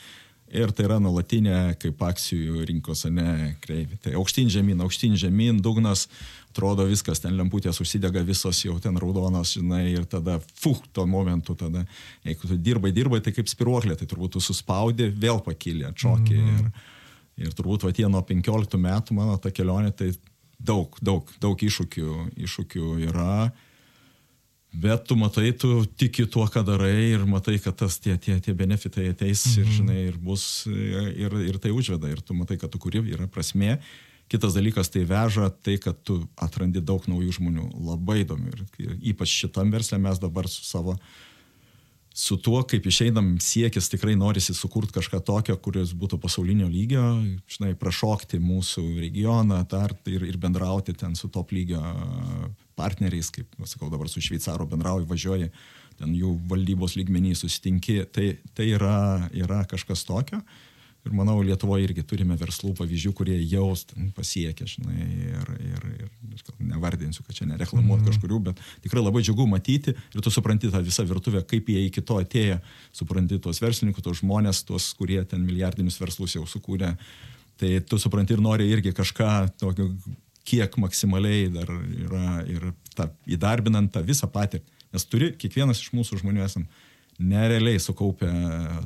Ir 0.48 0.70
tai 0.72 0.86
yra 0.86 0.96
nuolatinė, 0.96 1.74
kaip 1.76 2.00
akcijų 2.08 2.62
rinkos, 2.70 3.04
ne 3.12 3.52
kreivė. 3.60 3.98
Tai 4.00 4.14
aukštyn 4.16 4.48
žemyn, 4.48 4.80
aukštyn 4.80 5.18
žemyn, 5.20 5.58
dugnas, 5.60 6.06
atrodo 6.48 6.86
viskas, 6.88 7.20
ten 7.20 7.36
lemputės 7.36 7.76
užsidega 7.84 8.22
visos 8.24 8.62
jau 8.64 8.78
ten 8.80 8.96
raudonos, 8.96 9.52
žinai, 9.58 9.82
ir 9.92 10.06
tada, 10.08 10.38
fuh, 10.62 10.80
tuo 10.96 11.04
momentu, 11.06 11.52
tada, 11.58 11.84
jeigu 12.24 12.48
tu 12.48 12.56
dirbai, 12.56 12.94
dirbai, 12.96 13.20
tai 13.24 13.34
kaip 13.36 13.50
spiruoklė, 13.52 13.98
tai 14.00 14.08
turbūt 14.08 14.38
tu 14.38 14.42
suspaudi, 14.42 15.10
vėl 15.12 15.42
pakilė, 15.44 15.90
atšokė. 15.92 16.40
Mm 16.40 16.48
-hmm. 16.48 16.72
ir, 17.36 17.44
ir 17.44 17.54
turbūt 17.60 17.84
va 17.84 17.92
tie 17.92 18.08
nuo 18.08 18.24
15 18.24 18.80
metų 18.88 19.20
mano 19.20 19.36
ta 19.36 19.52
kelionė, 19.52 19.92
tai 19.92 20.14
daug, 20.58 20.98
daug, 21.04 21.30
daug 21.42 21.62
iššūkių, 21.64 22.12
iššūkių 22.44 22.92
yra. 23.08 23.50
Bet 24.68 25.06
tu 25.08 25.16
matai, 25.16 25.54
tu 25.56 25.86
tiki 25.98 26.26
tuo, 26.28 26.44
ką 26.50 26.60
darai 26.66 27.14
ir 27.14 27.24
matai, 27.26 27.56
kad 27.62 27.78
tas 27.80 27.96
tie, 28.02 28.18
tie, 28.20 28.36
tie 28.44 28.52
benefitai 28.54 29.08
ateis 29.14 29.46
mhm. 29.48 29.62
ir, 29.62 29.72
žinai, 29.78 30.02
ir 30.10 30.18
bus, 30.20 30.44
ir, 30.68 31.38
ir 31.48 31.62
tai 31.62 31.72
užveda, 31.74 32.10
ir 32.12 32.20
tu 32.20 32.36
matai, 32.36 32.58
kad 32.60 32.70
tu 32.72 32.80
kuri 32.82 33.02
yra 33.08 33.30
prasme. 33.32 33.78
Kitas 34.28 34.52
dalykas 34.52 34.92
tai 34.92 35.06
veža 35.08 35.48
tai, 35.64 35.78
kad 35.80 36.02
tu 36.04 36.18
atrandi 36.36 36.82
daug 36.84 37.06
naujų 37.08 37.38
žmonių. 37.38 37.70
Labai 37.88 38.20
įdomu. 38.26 38.52
Ir 38.76 38.98
ypač 39.14 39.32
šitam 39.32 39.72
verslė 39.72 39.96
mes 40.04 40.20
dabar 40.20 40.50
su 40.52 40.66
savo 40.68 40.98
uh, 40.98 41.06
su 42.18 42.36
tuo, 42.42 42.64
kaip 42.66 42.86
išeinam 42.90 43.36
siekis, 43.42 43.86
tikrai 43.92 44.16
norisi 44.18 44.54
sukurti 44.56 44.96
kažką 44.96 45.20
tokio, 45.26 45.54
kuris 45.62 45.92
būtų 45.94 46.18
pasaulinio 46.18 46.66
lygio, 46.70 47.04
žinai, 47.50 47.76
prašokti 47.78 48.40
mūsų 48.42 48.84
regioną 48.98 49.60
dar 49.70 49.94
ir, 50.10 50.24
ir 50.26 50.38
bendrauti 50.42 50.96
ten 50.98 51.14
su 51.18 51.30
top 51.30 51.54
lygio 51.54 51.82
partneriais, 52.78 53.30
kaip, 53.34 53.54
sakau, 53.70 53.90
dabar 53.92 54.10
su 54.10 54.22
šveicaru 54.24 54.66
bendrauju, 54.72 55.06
važiuoji, 55.10 55.52
ten 55.98 56.14
jų 56.14 56.34
valdybos 56.50 56.96
lygmenį 56.98 57.36
susitinki, 57.38 58.00
tai, 58.14 58.32
tai 58.54 58.72
yra, 58.74 59.28
yra 59.34 59.62
kažkas 59.70 60.02
tokio. 60.06 60.42
Uh, 60.42 60.67
Ir 61.08 61.14
manau, 61.16 61.38
Lietuvoje 61.46 61.86
irgi 61.86 62.02
turime 62.04 62.36
verslų 62.36 62.74
pavyzdžių, 62.76 63.12
kurie 63.16 63.36
jau 63.48 63.70
pasiekė, 64.16 64.66
žinai, 64.68 65.06
ir, 65.30 65.50
ir, 65.64 65.86
ir 66.04 66.42
nevardinsiu, 66.68 67.24
kad 67.24 67.38
čia 67.38 67.46
nereklamuot 67.48 68.02
mm. 68.02 68.10
kažkurių, 68.10 68.40
bet 68.50 68.60
tikrai 68.84 69.00
labai 69.00 69.22
džiugu 69.24 69.46
matyti 69.48 69.94
ir 69.94 70.24
tu 70.24 70.32
supranti 70.34 70.70
tą 70.72 70.82
visą 70.84 71.06
virtuvę, 71.08 71.42
kaip 71.48 71.70
jie 71.72 71.86
iki 71.88 72.04
to 72.04 72.18
atėjo, 72.20 72.58
supranti 73.00 73.40
tuos 73.40 73.62
verslininkus, 73.64 74.04
tuos 74.04 74.20
žmonės, 74.20 74.62
tuos, 74.68 74.90
kurie 74.98 75.22
ten 75.28 75.46
milijardinius 75.46 76.00
verslus 76.02 76.36
jau 76.36 76.44
sukūrė. 76.48 76.92
Tai 77.58 77.70
tu 77.90 77.98
supranti 77.98 78.36
ir 78.36 78.42
nori 78.44 78.68
irgi 78.70 78.92
kažką 78.94 79.30
tokio, 79.58 79.88
kiek 80.48 80.76
maksimaliai 80.80 81.48
dar 81.52 81.72
yra 81.72 82.42
ir 82.48 82.68
ta, 82.96 83.08
įdarbinant 83.28 83.92
tą 83.94 84.04
visą 84.06 84.28
patirtį. 84.32 84.76
Nes 84.94 85.04
turi, 85.04 85.32
kiekvienas 85.36 85.82
iš 85.82 85.90
mūsų 85.96 86.22
žmonių 86.22 86.44
esame 86.46 86.68
nerealiai 87.18 87.80
sukaupę 87.82 88.28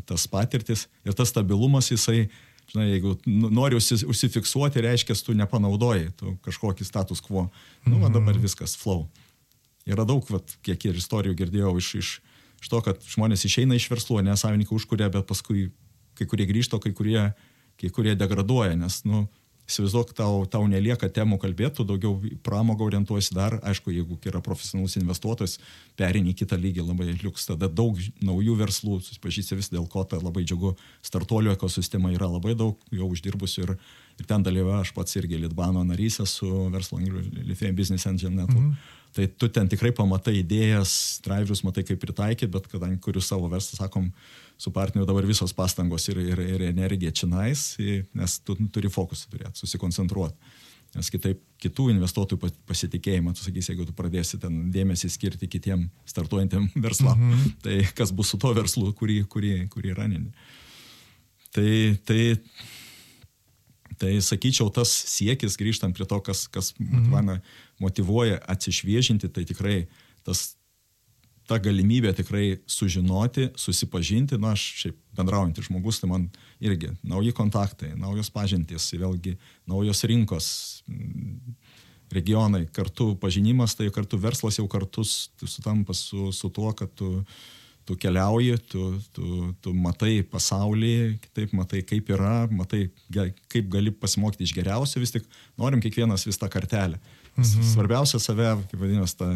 tas 0.09 0.25
patirtis 0.31 0.87
ir 1.05 1.17
tas 1.17 1.31
stabilumas 1.33 1.91
jisai, 1.93 2.27
žinai, 2.73 2.87
jeigu 2.95 3.17
nori 3.27 3.77
užsifiksuoti, 3.77 4.83
reiškia, 4.85 5.17
tu 5.27 5.37
nepanaudoji, 5.37 6.11
tu 6.17 6.37
kažkokį 6.47 6.87
status 6.89 7.21
quo. 7.25 7.49
Nu, 7.85 7.99
va 8.01 8.09
dabar 8.09 8.33
mhm. 8.35 8.43
viskas, 8.47 8.77
flow. 8.79 9.07
Yra 9.89 10.07
daug, 10.09 10.25
vat, 10.31 10.57
kiek 10.63 10.89
ir 10.89 10.99
istorijų 10.99 11.37
girdėjau 11.43 11.75
iš, 11.81 11.95
iš, 11.99 12.11
iš 12.63 12.71
to, 12.71 12.81
kad 12.87 13.03
žmonės 13.15 13.45
išeina 13.49 13.77
iš 13.77 13.89
verslo, 13.91 14.21
ne 14.23 14.37
savininkai 14.39 14.77
užkuria, 14.79 15.11
bet 15.13 15.27
paskui 15.29 15.71
kai 16.19 16.29
kurie 16.31 16.47
grįžta, 16.47 16.79
kai 16.83 16.93
kurie, 16.97 17.25
kai 17.81 17.91
kurie 17.93 18.15
degraduoja, 18.19 18.77
nes, 18.79 19.01
nu, 19.09 19.27
įsivaizduok, 19.71 20.13
tau, 20.17 20.43
tau 20.51 20.67
nelieka 20.69 21.09
temų 21.13 21.39
kalbėtų, 21.43 21.87
daugiau 21.89 22.17
pramogą 22.45 22.87
orientuosi 22.89 23.35
dar, 23.37 23.59
aišku, 23.63 23.93
jeigu 23.95 24.19
yra 24.29 24.43
profesionalus 24.45 24.97
investuotojas, 25.01 25.59
perini 25.97 26.33
į 26.33 26.39
kitą 26.43 26.59
lygį 26.61 26.87
labai 26.87 27.13
liuks, 27.15 27.47
tada 27.49 27.71
daug 27.71 27.99
naujų 28.25 28.57
verslų, 28.61 29.01
susipažįsti 29.07 29.59
vis 29.59 29.71
dėl 29.73 29.87
ko, 29.91 30.05
tai 30.05 30.21
labai 30.23 30.45
džiugu, 30.45 30.75
startuolių 31.07 31.55
ekosistema 31.57 32.13
yra 32.13 32.31
labai 32.31 32.57
daug, 32.59 32.81
jau 32.93 33.11
uždirbusių 33.13 33.67
ir, 33.67 33.77
ir 34.21 34.29
ten 34.29 34.45
dalyvauju 34.45 34.83
aš 34.83 34.95
pats 34.97 35.21
irgi 35.21 35.41
Litbano 35.41 35.85
narys 35.87 36.21
esu 36.25 36.67
verslo 36.75 37.01
Lithuanian 37.01 37.79
Business 37.79 38.07
Engine 38.07 38.35
Network. 38.35 38.67
Mm 38.67 38.73
-hmm. 38.73 39.01
Tai 39.13 39.27
tu 39.37 39.49
ten 39.53 39.69
tikrai 39.69 39.91
pamatai 39.93 40.39
idėjas, 40.41 41.21
driverius, 41.25 41.61
matai 41.67 41.85
kaip 41.85 42.01
pritaikyti, 42.01 42.49
bet 42.53 42.69
kadangi 42.73 42.97
kuriu 43.05 43.21
savo 43.21 43.51
verslą, 43.53 43.83
sakom, 43.83 44.09
su 44.57 44.73
partneriu 44.73 45.09
dabar 45.09 45.27
visos 45.29 45.53
pastangos 45.53 46.09
ir, 46.09 46.21
ir, 46.23 46.41
ir 46.55 46.65
energija 46.71 47.13
čia 47.13 47.29
nais, 47.29 47.65
nes 48.17 48.39
tu 48.47 48.57
turi 48.73 48.89
fokusą 48.93 49.33
turėti, 49.33 49.61
susikoncentruoti. 49.61 50.53
Nes 50.93 51.09
kitaip 51.09 51.41
kitų 51.63 51.87
investuotojų 51.95 52.51
pasitikėjimą, 52.69 53.33
tu 53.33 53.47
sakysi, 53.47 53.71
jeigu 53.73 53.87
tu 53.89 53.95
pradėsi 53.97 54.37
ten 54.41 54.67
dėmesį 54.73 55.09
skirti 55.13 55.49
kitiem 55.49 55.87
startuojantiem 56.09 56.69
verslam, 56.87 57.17
mm 57.17 57.33
-hmm. 57.33 57.55
tai 57.65 57.79
kas 57.97 58.13
bus 58.13 58.33
su 58.33 58.39
tuo 58.39 58.53
verslu, 58.57 58.93
kurį, 58.93 59.23
kurį, 59.25 59.55
kurį 59.73 59.95
ranini. 59.97 60.33
Tai, 61.53 61.97
tai, 62.05 62.37
tai 64.03 64.17
sakyčiau, 64.25 64.67
tas 64.75 64.91
siekis, 64.91 65.55
grįžtant 65.61 65.95
prie 65.95 66.09
to, 66.11 66.19
kas, 66.27 66.49
kas 66.51 66.73
mane 66.81 67.39
motivuoja 67.83 68.41
atsišviežinti, 68.51 69.31
tai 69.31 69.47
tikrai 69.47 69.77
tas 70.27 70.53
ta 71.47 71.59
galimybė 71.63 72.13
tikrai 72.17 72.45
sužinoti, 72.71 73.51
susipažinti, 73.59 74.39
na, 74.41 74.55
aš 74.57 74.65
šiaip 74.83 74.99
bendraujantys 75.19 75.69
žmogus, 75.69 76.01
tai 76.01 76.11
man 76.11 76.27
irgi 76.63 76.93
nauji 77.07 77.35
kontaktai, 77.37 77.93
naujos 77.99 78.31
pažintys, 78.33 78.89
vėlgi 78.95 79.37
naujos 79.71 80.05
rinkos, 80.09 80.47
regionai, 82.13 82.67
kartu 82.75 83.13
pažinimas, 83.21 83.75
tai 83.79 83.91
kartu 83.95 84.21
verslas 84.21 84.59
jau 84.61 84.69
kartu 84.71 85.05
sutampa 85.07 85.97
su, 85.97 86.31
su 86.35 86.51
tuo, 86.53 86.73
kad 86.77 86.93
tu, 86.99 87.25
tu 87.87 87.97
keliauji, 87.99 88.59
tu, 88.71 88.89
tu, 89.15 89.53
tu 89.63 89.73
matai 89.75 90.21
pasaulį, 90.29 91.19
kitaip 91.27 91.55
matai, 91.57 91.83
kaip 91.87 92.11
yra, 92.15 92.47
matai, 92.51 92.85
kaip 93.53 93.71
gali 93.73 93.93
pasimokyti 93.95 94.47
iš 94.47 94.55
geriausio, 94.57 95.03
vis 95.03 95.15
tik 95.15 95.27
norim 95.59 95.83
kiekvienas 95.83 96.27
vis 96.29 96.39
tą 96.41 96.51
kartelę. 96.53 97.01
Mhm. 97.37 97.65
Svarbiausia 97.73 98.21
save, 98.21 98.53
kaip 98.71 98.83
vadinasi, 98.83 99.19
ta 99.19 99.33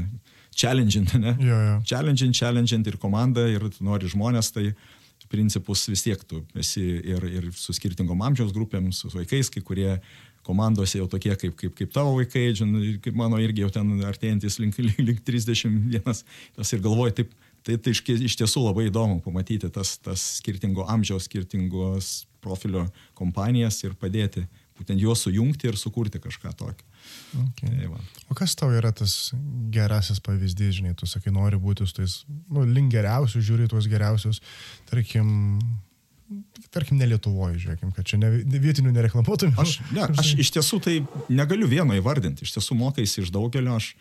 challenging, 0.56 1.08
ne? 1.20 1.34
Jo, 1.40 1.56
jo. 1.68 1.80
Challenging, 1.88 2.34
challenging 2.36 2.86
ir 2.86 3.00
komanda, 3.00 3.46
ir 3.50 3.66
nori 3.80 4.08
žmonės, 4.12 4.52
tai 4.54 4.70
principus 5.30 5.88
vis 5.90 6.04
tiek 6.04 6.20
tu 6.28 6.42
esi 6.54 6.84
ir, 7.02 7.24
ir 7.26 7.48
su 7.56 7.74
skirtingom 7.74 8.20
amžiaus 8.28 8.52
grupėm, 8.54 8.92
su 8.94 9.10
vaikais, 9.10 9.50
kai 9.50 9.62
kurie 9.64 9.96
komandose 10.46 11.00
jau 11.00 11.08
tokie 11.10 11.34
kaip, 11.34 11.56
kaip, 11.58 11.74
kaip 11.74 11.90
tavo 11.94 12.14
vaikai, 12.20 12.44
žin, 12.54 12.76
kaip 13.02 13.16
mano 13.18 13.40
irgi 13.42 13.64
jau 13.64 13.72
ten 13.74 13.90
artėjantis 14.06 14.60
link, 14.62 14.78
link, 14.78 15.00
link 15.02 15.24
31, 15.26 16.22
tas 16.54 16.72
ir 16.72 16.84
galvoju, 16.84 17.16
taip, 17.18 17.34
tai, 17.66 17.78
tai 17.82 17.94
iš, 17.94 18.02
iš 18.30 18.38
tiesų 18.38 18.62
labai 18.68 18.86
įdomu 18.90 19.18
pamatyti 19.24 19.70
tas, 19.74 19.96
tas 20.02 20.22
skirtingo 20.38 20.86
amžiaus, 20.88 21.26
skirtingos 21.26 22.26
profilio 22.44 22.86
kompanijas 23.18 23.82
ir 23.82 23.96
padėti 23.98 24.46
būtent 24.76 25.00
juos 25.00 25.24
sujungti 25.24 25.70
ir 25.70 25.78
sukurti 25.80 26.20
kažką 26.22 26.52
tokio. 26.56 26.84
Okay. 27.46 27.70
Tai 27.70 27.88
va. 27.92 28.00
o 28.30 28.36
kas 28.36 28.56
tau 28.58 28.72
yra 28.74 28.90
tas 28.94 29.30
gerasis 29.72 30.20
pavyzdys, 30.24 30.80
žinai, 30.80 30.94
tu 30.98 31.08
sakai, 31.08 31.32
nori 31.34 31.58
būti 31.60 31.86
su 31.86 31.96
tais, 32.00 32.16
nu, 32.26 32.64
link 32.66 32.92
geriausius, 32.92 33.44
žiūri 33.46 33.68
tuos 33.70 33.86
geriausius, 33.90 34.42
tarkim, 34.90 35.30
tarkim, 36.74 36.98
ne 37.00 37.08
Lietuvoje, 37.12 37.60
žiūrėkim, 37.62 37.94
kad 37.96 38.10
čia 38.10 38.20
ne, 38.20 38.32
vietinių 38.42 38.92
nereklamuotum. 38.98 39.54
Aš, 39.62 39.78
ne, 39.94 40.08
aš 40.18 40.34
iš 40.42 40.52
tiesų 40.58 40.82
tai 40.84 40.98
negaliu 41.32 41.70
vieno 41.70 41.96
įvardinti, 41.96 42.46
iš 42.46 42.56
tiesų 42.58 42.78
mokaiesi 42.82 43.22
iš 43.22 43.32
daugelio, 43.34 43.78
aš, 43.78 43.92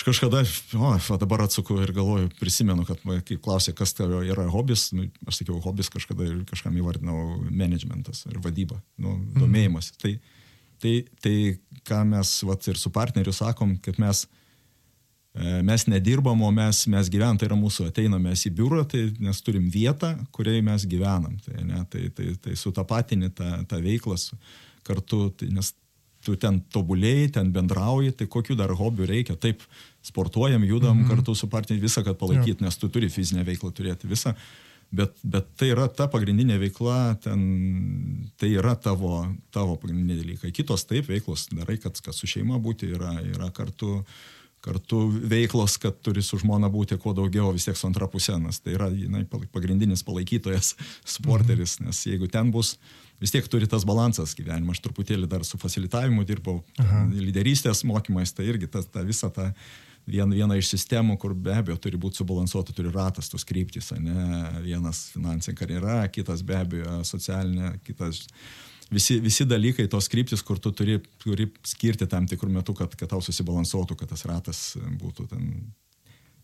aš 0.00 0.06
kažkada, 0.08 0.42
o, 0.80 0.90
dabar 1.20 1.44
atsuku 1.44 1.76
ir 1.84 1.92
galvoju, 1.94 2.32
prisimenu, 2.40 2.88
kad 2.88 3.04
kai 3.28 3.36
klausė, 3.36 3.76
kas 3.76 3.92
tavo 3.94 4.24
yra 4.24 4.48
hobis, 4.50 4.88
nu, 4.96 5.06
aš 5.28 5.42
sakiau, 5.42 5.60
hobis 5.62 5.92
kažkada 5.92 6.24
ir 6.26 6.42
kažkam 6.48 6.74
įvardinau 6.80 7.36
managementas 7.52 8.24
ir 8.30 8.40
vadyba, 8.42 8.80
nu, 8.96 9.14
mhm. 9.14 9.40
domėjimas. 9.44 9.92
Mm. 9.94 10.02
Tai 10.02 10.38
Tai, 10.80 10.92
tai 11.20 11.34
ką 11.84 12.04
mes 12.08 12.28
vat, 12.48 12.68
ir 12.72 12.78
su 12.80 12.90
partneriu 12.92 13.34
sakom, 13.36 13.74
kad 13.84 13.98
mes, 14.00 14.22
e, 15.34 15.58
mes 15.66 15.84
nedirbam, 15.92 16.40
o 16.40 16.50
mes, 16.56 16.86
mes 16.88 17.10
gyvenam, 17.12 17.36
tai 17.36 17.50
yra 17.50 17.58
mūsų, 17.60 17.90
ateiname 17.90 18.32
į 18.32 18.52
biurą, 18.56 18.86
tai 18.88 19.02
mes 19.20 19.42
turim 19.44 19.68
vietą, 19.72 20.14
kurioje 20.32 20.64
mes 20.64 20.86
gyvenam. 20.88 21.36
Tai, 21.44 21.58
ne, 21.68 21.82
tai, 21.92 22.08
tai, 22.16 22.32
tai 22.40 22.56
sutapatini 22.56 23.28
tą, 23.36 23.50
tą 23.68 23.82
veiklą 23.84 24.16
kartu, 24.86 25.26
tai, 25.36 25.50
nes 25.52 25.74
tu 26.24 26.36
ten 26.36 26.60
tobulėjai, 26.72 27.30
ten 27.36 27.52
bendrauji, 27.54 28.12
tai 28.16 28.26
kokių 28.30 28.56
dar 28.58 28.72
hobių 28.76 29.08
reikia. 29.08 29.36
Taip, 29.40 29.62
sportuojam, 30.04 30.64
judam 30.64 30.96
mm 30.96 31.04
-hmm. 31.04 31.08
kartu 31.08 31.34
su 31.34 31.48
partneriu, 31.48 31.82
visą, 31.82 32.04
kad 32.04 32.18
palaikyt, 32.18 32.60
nes 32.60 32.76
tu 32.76 32.88
turi 32.88 33.08
fizinę 33.08 33.44
veiklą 33.44 33.72
turėti 33.72 34.08
visą. 34.08 34.34
Bet, 34.90 35.14
bet 35.22 35.46
tai 35.56 35.68
yra 35.70 35.86
ta 35.88 36.08
pagrindinė 36.10 36.56
veikla, 36.58 37.14
ten, 37.22 37.42
tai 38.36 38.48
yra 38.58 38.74
tavo, 38.74 39.22
tavo 39.54 39.76
pagrindiniai 39.76 40.18
dalykai. 40.18 40.50
Kitos 40.50 40.84
taip 40.84 41.06
veiklos 41.06 41.46
darai, 41.52 41.76
kad, 41.78 42.00
kad 42.00 42.14
su 42.14 42.26
šeima 42.26 42.58
būti 42.58 42.90
yra, 42.96 43.12
yra 43.22 43.50
kartu, 43.54 44.00
kartu 44.64 45.06
veiklos, 45.10 45.76
kad 45.80 45.96
turi 46.04 46.22
su 46.24 46.38
žmona 46.40 46.68
būti 46.72 46.98
kuo 47.00 47.14
daugiau, 47.16 47.52
vis 47.56 47.66
tiek 47.68 47.78
su 47.78 47.88
antra 47.88 48.08
pusė, 48.10 48.36
nes 48.40 48.60
tai 48.60 48.76
yra 48.76 48.90
jinai, 48.92 49.24
pagrindinis 49.52 50.04
palaikytojas, 50.06 50.74
sporteris, 51.16 51.78
mhm. 51.80 51.90
nes 51.90 52.02
jeigu 52.06 52.28
ten 52.32 52.52
bus, 52.54 52.74
vis 53.20 53.32
tiek 53.34 53.46
turi 53.52 53.68
tas 53.70 53.86
balansas 53.88 54.34
gyvenime. 54.36 54.74
Aš 54.74 54.82
truputėlį 54.84 55.28
dar 55.30 55.46
su 55.48 55.60
facilitavimu 55.60 56.26
dirbau, 56.28 56.60
Aha. 56.82 57.06
lyderystės 57.12 57.84
mokymais, 57.88 58.34
tai 58.36 58.48
irgi 58.52 58.70
ta, 58.70 58.84
ta 58.84 59.04
visa 59.06 59.32
ta 59.32 59.50
vien, 60.10 60.32
viena 60.32 60.56
iš 60.58 60.70
sistemų, 60.74 61.16
kur 61.20 61.34
be 61.34 61.54
abejo 61.56 61.78
turi 61.80 62.00
būti 62.00 62.20
subalansuota, 62.20 62.74
turi 62.76 62.92
ratas 62.92 63.30
tos 63.32 63.46
kryptis, 63.48 63.92
ne 64.00 64.60
vienas 64.64 65.08
finansinė 65.14 65.56
karjera, 65.58 66.00
kitas 66.12 66.44
be 66.46 66.56
abejo 66.58 67.00
socialinė, 67.06 67.74
kitas 67.86 68.26
visi, 68.90 69.18
visi 69.22 69.46
dalykai, 69.48 69.86
tos 69.90 70.08
kryptis, 70.10 70.42
kur 70.46 70.58
tu 70.62 70.72
turi, 70.76 70.98
turi 71.22 71.48
skirti 71.66 72.08
tam 72.10 72.26
tikrų 72.30 72.50
metų, 72.58 72.74
kad, 72.82 72.96
kad 72.98 73.12
tau 73.12 73.22
susibalansuotų, 73.24 73.96
kad 74.00 74.12
tas 74.12 74.26
ratas 74.28 74.64
būtų 75.00 75.30
ten. 75.30 75.46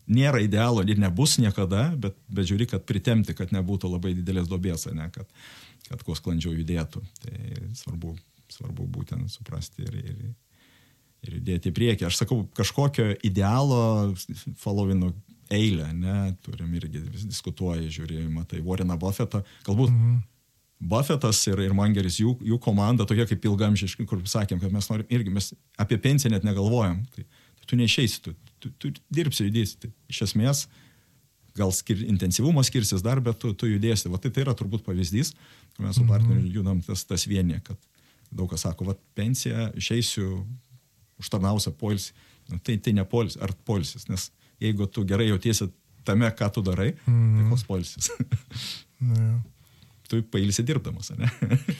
Nėra 0.07 0.39
idealo 0.39 0.85
ir 0.87 0.99
nebus 1.03 1.33
niekada, 1.35 1.89
bet, 1.99 2.15
bet 2.31 2.47
žiūri, 2.47 2.69
kad 2.71 2.85
pritemti, 2.87 3.33
kad 3.35 3.51
nebūtų 3.51 3.89
labai 3.91 4.13
didelės 4.15 4.47
dobės, 4.47 4.85
ne, 4.95 5.09
kad, 5.11 5.27
kad 5.89 6.03
kuo 6.07 6.15
sklandžiau 6.15 6.53
judėtų. 6.55 7.01
Tai 7.25 7.39
svarbu, 7.75 8.13
svarbu 8.55 8.87
būtent 8.87 9.27
suprasti 9.33 9.83
ir, 9.83 9.97
ir, 9.99 10.21
ir 11.27 11.35
judėti 11.41 11.73
į 11.73 11.75
priekį. 11.75 12.07
Aš 12.07 12.21
sakau, 12.21 12.45
kažkokio 12.55 13.09
idealo 13.27 13.81
followino 14.63 15.11
eilę, 15.51 15.91
ne, 15.99 16.15
turim 16.43 16.71
irgi 16.79 17.03
vis 17.03 17.27
diskutuoja, 17.27 17.91
žiūri, 17.91 18.23
matai, 18.31 18.63
Warreną 18.63 18.95
Buffettą, 19.03 19.43
galbūt 19.67 19.91
mhm. 19.91 20.17
Buffettas 20.77 21.39
ir, 21.49 21.57
ir 21.65 21.73
Mangeris, 21.73 22.19
jų, 22.21 22.35
jų 22.45 22.57
komanda 22.61 23.05
tokia 23.09 23.25
kaip 23.29 23.45
ilgamžiški, 23.49 24.05
kur 24.05 24.21
sakėm, 24.29 24.59
kad 24.61 24.73
mes 24.73 24.89
norim 24.91 25.13
irgi, 25.13 25.33
mes 25.33 25.49
apie 25.81 25.97
pensiją 26.01 26.35
net 26.35 26.45
negalvojam, 26.45 26.99
tai, 27.15 27.25
tai 27.57 27.69
tu 27.71 27.79
neišeisi, 27.79 28.19
tu, 28.21 28.35
tu, 28.61 28.71
tu 28.77 28.91
dirbsi, 29.09 29.47
judėsi. 29.47 29.79
Tai 29.81 29.89
iš 30.13 30.21
esmės, 30.27 30.67
gal 31.57 31.73
skir, 31.73 32.03
intensyvumo 32.05 32.61
skirsis 32.65 33.01
dar, 33.05 33.23
bet 33.25 33.41
tu, 33.41 33.55
tu 33.57 33.69
judėsi. 33.71 34.11
Va, 34.13 34.21
tai, 34.21 34.29
tai 34.33 34.45
yra 34.45 34.53
turbūt 34.57 34.85
pavyzdys, 34.85 35.33
kur 35.73 35.87
mes 35.87 35.97
su 35.97 36.05
mhm. 36.05 36.13
partneriu 36.13 36.53
judam 36.59 36.85
tas, 36.85 37.07
tas 37.09 37.25
vienė, 37.29 37.63
kad 37.65 37.81
daug 38.29 38.51
kas 38.51 38.67
sako, 38.67 38.91
va, 38.91 38.97
pensiją, 39.17 39.71
išeisiu, 39.81 40.43
užtarnausią 41.17 41.73
poilsį. 41.79 42.13
Nu, 42.51 42.61
tai, 42.63 42.77
tai 42.79 42.93
ne 42.95 43.03
poilsis, 43.07 43.41
ar 43.43 43.51
poilsis, 43.67 44.05
nes 44.11 44.29
jeigu 44.61 44.85
tu 44.93 45.03
gerai 45.09 45.31
jautiesi 45.31 45.71
tame, 46.07 46.29
ką 46.37 46.53
tu 46.53 46.63
darai, 46.63 46.93
mm. 47.09 47.33
tai 47.33 47.49
koks 47.49 47.65
poilsis. 47.67 48.11
ja. 49.17 49.31
Tu 50.07 50.21
pailsi 50.31 50.63
dirbdamas, 50.63 51.11
ne? 51.19 51.27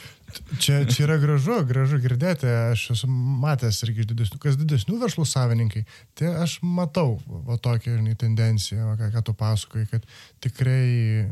čia, 0.63 0.81
čia 0.89 1.05
yra 1.05 1.15
gražu, 1.21 1.61
gražu 1.67 1.99
girdėti, 2.03 2.49
aš 2.73 2.83
esu 2.97 3.07
matęs 3.11 3.79
irgi 3.87 4.07
didesnių, 4.09 4.39
kas 4.43 4.59
didesnių 4.59 4.99
verslų 4.99 5.23
savininkai, 5.29 5.85
tai 6.17 6.33
aš 6.43 6.57
matau 6.65 7.17
va 7.47 7.55
tokią 7.55 7.95
žinai, 8.01 8.17
tendenciją, 8.19 8.89
va, 8.89 8.97
ką, 8.99 9.09
ką 9.15 9.23
tu 9.29 9.37
pasakoji, 9.39 9.87
kad 9.93 10.07
tikrai, 10.43 11.29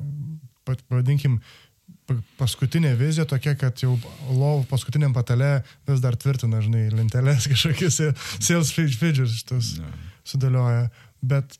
pavadinkim, 0.65 1.41
paskutinė 2.39 2.93
vizija 2.99 3.25
tokia, 3.29 3.55
kad 3.59 3.81
jau 3.81 3.95
lovų 4.29 4.65
paskutiniam 4.69 5.13
patale 5.15 5.57
vis 5.89 6.03
dar 6.03 6.17
tvirtina, 6.19 6.61
žinai, 6.63 6.87
lentelės 6.93 7.47
kažkokius 7.51 8.01
sales 8.39 8.73
figures 8.75 9.39
šitus 9.39 9.75
sudėlioja. 10.27 10.89
Bet, 11.25 11.57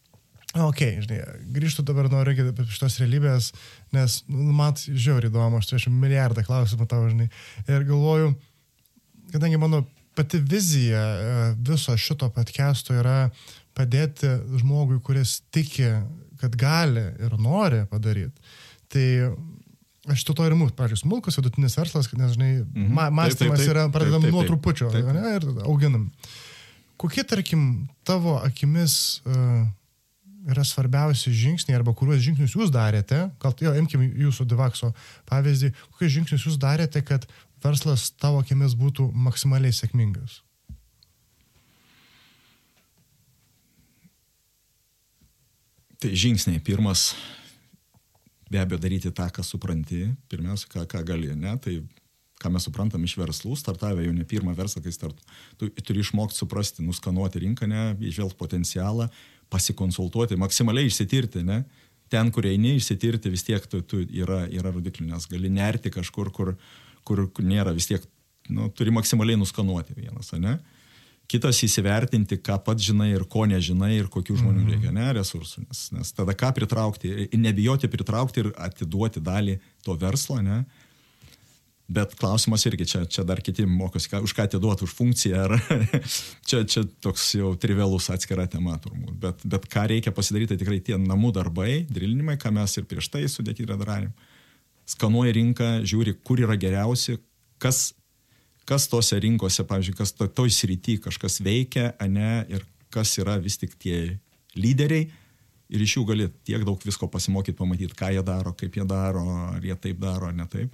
ok, 0.64 0.82
žinai, 1.04 1.20
grįžtu 1.56 1.84
dabar 1.88 2.08
noriu 2.12 2.36
irgi 2.36 2.68
šitos 2.72 3.00
realybės, 3.02 3.52
nes 3.96 4.22
nu, 4.32 4.54
man 4.56 4.78
žiauriai 4.78 5.32
įdomu, 5.32 5.60
aš 5.60 5.72
turėčiau 5.72 5.94
milijardą 5.96 6.46
klausimų 6.48 6.88
tavo, 6.92 7.10
žinai. 7.12 7.28
Ir 7.68 7.84
galvoju, 7.90 8.32
kadangi 9.34 9.60
mano 9.60 9.84
pati 10.16 10.40
vizija 10.40 11.02
e, 11.02 11.34
viso 11.68 11.96
šito 12.00 12.30
podcast'o 12.32 12.96
yra 12.96 13.18
padėti 13.76 14.32
žmogui, 14.62 15.02
kuris 15.04 15.42
tiki, 15.52 15.90
kad 16.40 16.56
gali 16.60 17.04
ir 17.20 17.36
nori 17.42 17.84
padaryti. 17.92 18.56
Tai 18.92 19.06
Aš 20.06 20.22
to 20.22 20.36
to 20.38 20.46
ir 20.46 20.54
mūsų, 20.54 20.76
pavyzdžiui, 20.78 21.02
smulkus 21.02 21.40
vidutinis 21.40 21.76
verslas, 21.80 22.12
nes, 22.14 22.36
žinai, 22.36 22.50
mhm. 22.62 22.92
ma 22.94 23.08
mąstymas 23.10 23.40
taip, 23.40 23.50
taip, 23.56 23.62
taip, 23.64 23.72
yra, 23.74 23.86
pradedam 23.94 24.28
nuo 24.30 24.44
trupučio 24.46 24.92
taip, 24.94 25.08
taip. 25.08 25.16
Ne, 25.18 25.32
ir 25.40 25.64
auginam. 25.66 26.04
Kokie, 27.02 27.24
tarkim, 27.26 27.64
tavo 28.06 28.36
akimis 28.38 29.24
uh, 29.26 29.64
yra 30.46 30.64
svarbiausi 30.68 31.34
žingsniai 31.34 31.78
arba 31.80 31.94
kuriuos 31.98 32.22
žingsnius 32.24 32.56
jūs 32.58 32.72
darėte, 32.74 33.26
gal 33.42 33.56
jo, 33.62 33.74
imkim 33.80 34.04
jūsų 34.26 34.46
Divakso 34.50 34.92
pavyzdį, 35.30 35.72
kokius 35.94 36.16
žingsnius 36.18 36.48
jūs 36.50 36.60
darėte, 36.62 37.02
kad 37.06 37.26
verslas 37.66 38.12
tavo 38.22 38.44
akimis 38.44 38.78
būtų 38.78 39.10
maksimaliai 39.14 39.74
sėkmingas? 39.74 40.42
Tai 46.02 46.12
žingsniai. 46.12 46.62
Pirmas 46.62 47.14
be 48.52 48.60
abejo 48.62 48.78
daryti 48.84 49.10
tą, 49.16 49.26
ką 49.34 49.44
supranti, 49.44 50.06
pirmiausia, 50.30 50.68
ką, 50.70 50.84
ką 50.92 51.02
gali, 51.08 51.32
ne, 51.34 51.56
tai 51.58 51.80
ką 52.42 52.52
mes 52.52 52.66
suprantam 52.68 53.04
iš 53.08 53.16
verslų, 53.18 53.56
startavę 53.58 54.04
jau 54.06 54.14
ne 54.14 54.26
pirmą 54.28 54.54
verslą, 54.58 54.84
kai 54.84 54.94
start, 54.94 55.22
tu 55.58 55.70
turi 55.82 56.04
išmokti 56.04 56.38
suprasti, 56.38 56.84
nuskanuoti 56.86 57.42
rinką, 57.46 57.70
ne, 57.72 57.88
išvelgti 58.12 58.38
potencialą, 58.38 59.08
pasikonsultuoti, 59.54 60.38
maksimaliai 60.40 60.90
išsitirti, 60.90 61.44
ne, 61.46 61.64
ten, 62.12 62.32
kur 62.34 62.46
eini, 62.48 62.76
išsitirti 62.80 63.32
vis 63.34 63.46
tiek 63.46 63.66
tu, 63.70 63.82
tu 63.82 64.02
yra, 64.04 64.46
yra 64.52 64.74
rodiklių, 64.74 65.08
nes 65.12 65.28
gali 65.32 65.52
nerti 65.54 65.92
kažkur, 65.94 66.32
kur, 66.36 66.56
kur 67.06 67.26
nėra 67.42 67.74
vis 67.76 67.90
tiek, 67.90 68.06
nu, 68.50 68.70
turi 68.74 68.94
maksimaliai 68.94 69.40
nuskanuoti 69.42 69.98
vienas, 69.98 70.34
ne. 70.40 70.58
Kitas 71.26 71.58
įsivertinti, 71.66 72.38
ką 72.38 72.60
pats 72.62 72.86
žinai 72.86 73.08
ir 73.16 73.24
ko 73.26 73.48
nežinai 73.50 73.96
ir 73.96 74.10
kokių 74.14 74.36
žmonių 74.44 74.60
mm 74.60 74.66
-hmm. 74.68 74.74
reikia, 74.76 74.92
ne, 74.94 75.06
resursų. 75.18 75.64
Nes, 75.66 75.80
nes 75.92 76.12
tada 76.14 76.36
ką 76.38 76.52
pritraukti, 76.54 77.30
nebijoti 77.34 77.90
pritraukti 77.90 78.44
ir 78.44 78.52
atiduoti 78.68 79.24
dalį 79.26 79.58
to 79.82 79.96
verslo, 79.98 80.38
ne. 80.42 80.66
Bet 81.86 82.16
klausimas 82.18 82.64
irgi, 82.66 82.88
čia, 82.90 83.04
čia 83.06 83.22
dar 83.28 83.44
kiti 83.46 83.68
mokosi, 83.70 84.10
ką, 84.10 84.24
už 84.26 84.34
ką 84.34 84.48
atiduoti, 84.48 84.88
už 84.88 84.94
funkciją, 84.98 85.44
ar 85.46 85.54
čia, 86.50 86.64
čia 86.66 86.82
toks 87.06 87.28
jau 87.38 87.52
trivialus 87.62 88.10
atskira 88.14 88.48
tema 88.50 88.80
turbūt. 88.82 89.20
Bet, 89.22 89.44
bet 89.46 89.68
ką 89.70 89.84
reikia 89.94 90.14
pasidaryti, 90.16 90.56
tai 90.56 90.64
tikrai 90.64 90.80
tie 90.82 90.98
namų 90.98 91.36
darbai, 91.36 91.84
drilinimai, 91.92 92.40
ką 92.42 92.50
mes 92.58 92.74
ir 92.82 92.88
prieš 92.90 93.12
tai 93.14 93.28
sudėti 93.30 93.68
yra 93.68 93.78
darėm. 93.78 94.16
Skanuoja 94.90 95.36
rinką, 95.38 95.70
žiūri, 95.86 96.18
kur 96.26 96.42
yra 96.42 96.58
geriausi, 96.62 97.20
kas 97.62 97.92
kas 98.66 98.88
tose 98.90 99.18
rinkose, 99.22 99.64
pavyzdžiui, 99.68 99.98
kas 99.98 100.14
to, 100.18 100.28
toj 100.28 100.52
srity 100.54 100.98
kažkas 101.04 101.40
veikia, 101.46 101.92
ne, 102.10 102.46
ir 102.50 102.66
kas 102.94 103.14
yra 103.22 103.38
vis 103.42 103.60
tik 103.62 103.78
tie 103.82 104.18
lyderiai. 104.58 105.08
Ir 105.74 105.82
iš 105.82 105.96
jų 105.98 106.04
gali 106.06 106.28
tiek 106.46 106.62
daug 106.66 106.82
visko 106.86 107.08
pasimokyti, 107.10 107.58
pamatyti, 107.58 107.96
ką 107.98 108.12
jie 108.14 108.22
daro, 108.26 108.54
kaip 108.58 108.76
jie 108.78 108.86
daro, 108.86 109.24
ar 109.56 109.64
jie 109.66 109.74
taip 109.82 109.98
daro, 110.02 110.30
ar 110.30 110.36
ne 110.38 110.46
taip. 110.50 110.74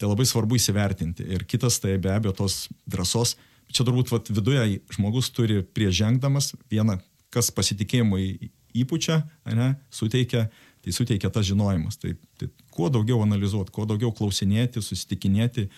Tai 0.00 0.08
labai 0.08 0.24
svarbu 0.24 0.56
įsivertinti. 0.56 1.26
Ir 1.28 1.44
kitas, 1.44 1.76
tai 1.82 1.98
be 2.00 2.08
abejo, 2.14 2.32
tos 2.38 2.62
drąsos. 2.88 3.34
Čia 3.70 3.84
turbūt 3.84 4.08
vat, 4.10 4.30
viduje 4.32 4.80
žmogus 4.96 5.28
turi 5.36 5.60
prieš 5.62 5.98
žengdamas 6.00 6.54
vieną, 6.72 6.96
kas 7.30 7.52
pasitikėjimui 7.54 8.50
įpučia, 8.80 9.20
ne, 9.52 9.74
suteikia, 9.92 10.46
tai 10.80 10.94
suteikia 10.94 11.30
tas 11.30 11.44
žinojimas. 11.46 12.00
Tai, 12.00 12.14
tai 12.40 12.48
kuo 12.72 12.88
daugiau 12.92 13.20
analizuoti, 13.26 13.74
kuo 13.74 13.84
daugiau 13.86 14.10
klausinėti, 14.16 14.82
susitikinėti, 14.82 15.68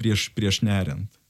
prieš, 0.00 0.30
prieš 0.34 0.62
neriant. 0.66 1.20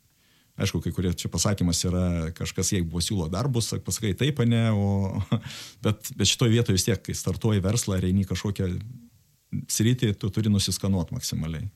Aišku, 0.57 0.81
kai 0.81 0.93
kurie 0.95 1.11
čia 1.13 1.29
pasakymas 1.29 1.83
yra 1.85 2.05
kažkas, 2.37 2.71
jeigu 2.73 3.03
siūlo 3.05 3.27
darbus, 3.33 3.75
pasakai 3.85 4.15
taip, 4.17 4.39
ne, 4.49 4.71
o, 4.73 5.19
bet, 5.85 6.15
bet 6.17 6.31
šitoje 6.31 6.55
vietoje 6.55 6.79
vis 6.79 6.87
tiek, 6.87 7.03
kai 7.03 7.17
startuoji 7.19 7.65
verslą 7.65 7.99
ar 7.99 8.07
eini 8.09 8.25
kažkokią 8.29 8.71
sritį, 9.69 10.15
tu 10.17 10.31
turi 10.33 10.53
nusiskanuoti 10.53 11.19
maksimaliai. 11.19 11.67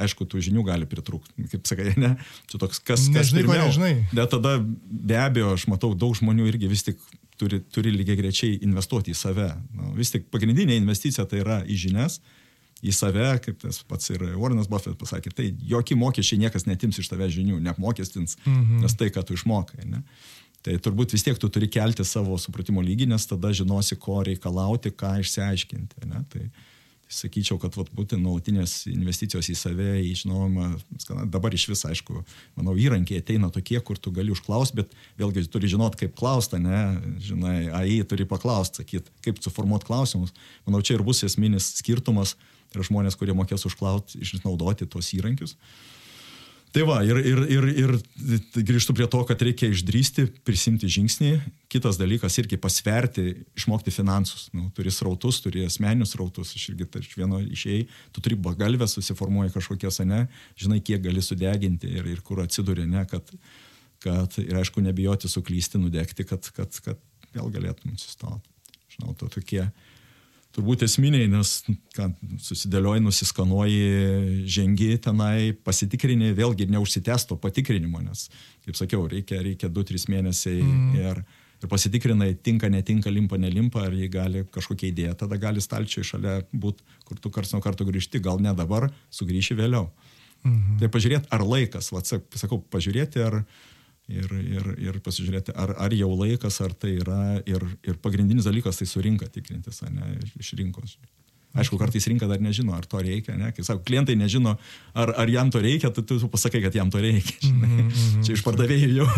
Aišku, 0.00 0.24
tų 0.24 0.40
žinių 0.46 0.62
gali 0.64 0.86
pritrūkti, 0.88 1.46
kaip 1.52 1.66
sakai, 1.68 1.90
ne, 2.00 2.14
čia 2.48 2.60
toks 2.62 2.80
kas, 2.80 3.08
kas 3.12 3.28
nežinai, 3.28 3.42
pirmiau. 3.42 3.66
Nežinai. 3.68 3.90
Bet 4.16 4.30
tada 4.32 4.54
be 4.62 5.18
abejo, 5.20 5.52
aš 5.58 5.66
matau, 5.68 5.92
daug 5.98 6.16
žmonių 6.16 6.46
irgi 6.48 6.70
vis 6.70 6.86
tik 6.86 7.02
turi, 7.40 7.60
turi 7.74 7.92
lygiai 7.92 8.16
grečiai 8.20 8.60
investuoti 8.64 9.12
į 9.12 9.18
save. 9.18 9.50
Nu, 9.76 9.92
vis 9.98 10.12
tik 10.14 10.30
pagrindinė 10.32 10.78
investicija 10.80 11.26
tai 11.28 11.42
yra 11.42 11.60
į 11.68 11.78
žinias, 11.86 12.20
į 12.82 12.94
save, 12.96 13.28
kaip 13.44 13.60
tas 13.62 13.82
pats 13.86 14.10
ir 14.10 14.24
Warrenas 14.32 14.70
Buffett 14.70 14.98
pasakė, 14.98 15.34
tai 15.36 15.50
jokie 15.70 15.96
mokesčiai 15.98 16.40
niekas 16.42 16.66
netims 16.66 16.98
iš 16.98 17.12
tave 17.12 17.28
žinių, 17.30 17.60
neapmokestins, 17.62 18.38
mhm. 18.46 18.82
nes 18.86 18.96
tai, 18.98 19.12
ką 19.14 19.24
tu 19.26 19.36
išmokai. 19.38 19.84
Ne? 19.92 20.02
Tai 20.62 20.76
turbūt 20.78 21.14
vis 21.14 21.24
tiek 21.26 21.38
tu 21.42 21.50
turi 21.50 21.66
kelti 21.70 22.04
savo 22.06 22.36
supratimo 22.38 22.82
lygį, 22.82 23.08
nes 23.10 23.26
tada 23.26 23.50
žinosi, 23.54 23.98
ko 24.02 24.20
reikalauti, 24.26 24.94
ką 24.94 25.16
išsiaiškinti. 25.22 26.06
Ne? 26.10 26.22
Tai 26.30 26.44
sakyčiau, 27.12 27.58
kad 27.62 27.76
vat, 27.78 27.90
būtent 27.94 28.22
nuolatinės 28.22 28.86
investicijos 28.90 29.50
į 29.52 29.56
save, 29.58 29.88
į 30.02 30.12
žinojimą, 30.22 30.68
dabar 31.32 31.54
iš 31.54 31.68
vis, 31.70 31.84
aišku, 31.88 32.22
manau, 32.56 32.74
įrankiai 32.78 33.20
ateina 33.22 33.50
tokie, 33.52 33.78
kur 33.84 34.00
tu 34.00 34.12
gali 34.14 34.32
užklausti, 34.34 34.80
bet 34.82 34.96
vėlgi 35.20 35.44
turi 35.52 35.70
žinot, 35.72 35.98
kaip 36.00 36.16
klausti, 36.18 36.60
ne, 36.62 36.82
žinai, 37.22 37.56
AI 37.82 38.00
turi 38.08 38.26
paklausti, 38.28 38.82
sakyti, 38.82 39.12
kaip 39.24 39.42
suformuoti 39.44 39.88
klausimus. 39.88 40.34
Manau, 40.66 40.82
čia 40.84 40.96
ir 40.98 41.06
bus 41.06 41.22
esminis 41.26 41.74
skirtumas 41.78 42.36
yra 42.72 42.84
žmonės, 42.86 43.18
kurie 43.20 43.36
mokės 43.36 43.66
užklauti, 43.68 44.22
išnaudoti 44.24 44.88
tuos 44.90 45.12
įrankius. 45.16 45.56
Tai 46.72 46.86
va, 46.88 47.02
ir, 47.04 47.18
ir, 47.20 47.40
ir, 47.52 47.66
ir 47.82 47.90
grįžtu 48.64 48.94
prie 48.96 49.04
to, 49.12 49.18
kad 49.28 49.42
reikia 49.44 49.68
išdrysti, 49.68 50.24
prisimti 50.46 50.88
žingsnį. 50.88 51.32
Kitas 51.72 51.98
dalykas 52.00 52.38
irgi 52.40 52.56
pasverti, 52.60 53.26
išmokti 53.58 53.92
finansus. 53.92 54.46
Nu, 54.56 54.70
turi 54.76 54.92
srautus, 54.94 55.42
turi 55.44 55.66
asmeninius 55.68 56.14
srautus. 56.14 56.54
Aš 56.56 56.70
irgi 56.72 56.88
iš 57.02 57.12
vieno 57.18 57.42
išėjai, 57.44 57.84
tu 58.16 58.24
turi 58.24 58.40
bagalvę, 58.40 58.88
susiformuoja 58.88 59.52
kažkokias, 59.52 60.00
ne, 60.08 60.24
žinai, 60.56 60.80
kiek 60.80 61.04
gali 61.04 61.20
sudeginti 61.24 61.92
ir, 61.92 62.08
ir 62.08 62.24
kur 62.24 62.40
atsiduri, 62.40 62.88
ne, 62.88 63.04
kad, 63.10 63.28
kad 64.00 64.40
ir 64.40 64.56
aišku, 64.62 64.80
nebijoti 64.88 65.28
suklysti, 65.28 65.80
nudegti, 65.82 66.24
kad, 66.28 66.48
kad, 66.56 66.80
kad 66.88 67.04
vėl 67.36 67.52
galėtum 67.52 68.00
sustoti. 68.00 68.48
Žinau, 68.96 69.12
to 69.20 69.28
tokie 69.32 69.66
turbūt 70.52 70.84
esminiai, 70.86 71.28
nes 71.32 71.52
ką, 71.96 72.08
susidėlioji, 72.44 73.02
nusiskanuoji, 73.06 73.84
žengi 74.52 74.90
tenai, 75.04 75.52
pasitikrini, 75.64 76.32
vėlgi 76.36 76.68
neužsitesto 76.72 77.38
patikrinimo, 77.40 78.02
nes, 78.04 78.28
kaip 78.66 78.78
sakiau, 78.78 79.06
reikia, 79.10 79.40
reikia 79.44 79.72
2-3 79.72 80.08
mėnesiai 80.12 80.60
mm. 80.60 81.00
ir, 81.00 81.22
ir 81.62 81.72
pasitikrinai, 81.72 82.32
tinka, 82.44 82.70
netinka, 82.72 83.12
limpa, 83.12 83.40
nelimpa, 83.40 83.86
ar 83.88 83.96
jį 83.96 84.10
gali 84.12 84.44
kažkokia 84.52 84.90
idėja, 84.92 85.16
tada 85.24 85.40
gali 85.40 85.64
stalčiai 85.64 86.06
šalia 86.06 86.38
būti, 86.52 86.84
kur 87.08 87.20
tu 87.22 87.32
karts 87.32 87.54
nuo 87.56 87.62
karto 87.64 87.88
grįžti, 87.88 88.20
gal 88.22 88.42
ne 88.42 88.52
dabar, 88.56 88.90
sugrįši 89.14 89.58
vėliau. 89.58 89.88
Mm 90.42 90.52
-hmm. 90.52 90.78
Tai 90.80 90.88
pažiūrėti, 90.90 91.28
ar 91.30 91.44
laikas, 91.46 91.92
va, 91.94 92.02
sakau, 92.04 92.58
pažiūrėti, 92.70 93.22
ar, 93.24 93.44
ir, 94.10 94.32
ir, 94.40 94.68
ir 94.82 95.00
pasižiūrėti, 95.04 95.54
ar, 95.58 95.74
ar 95.78 95.94
jau 95.94 96.10
laikas, 96.14 96.60
ar 96.64 96.74
tai 96.74 96.96
yra 96.98 97.20
ir, 97.46 97.66
ir 97.86 97.98
pagrindinis 98.02 98.48
dalykas 98.48 98.80
tai 98.80 98.88
su 98.90 99.02
rinka 99.04 99.28
tikrintis, 99.30 99.82
ne, 99.90 100.14
iš 100.40 100.54
rinkos. 100.58 100.96
Aišku, 101.52 101.76
kartais 101.76 102.06
rinka 102.08 102.24
dar 102.24 102.40
nežino, 102.40 102.72
ar 102.72 102.86
to 102.88 102.96
reikia, 103.04 103.34
ne? 103.36 103.50
Kai 103.52 103.64
sako, 103.66 103.82
klientai 103.84 104.14
nežino, 104.16 104.54
ar, 104.96 105.10
ar 105.20 105.28
jam 105.28 105.50
to 105.52 105.60
reikia, 105.60 105.90
tu, 105.92 106.00
tu 106.08 106.16
pasakai, 106.32 106.62
kad 106.64 106.72
jam 106.72 106.88
to 106.90 107.00
reikia. 107.02 107.36
Mm 107.44 107.62
-hmm. 107.62 108.22
Čia 108.24 108.32
iš 108.32 108.42
pardavėjų 108.46 108.88
jau. 108.96 109.08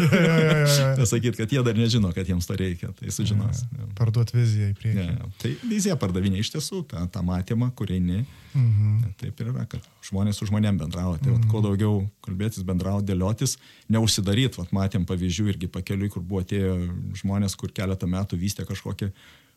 Pasakyti, 1.00 1.36
kad 1.36 1.52
jie 1.52 1.62
dar 1.62 1.76
nežino, 1.78 2.10
kad 2.12 2.26
jiems 2.26 2.46
to 2.46 2.56
reikia, 2.58 2.90
tai 2.98 3.10
sužinos. 3.10 3.62
Ja. 3.62 3.86
Parduot 3.94 4.34
viziją 4.34 4.70
į 4.72 4.74
priekį. 4.74 5.04
Ja, 5.06 5.28
tai 5.38 5.54
vizija 5.62 5.96
pardavinė 5.96 6.38
iš 6.42 6.50
tiesų, 6.50 6.82
tą, 6.90 7.06
tą 7.06 7.22
matymą, 7.22 7.70
kur 7.70 7.92
eini. 7.92 8.24
Mm 8.54 8.70
-hmm. 8.70 9.14
Taip 9.20 9.40
ir 9.40 9.46
yra, 9.46 9.66
kad 9.66 9.80
žmonės 10.02 10.32
su 10.38 10.46
žmonėm 10.46 10.78
bendrauja. 10.78 11.18
Tai 11.18 11.30
mm 11.30 11.36
-hmm. 11.36 11.42
vat, 11.42 11.50
kuo 11.50 11.60
mhm. 11.60 11.68
daugiau 11.68 12.10
kalbėtis, 12.20 12.62
bendrauti, 12.62 13.06
dėliotis, 13.06 13.58
neužsidaryti. 13.88 14.66
Matėm 14.70 15.04
pavyzdžių 15.06 15.48
irgi 15.48 15.66
pakeliui, 15.66 16.08
kur 16.08 16.22
buvo 16.22 16.40
atėjo 16.40 16.90
žmonės, 17.14 17.56
kur 17.56 17.70
keletą 17.70 18.06
metų 18.06 18.36
vystė 18.36 18.64
kažkokią 18.66 19.10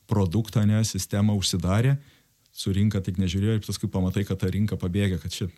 produktą, 0.08 0.66
ne, 0.66 0.84
sistemą 0.84 1.36
užsidarė 1.36 1.98
su 2.58 2.74
rinka 2.74 3.02
tik 3.06 3.20
nežiūrėjo 3.22 3.60
ir 3.60 3.66
paskui 3.66 3.90
pamatai, 3.92 4.26
kad 4.28 4.40
ta 4.42 4.50
rinka 4.54 4.80
pabėga, 4.82 5.20
kad 5.22 5.34
čia 5.34 5.50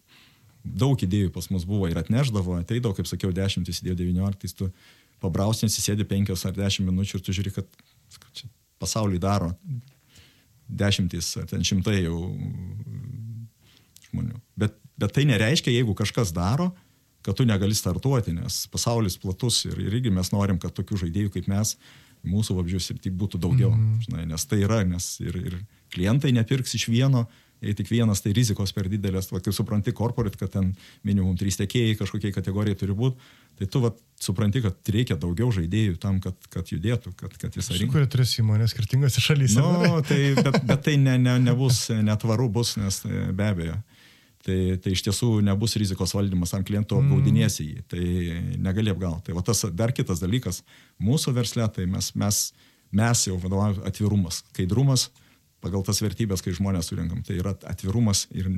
daug 0.63 0.99
idėjų 0.99 1.31
pas 1.35 1.47
mus 1.53 1.63
buvo 1.67 1.87
ir 1.87 1.97
atneždavo, 1.99 2.57
ateidavo, 2.59 2.97
kaip 2.97 3.07
sakiau, 3.07 3.31
10 3.35 3.69
įsidėjo 3.71 3.95
19, 4.01 4.55
tu 4.59 4.67
pabrausnės 5.23 5.77
įsėdi 5.79 6.07
5 6.07 6.33
ar 6.35 6.57
10 6.57 6.87
minučių 6.89 7.19
ir 7.19 7.23
tu 7.23 7.35
žiūri, 7.35 7.53
kad, 7.55 7.79
čia 8.35 8.49
pasaulį 8.79 9.19
daro 9.23 9.53
dešimtys 10.69 11.31
ar 11.41 11.47
ten 11.49 11.63
šimtai 11.65 12.03
jau 12.03 12.19
žmonių. 14.09 14.37
Bet, 14.59 14.75
bet 14.99 15.15
tai 15.15 15.25
nereiškia, 15.29 15.73
jeigu 15.73 15.95
kažkas 15.97 16.33
daro, 16.35 16.69
kad 17.25 17.35
tu 17.35 17.45
negali 17.47 17.75
startuoti, 17.75 18.35
nes 18.35 18.61
pasaulis 18.71 19.17
platus 19.19 19.63
ir, 19.67 19.79
ir 19.81 19.97
irgi 19.99 20.13
mes 20.13 20.31
norim, 20.35 20.59
kad 20.61 20.75
tokių 20.75 21.03
žaidėjų 21.05 21.33
kaip 21.35 21.49
mes 21.51 21.75
mūsų 22.27 22.59
vabžius 22.59 22.91
ir 22.93 23.01
tik 23.01 23.15
būtų 23.19 23.41
daugiau, 23.41 23.71
mm 23.71 24.05
žinai, 24.07 24.25
nes 24.29 24.45
tai 24.47 24.61
yra, 24.65 24.83
nes 24.87 25.11
ir, 25.23 25.35
ir 25.39 25.59
klientai 25.93 26.33
nepirks 26.35 26.75
iš 26.77 26.87
vieno, 26.91 27.25
jei 27.59 27.75
tik 27.75 27.89
vienas, 27.91 28.21
tai 28.23 28.31
rizikos 28.35 28.71
per 28.75 28.87
didelės, 28.91 29.27
va, 29.33 29.41
kai 29.43 29.51
supranti 29.55 29.91
korporat, 29.95 30.37
kad 30.39 30.51
ten 30.53 30.71
minimum 31.07 31.35
trys 31.39 31.59
tiekėjai 31.59 31.97
kažkokiai 31.99 32.35
kategorijai 32.35 32.79
turi 32.79 32.95
būti, 32.95 33.19
tai 33.59 33.67
tu 33.71 33.81
va, 33.83 33.91
supranti, 34.19 34.61
kad 34.63 34.91
reikia 34.95 35.17
daugiau 35.19 35.51
žaidėjų 35.55 35.97
tam, 35.99 36.21
kad, 36.23 36.37
kad 36.53 36.71
judėtų, 36.71 37.11
kad, 37.19 37.35
kad 37.41 37.59
jis 37.59 37.71
rinka. 37.75 37.97
Kuria 37.97 38.11
tris 38.11 38.37
įmonės 38.39 38.75
skirtingose 38.75 39.23
šalyse. 39.23 39.59
Nu, 39.59 39.99
tai, 40.07 40.21
bet, 40.39 40.61
bet 40.71 40.85
tai 40.87 40.95
ne, 41.01 41.17
ne, 41.19 41.35
nebus, 41.43 41.87
netvaru 41.91 42.47
bus, 42.59 42.77
nes 42.79 43.03
tai 43.03 43.27
be 43.35 43.51
abejo. 43.51 43.77
Tai, 44.47 44.55
tai 44.79 44.93
iš 44.95 45.03
tiesų 45.03 45.41
nebus 45.43 45.75
rizikos 45.75 46.15
valdymas 46.15 46.53
ant 46.55 46.63
kliento, 46.67 46.95
mm. 46.95 47.09
apgaudinėsi 47.09 47.65
jį, 47.65 47.81
tai 47.91 48.03
negali 48.63 48.93
apgauti. 48.93 49.27
Tai 49.27 49.35
va 49.35 49.43
tas 49.43 49.65
dar 49.75 49.91
kitas 49.91 50.23
dalykas, 50.23 50.61
mūsų 51.03 51.35
versle, 51.35 51.67
tai 51.75 51.89
mes, 51.91 52.13
mes, 52.15 52.39
mes 52.95 53.25
jau 53.27 53.35
vadovaujame 53.43 53.83
atvirumas, 53.91 54.39
skaidrumas, 54.53 55.09
pagal 55.63 55.83
tas 55.85 56.01
vertybės, 56.03 56.43
kai 56.43 56.55
žmonės 56.55 56.91
surinkam, 56.91 57.21
tai 57.25 57.39
yra 57.39 57.53
atvirumas 57.69 58.25
ir 58.35 58.49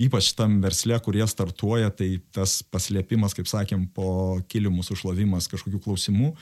ypač 0.00 0.32
tam 0.38 0.58
versle, 0.62 0.98
kurie 1.02 1.24
startuoja, 1.28 1.90
tai 1.94 2.18
tas 2.34 2.60
paslėpimas, 2.66 3.34
kaip 3.36 3.50
sakėm, 3.50 3.86
po 3.94 4.40
kilimų 4.50 4.84
sušlavimas 4.86 5.48
kažkokių 5.52 5.80
klausimų, 5.84 6.32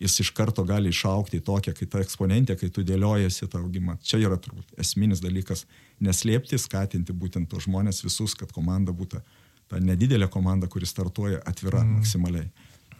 jis 0.00 0.20
iš 0.24 0.30
karto 0.36 0.64
gali 0.68 0.92
išaukti 0.92 1.40
į 1.40 1.44
tokią, 1.44 1.74
kai 1.76 1.88
ta 1.92 2.02
eksponentė, 2.04 2.56
kai 2.60 2.68
tu 2.72 2.84
dėliojasi 2.84 3.48
tą 3.52 3.62
augimą. 3.62 3.96
Čia 4.04 4.20
yra 4.24 4.36
turbūt 4.40 4.76
esminis 4.80 5.24
dalykas- 5.24 5.64
neslėpti, 6.06 6.60
skatinti 6.60 7.16
būtent 7.16 7.48
tos 7.48 7.64
žmonės 7.64 8.04
visus, 8.04 8.36
kad 8.36 8.52
komanda 8.52 8.92
būtų 8.92 9.22
ta 9.68 9.80
nedidelė 9.80 10.28
komanda, 10.30 10.68
kuri 10.68 10.86
startuoja 10.86 11.40
atvira 11.44 11.82
mm. 11.82 11.96
maksimaliai. 12.00 12.50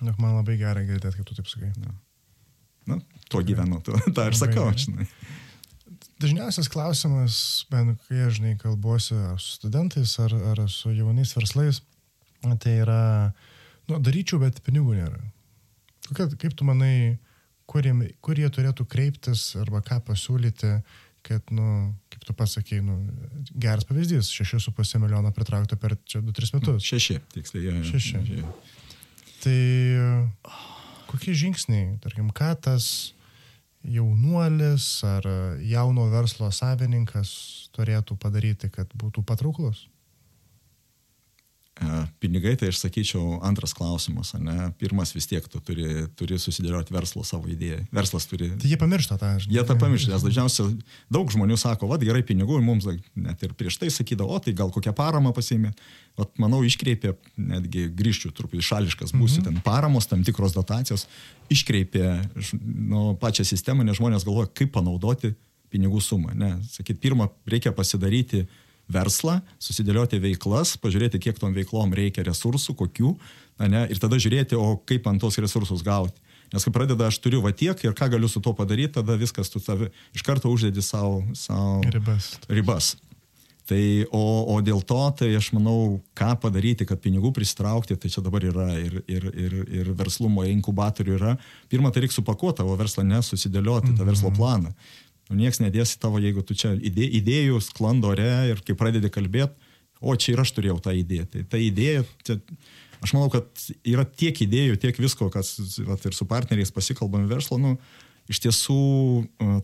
Na, 0.01 0.15
man 0.19 0.37
labai 0.37 0.57
gerai 0.57 0.85
girdėti, 0.89 1.17
kad 1.17 1.27
tu 1.27 1.35
taip 1.35 1.49
sakai. 1.49 1.73
Na, 1.81 1.95
Na 2.87 3.01
tuo 3.31 3.43
gyvenu, 3.43 3.81
tą 3.83 4.29
ir 4.31 4.37
sakau, 4.39 4.69
žinai. 4.79 5.09
Dažniausias 6.17 6.71
klausimas, 6.73 7.39
bent 7.69 8.01
kai 8.07 8.23
aš, 8.25 8.39
žinai, 8.39 8.55
kalbuosi 8.61 9.17
ar 9.19 9.41
su 9.43 9.59
studentais, 9.59 10.15
ar, 10.23 10.33
ar 10.53 10.63
su 10.73 10.95
jaunais 10.97 11.35
verslais, 11.37 11.83
tai 12.63 12.79
yra, 12.81 13.01
nu, 13.91 13.99
daryčiau, 14.01 14.41
bet 14.41 14.63
pinigų 14.65 14.97
nėra. 14.97 15.21
Kokia, 16.09 16.31
kaip 16.41 16.55
tu 16.57 16.65
manai, 16.65 17.19
kur 17.69 17.85
jie, 17.85 17.93
kur 18.25 18.41
jie 18.41 18.49
turėtų 18.49 18.87
kreiptis 18.89 19.51
arba 19.61 19.83
ką 19.85 19.99
pasiūlyti, 20.07 20.71
kad, 21.27 21.53
nu, 21.53 21.93
kaip 22.13 22.25
tu 22.25 22.37
pasakėjai, 22.39 22.87
nu, 22.87 22.97
geras 23.53 23.85
pavyzdys, 23.85 24.31
6,5 24.39 25.03
milijono 25.03 25.35
pritraukta 25.37 25.77
per 25.81 25.99
čia 26.09 26.23
2-3 26.25 26.57
metus. 26.57 26.87
6, 26.87 27.19
tiksliai, 27.35 27.83
jo. 27.83 27.85
6. 27.93 28.41
Tai 29.45 29.61
kokie 31.11 31.37
žingsniai, 31.37 31.99
tarkim, 32.03 32.31
ką 32.35 32.55
tas 32.63 33.13
jaunuolis 33.91 34.87
ar 35.07 35.27
jauno 35.63 36.09
verslo 36.13 36.51
savininkas 36.51 37.31
turėtų 37.77 38.17
padaryti, 38.21 38.71
kad 38.73 38.91
būtų 38.99 39.25
patrauklus? 39.27 39.87
E, 41.77 41.87
pinigai, 42.25 42.55
tai 42.57 42.71
aš 42.73 42.79
sakyčiau, 42.81 43.37
antras 43.45 43.75
klausimas, 43.77 44.31
ne? 44.41 44.71
Pirmas 44.81 45.11
vis 45.13 45.27
tiek 45.29 45.45
tu 45.53 45.61
turi, 45.61 46.07
turi 46.17 46.39
susidėlioti 46.41 46.95
verslo 46.95 47.21
savo 47.27 47.51
idėją. 47.53 47.83
Verslas 47.93 48.25
turi. 48.31 48.49
Tai 48.57 48.71
jie 48.71 48.79
pamiršta 48.81 49.19
tą. 49.21 49.35
Žinai. 49.45 49.59
Jie 49.59 49.65
tą 49.69 49.77
pamiršta, 49.83 50.15
nes 50.15 50.25
dažniausiai 50.25 50.73
daug 51.13 51.29
žmonių 51.35 51.59
sako, 51.61 51.91
vad 51.91 52.01
gerai 52.07 52.25
pinigų 52.25 52.57
ir 52.57 52.65
mums 52.65 52.89
net 52.89 53.45
ir 53.45 53.53
prieš 53.61 53.77
tai 53.83 53.91
sakydavo, 53.93 54.33
o 54.33 54.41
tai 54.41 54.57
gal 54.57 54.73
kokią 54.73 54.95
paramą 54.97 55.35
pasiėmė. 55.37 55.75
Vat, 56.17 56.33
manau, 56.41 56.63
iškreipė, 56.65 57.13
netgi 57.37 57.91
grįžčiau 57.93 58.33
truputį 58.33 58.65
šališkas 58.65 59.13
būsi, 59.13 59.43
mhm. 59.43 59.51
ten 59.51 59.65
paramos, 59.67 60.09
tam 60.09 60.25
tikros 60.25 60.57
dotacijos, 60.57 61.05
iškreipė 61.53 62.07
nu, 62.89 63.11
pačią 63.21 63.45
sistemą, 63.45 63.85
nes 63.85 64.01
žmonės 64.01 64.25
galvoja, 64.25 64.49
kaip 64.57 64.73
panaudoti 64.73 65.35
pinigų 65.69 66.01
sumą. 66.01 66.33
Ne, 66.33 66.55
sakyt, 66.73 67.03
pirmą 67.05 67.29
reikia 67.45 67.77
pasidaryti 67.77 68.47
verslą, 68.93 69.41
susidėlioti 69.63 70.21
veiklas, 70.23 70.77
pažiūrėti, 70.83 71.21
kiek 71.23 71.41
tom 71.41 71.55
veiklom 71.57 71.95
reikia 71.97 72.25
resursų, 72.27 72.77
kokių, 72.79 73.15
ne, 73.67 73.87
ir 73.91 74.01
tada 74.03 74.19
žiūrėti, 74.23 74.59
o 74.59 74.77
kaip 74.87 75.09
ant 75.11 75.23
tos 75.23 75.39
resursus 75.43 75.85
gauti. 75.87 76.23
Nes 76.53 76.63
kai 76.63 76.71
pradeda, 76.71 77.09
aš 77.11 77.19
turiu 77.19 77.41
va 77.43 77.51
tiek 77.51 77.81
ir 77.83 77.97
ką 77.97 78.07
galiu 78.13 78.31
su 78.31 78.41
to 78.43 78.53
padaryti, 78.55 78.95
tada 79.01 79.17
viskas 79.19 79.51
tu 79.51 79.59
savi 79.59 79.91
iš 80.15 80.23
karto 80.23 80.53
uždedi 80.53 80.85
savo, 80.85 81.25
savo 81.35 81.81
ribas. 81.91 82.37
ribas. 82.47 82.95
Tai, 83.67 83.83
o, 84.15 84.23
o 84.55 84.61
dėl 84.63 84.79
to, 84.87 85.01
tai 85.19 85.33
aš 85.35 85.49
manau, 85.57 85.97
ką 86.15 86.37
padaryti, 86.45 86.87
kad 86.87 87.01
pinigų 87.03 87.33
pristraukti, 87.35 87.97
tai 87.99 88.11
čia 88.15 88.23
dabar 88.23 88.45
yra 88.47 88.69
ir, 88.79 89.01
ir, 89.11 89.27
ir, 89.35 89.57
ir 89.81 89.91
verslumo 89.99 90.45
inkubatorių 90.47 91.17
yra. 91.17 91.33
Pirmą, 91.67 91.91
tai 91.91 92.05
reikia 92.05 92.21
supakuoti 92.21 92.61
tavo 92.61 92.77
verslą, 92.79 93.03
nesusidėlioti 93.11 93.91
mm 93.91 93.97
-hmm. 93.97 93.99
tą 93.99 94.07
verslo 94.07 94.31
mhm. 94.31 94.39
planą 94.39 94.71
Nu, 95.27 95.37
nieks 95.41 95.59
nedės 95.59 95.97
į 95.97 96.01
tavo, 96.03 96.21
jeigu 96.23 96.45
tu 96.47 96.55
čia 96.59 96.75
idė, 96.77 97.07
idėjų 97.19 97.61
sklando 97.65 98.13
ore 98.13 98.31
ir 98.53 98.63
kai 98.67 98.77
pradedi 98.79 99.11
kalbėti, 99.11 99.55
o 99.99 100.15
čia 100.15 100.35
ir 100.35 100.43
aš 100.43 100.53
turėjau 100.55 100.79
tą 100.85 100.95
idėją. 100.95 101.27
Tai 101.33 101.45
ta 101.51 101.61
idėja, 101.61 102.05
čia, 102.27 102.37
aš 103.03 103.15
manau, 103.17 103.31
kad 103.33 103.65
yra 103.83 104.07
tiek 104.07 104.39
idėjų, 104.47 104.79
tiek 104.83 105.01
visko, 105.03 105.31
kas 105.35 105.57
vat, 105.89 106.05
ir 106.07 106.15
su 106.15 106.29
partneriais 106.31 106.71
pasikalbame 106.75 107.27
verslo, 107.31 107.59
nu, 107.59 107.75
iš 108.31 108.43
tiesų 108.45 108.79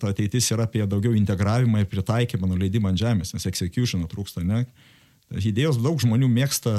ta 0.03 0.11
ateitis 0.11 0.51
yra 0.55 0.67
apie 0.67 0.83
daugiau 0.87 1.15
integravimą 1.19 1.83
ir 1.83 1.91
pritaikymą, 1.91 2.51
nuleidimą 2.51 2.93
ant 2.93 3.03
žemės, 3.03 3.35
nes 3.35 3.47
execution 3.51 4.03
trūksta, 4.11 4.43
ne? 4.47 4.65
Idėjos 5.33 5.79
daug 5.81 6.01
žmonių 6.03 6.29
mėgsta, 6.29 6.75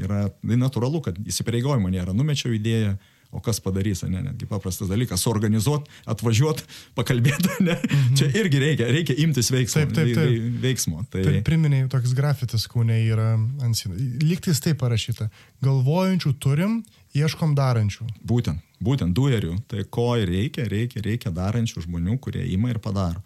yra 0.00 0.26
tai 0.32 0.56
natūralu, 0.58 1.00
kad 1.04 1.18
įsipareigojimo 1.20 1.92
nėra, 1.92 2.16
numečiau 2.16 2.54
idėją, 2.56 2.96
O 3.34 3.42
kas 3.42 3.58
padarys, 3.62 4.04
ne, 4.06 4.22
netgi 4.22 4.46
paprastas 4.46 4.88
dalykas, 4.90 5.22
suorganizuoti, 5.26 5.90
atvažiuoti, 6.10 6.66
pakalbėti, 6.98 7.50
ne, 7.66 7.74
mhm. 7.74 8.14
čia 8.20 8.30
irgi 8.40 8.62
reikia, 8.62 8.88
reikia 8.94 9.18
imtis 9.24 9.50
veiksmo. 9.54 9.82
Taip, 9.82 9.94
taip, 9.96 10.12
taip. 10.18 10.48
veiksmo. 10.62 11.02
Tai... 11.10 11.24
Taip, 11.26 11.40
priminėjau, 11.48 11.90
toks 11.96 12.14
grafitis 12.16 12.68
kūne 12.70 13.00
yra 13.02 13.34
ant 13.34 13.78
sienos. 13.78 14.00
Lygtais 14.22 14.62
taip 14.64 14.78
parašyta. 14.82 15.28
Galvojančių 15.64 16.34
turim, 16.42 16.80
ieškom 17.18 17.54
darančių. 17.58 18.08
Būtent, 18.26 18.62
būtent 18.84 19.16
duerių. 19.16 19.58
Tai 19.70 19.86
ko 19.90 20.12
reikia, 20.18 20.68
reikia, 20.70 21.02
reikia 21.04 21.34
darančių 21.34 21.88
žmonių, 21.88 22.18
kurie 22.22 22.46
ima 22.54 22.70
ir 22.74 22.82
padaro 22.82 23.22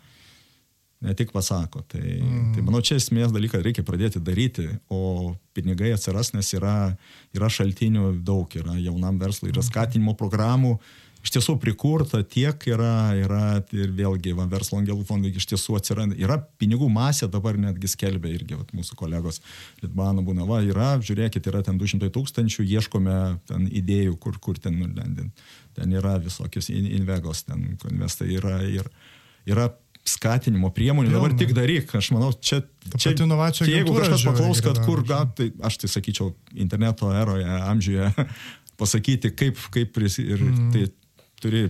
ne 1.01 1.15
tik 1.15 1.33
pasako. 1.33 1.83
Tai, 1.87 2.03
mm. 2.03 2.53
tai 2.55 2.65
manau, 2.67 2.83
čia 2.83 2.99
esmės 2.99 3.33
dalyką 3.35 3.61
reikia 3.63 3.85
pradėti 3.87 4.23
daryti, 4.25 4.67
o 4.91 5.35
pinigai 5.57 5.93
atsiras, 5.95 6.33
nes 6.35 6.51
yra, 6.57 6.95
yra 7.37 7.51
šaltinių 7.53 8.17
daug, 8.27 8.51
yra 8.59 8.79
jaunam 8.83 9.21
verslui, 9.21 9.53
yra 9.55 9.65
skatinimo 9.67 10.17
programų. 10.19 10.79
Iš 11.19 11.33
tiesų 11.35 11.57
prikurta 11.59 12.21
tiek 12.23 12.63
yra, 12.71 13.11
yra 13.19 13.41
ir 13.75 13.91
vėlgi 13.93 14.37
va, 14.39 14.45
verslo 14.49 14.79
angelų 14.79 15.03
fondai 15.07 15.33
iš 15.35 15.49
tiesų 15.51 15.75
atsiranda. 15.77 16.15
Yra 16.19 16.39
pinigų 16.63 16.87
masė, 16.95 17.27
dabar 17.31 17.59
netgi 17.59 17.91
skelbia 17.91 18.31
irgi 18.37 18.55
va, 18.55 18.63
mūsų 18.71 18.95
kolegos 18.99 19.41
Litmano 19.83 20.23
būna, 20.25 20.47
va, 20.49 20.61
yra, 20.63 20.93
žiūrėkit, 21.03 21.51
yra 21.51 21.65
ten 21.67 21.79
200 21.79 22.13
tūkstančių, 22.15 22.67
ieškome 22.71 23.19
ten 23.51 23.67
idėjų, 23.67 24.15
kur, 24.23 24.39
kur 24.39 24.63
ten, 24.63 24.79
ten, 24.95 25.33
ten 25.75 25.99
yra 25.99 26.17
visokios 26.23 26.71
invegos, 26.71 27.43
ten 27.51 27.67
investai 27.91 28.31
yra 28.39 28.61
ir 28.63 28.87
yra 29.49 29.69
skatinimo 30.09 30.71
priemonių, 30.75 31.13
dabar 31.13 31.35
tik 31.39 31.53
daryk, 31.57 31.93
aš 31.99 32.11
manau, 32.15 32.31
čia, 32.35 32.61
čia 32.97 33.13
inovacijų. 33.25 33.69
Jeigu 33.71 33.97
kažkas 33.97 34.25
paklaus, 34.29 34.63
kad 34.65 34.81
kur 34.87 35.03
gal, 35.07 35.29
tai 35.37 35.51
aš 35.65 35.83
tai 35.83 35.91
sakyčiau, 35.93 36.33
interneto 36.57 37.11
eroje, 37.15 37.49
amžiuje 37.69 38.09
pasakyti, 38.81 39.33
kaip, 39.37 39.61
kaip 39.75 40.01
ir 40.01 40.09
mm. 40.09 40.73
tai 40.75 40.87
turi 41.43 41.69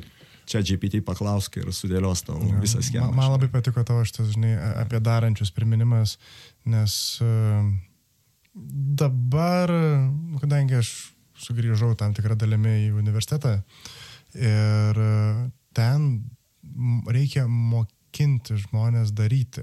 čia 0.48 0.62
GPT 0.64 1.02
paklausk 1.04 1.58
ir 1.60 1.68
sudėlios 1.76 2.24
tavo 2.24 2.40
ja, 2.46 2.56
visą 2.62 2.80
schemą. 2.84 3.10
Man, 3.10 3.20
man 3.20 3.34
labai 3.34 3.50
patiko 3.52 3.84
tavo 3.86 4.04
šitas, 4.08 4.30
žinai, 4.32 4.54
apie 4.80 5.00
darančius 5.04 5.52
priminimas, 5.54 6.16
nes 6.68 6.94
uh, 7.24 7.68
dabar, 9.02 9.72
kadangi 10.40 10.80
aš 10.80 10.94
sugrįžau 11.38 11.92
tam 11.98 12.16
tikrą 12.16 12.34
dalimi 12.38 12.88
į 12.88 12.88
universitetą 12.98 13.58
ir 14.34 15.04
uh, 15.04 15.44
ten 15.76 16.10
reikia 17.08 17.46
mokyti 17.48 17.97
mokinti 18.18 18.58
žmonės 18.58 19.12
daryti. 19.14 19.62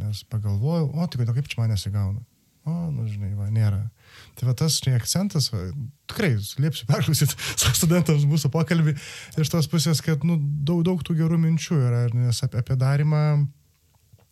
Nes 0.00 0.24
pagalvojau, 0.28 0.90
o 0.92 1.06
kodėl 1.08 1.34
kaip 1.34 1.48
čia 1.48 1.60
man 1.60 1.70
nesigauna. 1.72 2.20
O, 2.68 2.72
nu 2.92 3.06
žinai, 3.08 3.32
va, 3.34 3.48
nėra. 3.48 3.88
Tai 4.36 4.50
va 4.50 4.54
tas, 4.54 4.76
žinai, 4.82 4.98
akcentas, 5.00 5.48
va, 5.50 5.62
tikrai, 6.10 6.34
liepsiu 6.60 6.84
perklausyti 6.86 7.34
studentams 7.80 8.26
mūsų 8.28 8.50
pokalbį 8.52 8.94
iš 9.40 9.48
tos 9.50 9.68
pusės, 9.72 10.02
kad, 10.04 10.22
nu, 10.28 10.36
daug, 10.38 10.84
daug 10.84 11.00
tų 11.00 11.16
gerų 11.22 11.40
minčių 11.40 11.80
yra, 11.80 12.02
nes 12.12 12.42
apie, 12.44 12.60
apie 12.60 12.76
darimą 12.76 13.22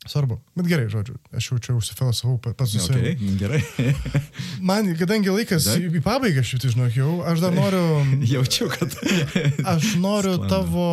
svarbu. 0.05 0.37
Bet 0.61 0.69
gerai, 0.69 0.91
žodžiu, 0.93 1.17
aš 1.33 1.49
jau 1.49 1.59
čia 1.65 1.79
užsifilosofau 1.81 2.37
pats 2.45 2.77
su 2.77 2.85
savimi. 2.85 3.17
Okay, 3.17 3.33
gerai. 3.41 3.65
Man, 4.69 4.93
kadangi 5.01 5.33
laikas 5.33 5.73
Dar? 5.73 5.89
į 5.89 6.05
pabaigą 6.05 6.45
šitį 6.45 6.77
žinok 6.77 7.01
jau, 7.01 7.17
aš 7.33 7.43
dar 7.49 7.57
noriu... 7.57 8.05
Jaučiu, 8.37 8.69
kad... 8.77 8.93
aš 9.65 9.97
noriu 10.05 10.37
Sklanda. 10.37 10.53
tavo 10.53 10.89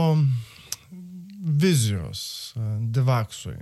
vizijos 1.45 2.53
Divaksui. 2.95 3.57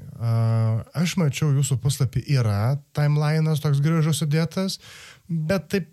Aš 0.96 1.18
mačiau 1.20 1.52
jūsų 1.52 1.78
puslapį 1.84 2.24
yra 2.38 2.78
timelinas 2.96 3.64
toks 3.64 3.82
gražus 3.84 4.22
sudėtas, 4.24 4.80
bet 5.28 5.68
taip 5.74 5.90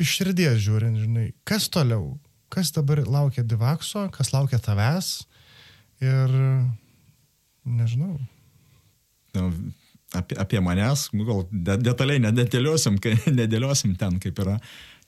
iš 0.00 0.14
širdies 0.20 0.62
žiūrint, 0.64 0.96
žinai, 1.02 1.28
kas 1.48 1.68
toliau, 1.72 2.16
kas 2.52 2.72
dabar 2.72 3.02
laukia 3.04 3.44
Divakso, 3.44 4.06
kas 4.14 4.32
laukia 4.32 4.60
tavęs 4.62 5.10
ir 6.00 6.32
nežinau. 7.68 8.16
Nu, 9.36 9.50
apie, 10.16 10.38
apie 10.40 10.62
manęs, 10.64 11.08
gal 11.12 11.44
detaliai 11.84 12.22
nedėliosim, 12.24 12.96
nedėliosim 13.40 13.98
ten, 14.00 14.16
kaip 14.22 14.40
yra. 14.44 14.56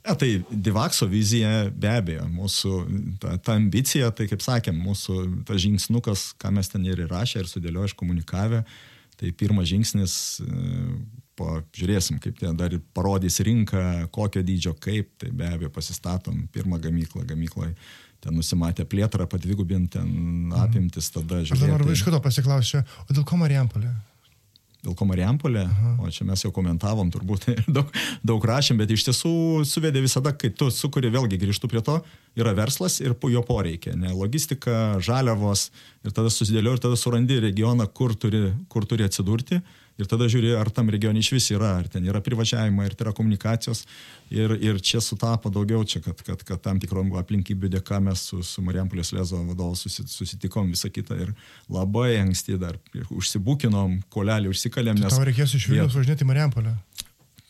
Ja, 0.00 0.14
tai 0.16 0.42
Divakso 0.50 1.04
vizija 1.10 1.68
be 1.76 1.90
abejo, 1.92 2.24
mūsų 2.32 2.76
ta, 3.20 3.34
ta 3.44 3.56
ambicija, 3.58 4.08
tai 4.16 4.30
kaip 4.30 4.40
sakėm, 4.40 4.78
mūsų 4.80 5.16
tas 5.48 5.60
žingsnukas, 5.60 6.30
ką 6.40 6.52
mes 6.56 6.72
ten 6.72 6.86
ir 6.88 7.02
įrašė 7.04 7.42
ir 7.42 7.50
sudėliojo 7.50 7.90
iškomunikavę, 7.90 8.62
tai 9.20 9.32
pirmas 9.36 9.68
žingsnis, 9.68 10.14
e, 10.40 10.60
po, 11.36 11.58
žiūrėsim, 11.76 12.16
kaip 12.24 12.40
ten 12.40 12.56
dar 12.56 12.78
parodys 12.96 13.42
rinką, 13.44 14.08
kokio 14.14 14.40
dydžio 14.46 14.72
kaip, 14.80 15.12
tai 15.20 15.34
be 15.36 15.50
abejo 15.52 15.72
pasistatom 15.76 16.46
pirmą 16.54 16.80
gamyklą, 16.80 17.26
gamykloje 17.28 17.74
ten 18.20 18.36
nusimatę 18.36 18.84
plėtrą, 18.88 19.28
padvigubint 19.28 19.92
ten 19.96 20.08
mhm. 20.08 20.56
apimtis, 20.64 21.12
tada 21.12 21.42
žiūrėsim. 21.44 21.60
Aš 21.60 21.76
dabar 21.76 21.92
iš 21.92 22.06
kito 22.08 22.24
pasiklausiu, 22.24 22.84
o 23.04 23.12
dėl 23.12 23.28
ko 23.28 23.36
Marijampolė? 23.40 23.92
Dėl 24.84 24.94
ko 24.96 25.06
Marijampolė, 25.08 25.66
o 26.00 26.08
čia 26.12 26.24
mes 26.28 26.40
jau 26.44 26.50
komentavom, 26.54 27.10
turbūt 27.12 27.46
daug, 27.76 27.90
daug 28.26 28.46
rašėm, 28.50 28.80
bet 28.80 28.92
iš 28.94 29.08
tiesų 29.10 29.32
suvedė 29.68 30.02
visada, 30.04 30.32
kai 30.32 30.52
tu 30.56 30.70
sukuri, 30.72 31.12
vėlgi 31.12 31.40
grįžtų 31.40 31.70
prie 31.70 31.82
to, 31.84 31.98
yra 32.38 32.54
verslas 32.56 33.00
ir 33.02 33.12
jo 33.12 33.42
poreikia, 33.46 33.96
ne? 33.98 34.14
Logistika, 34.16 34.96
žaliavos 35.02 35.68
ir 36.06 36.16
tada 36.16 36.32
susidėlio 36.32 36.76
ir 36.76 36.82
tada 36.82 36.96
surandi 36.96 37.40
regioną, 37.42 37.86
kur 37.92 38.16
turi, 38.16 38.48
kur 38.72 38.88
turi 38.88 39.04
atsidurti 39.04 39.60
ir 40.00 40.08
tada 40.08 40.28
žiūri, 40.30 40.54
ar 40.56 40.70
tam 40.72 40.88
regione 40.92 41.20
iš 41.20 41.32
vis 41.34 41.50
yra, 41.52 41.74
ar 41.82 41.88
ten 41.92 42.06
yra 42.08 42.22
privažiavimai, 42.24 42.88
ar 42.88 42.96
tai 42.96 43.08
yra 43.08 43.14
komunikacijos. 43.16 43.84
Ir, 44.30 44.52
ir 44.62 44.76
čia 44.78 45.00
sutapo 45.02 45.50
daugiau, 45.50 45.82
čia, 45.82 45.98
kad, 46.04 46.20
kad, 46.22 46.42
kad 46.46 46.60
tam 46.62 46.78
tikrom 46.78 47.08
aplinkybių 47.18 47.72
dėka 47.72 47.98
mes 48.04 48.22
su, 48.30 48.38
su 48.46 48.62
Marijampolės 48.62 49.10
Lezo 49.16 49.40
vadovu 49.48 49.74
susitikom 49.74 50.70
visą 50.70 50.86
kitą 50.94 51.18
ir 51.18 51.32
labai 51.66 52.12
anksti 52.20 52.54
dar 52.60 52.78
užsibūkinom, 53.10 53.98
kolelį 54.14 54.52
užsikalėm. 54.52 55.00
Tai 55.00 55.08
nes... 55.08 55.16
Tau 55.18 55.26
reikės 55.26 55.56
iš 55.58 55.66
Vilnius 55.72 55.98
važinėti 55.98 56.22
į 56.22 56.30
Marijampolę. 56.30 56.76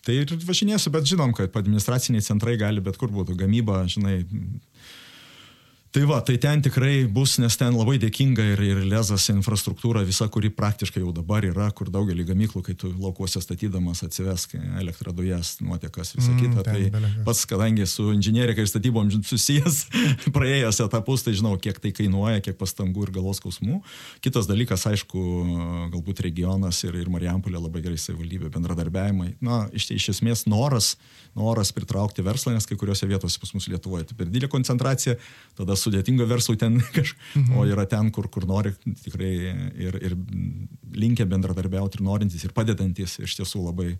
Tai 0.00 0.16
ir 0.16 0.32
važinėsiu, 0.48 0.88
bet 0.94 1.04
žinom, 1.10 1.34
kad 1.36 1.60
administraciniai 1.60 2.24
centrai 2.24 2.56
gali 2.60 2.80
bet 2.80 2.96
kur 2.96 3.12
būtų 3.12 3.36
gamyba, 3.42 3.82
žinai, 3.84 4.22
Tai 5.90 6.04
va, 6.06 6.20
tai 6.22 6.36
ten 6.38 6.60
tikrai 6.62 7.02
bus, 7.10 7.32
nes 7.42 7.56
ten 7.58 7.74
labai 7.74 7.96
dėkinga 7.98 8.44
ir, 8.52 8.60
ir 8.62 8.80
lezas 8.86 9.24
infrastruktūra 9.32 10.04
visa, 10.06 10.28
kuri 10.30 10.46
praktiškai 10.54 11.00
jau 11.02 11.10
dabar 11.10 11.42
yra, 11.42 11.64
kur 11.74 11.88
daugelį 11.90 12.28
gamyklų, 12.28 12.60
kai 12.68 12.76
tu 12.78 12.92
laukuose 12.94 13.40
statydamas 13.42 14.04
atsivesk 14.06 14.54
elektrą, 14.78 15.10
dujas, 15.10 15.56
nuotekas, 15.58 16.12
visą 16.14 16.30
mm, 16.30 16.44
kitą. 16.44 16.62
Tai 16.68 16.84
belekas. 16.94 17.24
pats, 17.26 17.40
kadangi 17.50 17.88
su 17.90 18.06
inžinierika 18.14 18.62
ir 18.62 18.70
statybom 18.70 19.10
susijęs, 19.32 19.80
praėjęs 20.30 20.78
etapus, 20.86 21.24
tai 21.26 21.34
žinau, 21.40 21.56
kiek 21.58 21.82
tai 21.82 21.90
kainuoja, 21.96 22.38
kiek 22.46 22.60
pastangų 22.60 23.08
ir 23.08 23.12
galos 23.18 23.42
skausmų. 23.42 23.80
Kitas 24.22 24.46
dalykas, 24.46 24.86
aišku, 24.92 25.24
galbūt 25.96 26.22
regionas 26.28 26.84
ir, 26.86 27.00
ir 27.02 27.10
Marijampolė 27.10 27.58
labai 27.58 27.82
gerai 27.88 27.98
savivaldybė 27.98 28.52
bendradarbiavimai. 28.54 29.32
Na, 29.42 29.64
iš, 29.74 29.90
iš 29.98 30.12
esmės 30.14 30.46
noras, 30.46 30.92
noras 31.34 31.74
pritraukti 31.74 32.22
verslą, 32.22 32.54
nes 32.54 32.70
kai 32.70 32.78
kuriuose 32.78 33.10
vietose 33.10 33.42
pas 33.42 33.56
mus 33.58 33.66
Lietuvoje 33.66 34.06
tai 34.06 34.22
per 34.22 34.30
didelė 34.30 34.54
koncentracija, 34.54 35.18
tada 35.58 35.79
sudėtinga 35.80 36.26
verslui 36.30 36.58
ten 36.60 36.80
kažkaip, 36.96 37.20
mhm. 37.34 37.54
o 37.56 37.66
yra 37.68 37.86
ten, 37.90 38.10
kur, 38.14 38.28
kur 38.32 38.46
nori 38.48 38.74
tikrai 39.04 39.32
ir, 39.88 39.96
ir 40.00 40.18
linkę 40.96 41.26
bendradarbiauti 41.30 42.00
ir 42.00 42.06
norintys 42.06 42.44
ir 42.46 42.56
padedantis 42.56 43.18
iš 43.22 43.40
tiesų 43.40 43.70
labai. 43.70 43.94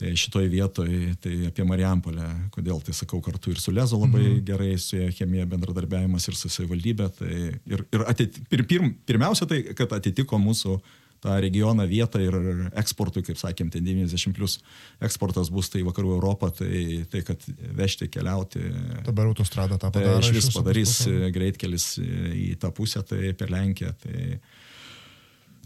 Tai 0.00 0.14
šitoje 0.16 0.48
vietoje, 0.48 1.10
tai 1.20 1.32
apie 1.50 1.64
Marijampolę, 1.66 2.24
kodėl 2.54 2.78
tai 2.80 2.94
sakau 2.96 3.18
kartu 3.20 3.50
ir 3.52 3.58
su 3.60 3.74
Lezo 3.74 3.98
labai 4.00 4.22
mhm. 4.22 4.44
gerai, 4.48 4.70
su 4.80 4.96
chemija 5.18 5.44
bendradarbiavimas 5.50 6.24
ir 6.30 6.38
su 6.38 6.48
savivaldybė. 6.48 7.08
Tai 7.18 7.32
ir, 7.50 7.82
ir 7.84 8.04
atit, 8.08 8.38
pir, 8.48 8.62
pir, 8.70 8.86
pirmiausia 9.10 9.50
tai, 9.50 9.58
kad 9.76 9.92
atitiko 9.98 10.40
mūsų 10.40 10.78
tą 11.20 11.36
regioną 11.42 11.86
vietą 11.90 12.22
ir 12.24 12.36
eksportui, 12.80 13.22
kaip 13.26 13.38
sakėm, 13.40 13.70
ten 13.72 13.84
90 13.86 14.36
plus 14.36 14.58
eksportas 15.04 15.52
bus 15.52 15.68
tai 15.72 15.84
vakarų 15.86 16.14
Europą, 16.16 16.50
tai, 16.54 17.04
tai 17.12 17.22
kad 17.26 17.44
vežti, 17.76 18.08
keliauti. 18.12 18.62
Dabar 19.06 19.30
autostrada 19.32 19.78
tą 19.80 19.92
padarys. 19.94 20.30
Tai 20.30 20.32
iš 20.32 20.36
vis 20.38 20.56
padarys 20.56 20.96
greitkelis 21.36 21.92
į 22.00 22.54
tą 22.60 22.72
pusę, 22.76 23.04
tai 23.06 23.34
per 23.36 23.52
Lenkiją. 23.52 23.94
Tai, 24.04 24.26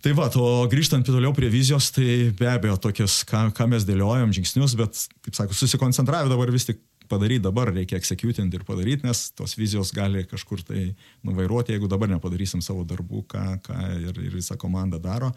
Tai 0.05 0.11
va, 0.13 0.27
o 0.37 0.67
grįžtant 0.69 1.07
toliau 1.09 1.33
prie 1.33 1.49
vizijos, 1.49 1.87
tai 1.97 2.29
be 2.37 2.45
abejo 2.45 2.75
tokias, 2.77 3.23
ką, 3.25 3.47
ką 3.57 3.67
mes 3.73 3.87
dėliojom, 3.89 4.35
žingsnius, 4.37 4.75
bet, 4.77 4.99
kaip 5.25 5.39
sakau, 5.39 5.57
susikoncentravę 5.57 6.29
dabar 6.29 6.53
vis 6.53 6.69
tik 6.69 6.83
padaryti 7.09 7.45
dabar, 7.45 7.73
reikia 7.75 7.99
executinti 8.01 8.59
ir 8.59 8.65
padaryti, 8.69 9.07
nes 9.09 9.27
tos 9.37 9.57
vizijos 9.59 9.93
gali 9.95 10.25
kažkur 10.31 10.65
tai 10.67 10.89
nuvairuoti, 11.27 11.75
jeigu 11.75 11.91
dabar 11.91 12.11
nepadarysim 12.13 12.63
savo 12.65 12.85
darbų, 12.89 13.25
ką, 13.31 13.45
ką 13.65 13.79
ir, 14.01 14.19
ir 14.29 14.35
visa 14.35 14.59
komanda 14.61 15.01
daro. 15.03 15.33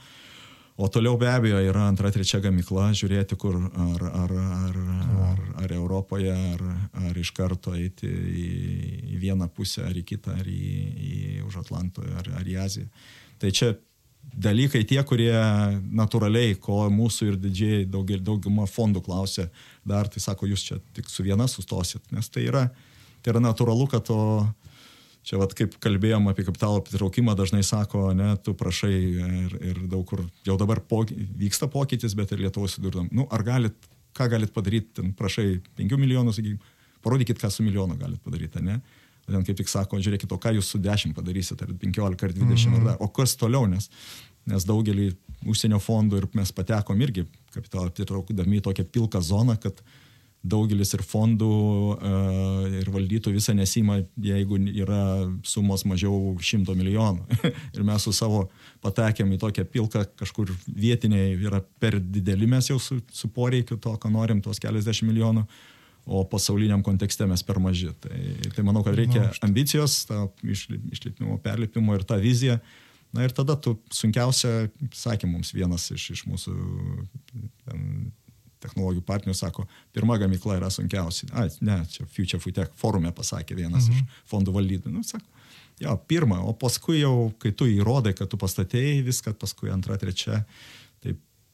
O 0.77 0.85
toliau 0.93 1.17
be 1.17 1.25
abejo 1.25 1.57
yra 1.65 1.87
antra, 1.89 2.11
trečia 2.13 2.37
gamykla, 2.37 2.91
žiūrėti, 2.93 3.33
kur 3.41 3.55
ar, 3.57 4.03
ar, 4.05 4.33
ar, 4.37 4.75
ar, 5.25 5.39
ar 5.63 5.71
Europoje, 5.73 6.29
ar, 6.29 6.61
ar 7.07 7.17
iš 7.17 7.31
karto 7.33 7.73
eiti 7.73 8.05
į 8.05 9.17
vieną 9.17 9.49
pusę, 9.49 9.87
ar 9.87 9.97
į 9.97 10.03
kitą, 10.05 10.35
ar 10.37 10.45
į, 10.45 10.67
į 11.07 11.15
už 11.47 11.63
Atlanto, 11.63 12.05
ar, 12.21 12.29
ar 12.37 12.45
į 12.45 12.59
Aziją. 12.61 12.91
Tai 13.41 13.49
čia 13.53 13.71
dalykai 14.33 14.83
tie, 14.87 14.99
kurie 15.07 15.33
natūraliai, 15.97 16.57
ko 16.61 16.85
mūsų 16.93 17.31
ir 17.31 17.39
didžiai 17.41 17.85
daugel, 17.89 18.21
dauguma 18.23 18.67
fondų 18.69 19.03
klausia, 19.05 19.47
dar 19.87 20.09
tai 20.11 20.21
sako, 20.23 20.49
jūs 20.51 20.65
čia 20.67 20.79
tik 20.97 21.09
su 21.09 21.25
viena 21.25 21.47
sustosit, 21.49 22.03
nes 22.11 22.29
tai 22.29 22.47
yra, 22.49 22.67
tai 23.23 23.33
yra 23.33 23.43
natūralu, 23.43 23.89
kad 23.91 24.07
to 24.09 24.19
Čia 25.27 25.41
vat, 25.41 25.51
kaip 25.57 25.73
kalbėjom 25.83 26.29
apie 26.31 26.45
kapitalo 26.47 26.79
pritraukimą, 26.87 27.33
dažnai 27.35 27.59
sako, 27.67 28.13
ne, 28.15 28.29
tu 28.39 28.53
prašai 28.55 28.93
ir, 28.95 29.55
ir 29.73 29.81
daug 29.91 30.05
kur 30.07 30.21
jau 30.47 30.55
dabar 30.59 30.79
poky, 30.79 31.17
vyksta 31.41 31.67
pokytis, 31.67 32.13
bet 32.15 32.31
ir 32.31 32.45
Lietuvos 32.45 32.77
sudurdam. 32.77 33.09
Nu, 33.11 33.25
ar 33.35 33.43
galit, 33.43 33.75
ką 34.15 34.29
galit 34.31 34.53
padaryti, 34.55 34.93
ten 35.01 35.11
prašai 35.17 35.57
5 35.75 35.99
milijonų, 35.99 36.31
sakykime, 36.37 36.71
parodykit, 37.03 37.41
ką 37.41 37.51
su 37.51 37.65
milijonu 37.65 37.99
galit 37.99 38.23
padaryti, 38.23 38.63
ne? 38.63 38.79
Ten 39.27 39.43
kaip 39.43 39.57
tik 39.59 39.67
sako, 39.67 39.99
žiūrėkit, 39.99 40.31
o 40.31 40.39
ką 40.39 40.53
jūs 40.55 40.71
su 40.71 40.79
10 40.79 41.11
padarysite, 41.17 41.67
ar 41.67 41.73
15 41.75 42.23
ar 42.23 42.33
20, 42.33 42.39
mm 42.39 42.55
-hmm. 42.55 42.77
ar 42.79 42.85
dar, 42.85 42.97
o 43.03 43.07
kas 43.11 43.35
toliau, 43.35 43.67
nes, 43.67 43.89
nes 44.47 44.65
daugelį 44.65 45.11
užsienio 45.45 45.79
fondų 45.83 46.21
ir 46.21 46.27
mes 46.33 46.51
patekom 46.51 47.01
irgi 47.01 47.25
kapitalą 47.51 47.91
pritraukdami 47.91 48.61
į 48.61 48.65
tokią 48.69 48.85
pilką 48.91 49.21
zoną, 49.21 49.57
kad 49.59 49.83
daugelis 50.47 50.93
ir 50.95 51.03
fondų 51.03 51.49
uh, 51.49 52.65
ir 52.79 52.89
valdytų 52.93 53.33
visą 53.35 53.55
nesima, 53.57 53.99
jeigu 54.21 54.59
yra 54.69 55.01
sumos 55.43 55.83
mažiau 55.89 56.35
šimto 56.39 56.75
milijonų. 56.77 57.25
ir 57.75 57.83
mes 57.87 58.05
su 58.05 58.13
savo 58.15 58.45
patekėm 58.85 59.33
į 59.33 59.41
tokią 59.43 59.65
pilką, 59.73 60.05
kažkur 60.19 60.53
vietiniai 60.67 61.35
yra 61.35 61.61
per 61.81 61.99
dideli 61.99 62.47
mes 62.47 62.69
jau 62.69 62.79
su, 62.79 63.01
su 63.11 63.31
poreikiu 63.33 63.79
to, 63.81 63.95
ką 63.97 64.11
norim, 64.13 64.41
tos 64.45 64.61
keliasdešimt 64.63 65.11
milijonų, 65.11 65.47
o 66.07 66.23
pasauliniam 66.31 66.83
kontekste 66.83 67.27
mes 67.27 67.43
per 67.43 67.59
maži. 67.59 67.91
Tai, 68.01 68.17
tai 68.55 68.63
manau, 68.65 68.83
kad 68.85 68.95
reikia 68.95 69.27
ambicijos, 69.45 70.05
išlipimo, 70.43 71.37
perlipimo 71.43 71.97
ir 71.97 72.05
tą 72.07 72.19
viziją. 72.21 72.57
Na 73.15 73.23
ir 73.23 73.33
tada 73.35 73.55
tu 73.59 73.77
sunkiausia, 73.93 74.67
sakė 74.95 75.29
mums 75.29 75.53
vienas 75.55 75.87
iš, 75.95 76.09
iš 76.17 76.23
mūsų 76.27 76.55
ten, 77.65 77.83
technologijų 78.63 79.03
partnerių 79.07 79.37
sako, 79.37 79.67
pirma 79.95 80.17
gamykla 80.19 80.57
yra 80.59 80.69
sunkiausia. 80.73 81.29
Ai, 81.37 81.47
ne, 81.63 81.79
čia 81.91 82.07
Future 82.09 82.41
Food 82.41 82.57
Tech 82.57 82.73
forume 82.79 83.11
pasakė 83.15 83.57
vienas 83.57 83.87
mhm. 83.87 83.99
iš 83.99 84.29
fondų 84.31 84.55
valdytojų. 84.55 84.95
Nu, 84.95 85.05
sako, 85.07 85.25
jo, 85.83 85.93
pirma, 86.09 86.41
o 86.43 86.55
paskui 86.57 87.01
jau, 87.01 87.29
kai 87.41 87.53
tu 87.55 87.69
įrodai, 87.69 88.15
kad 88.17 88.31
tu 88.31 88.39
pastatėjai 88.41 89.03
viską, 89.07 89.35
paskui 89.39 89.71
antra, 89.73 89.99
trečia, 90.01 90.41
tai 90.41 90.47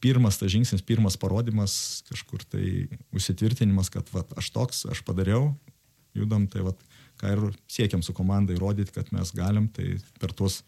pirmas 0.04 0.36
tas 0.40 0.52
žingsnis, 0.52 0.84
pirmas 0.84 1.16
parodimas, 1.20 2.04
kažkur 2.10 2.44
tai 2.52 2.88
užsitvirtinimas, 3.16 3.88
kad 3.92 4.10
va, 4.12 4.24
aš 4.36 4.50
toks, 4.52 4.84
aš 4.92 5.00
padariau, 5.06 5.54
judam, 6.16 6.44
tai 6.50 6.66
va, 6.66 6.74
ką 7.20 7.30
ir 7.32 7.44
siekiam 7.70 8.02
su 8.04 8.12
komanda 8.16 8.52
įrodyti, 8.52 8.92
kad 8.92 9.08
mes 9.14 9.32
galim, 9.36 9.70
tai 9.72 9.96
per 10.20 10.34
tuos 10.36 10.60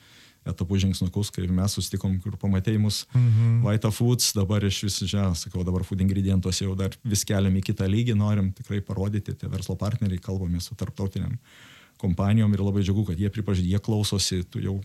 etapų 0.47 0.79
žingsniukus, 0.85 1.33
kai 1.35 1.45
mes 1.51 1.75
sustikom, 1.75 2.17
kur 2.23 2.37
pamatėjai 2.41 2.81
mus 2.81 3.03
mhm. 3.11 3.61
White 3.67 3.91
Foods, 3.93 4.31
dabar 4.37 4.65
iš 4.65 4.85
vis, 4.87 5.01
žinau, 5.03 5.35
sakau, 5.39 5.65
dabar 5.67 5.85
food 5.87 6.05
ingredientos 6.05 6.63
jau 6.63 6.77
dar 6.79 6.95
vis 7.05 7.27
keliam 7.27 7.59
į 7.59 7.65
kitą 7.67 7.89
lygį, 7.91 8.15
norim 8.19 8.53
tikrai 8.57 8.81
parodyti, 8.87 9.35
tie 9.35 9.51
verslo 9.53 9.77
partneriai, 9.81 10.23
kalbame 10.23 10.63
su 10.63 10.79
tarptautiniam 10.79 11.35
kompanijom 12.01 12.53
ir 12.55 12.63
labai 12.63 12.85
džiugu, 12.85 13.09
kad 13.11 13.21
jie 13.21 13.33
pripažįsta, 13.33 13.73
jie 13.73 13.83
klausosi, 13.83 14.43
tu 14.53 14.63
jau 14.63 14.79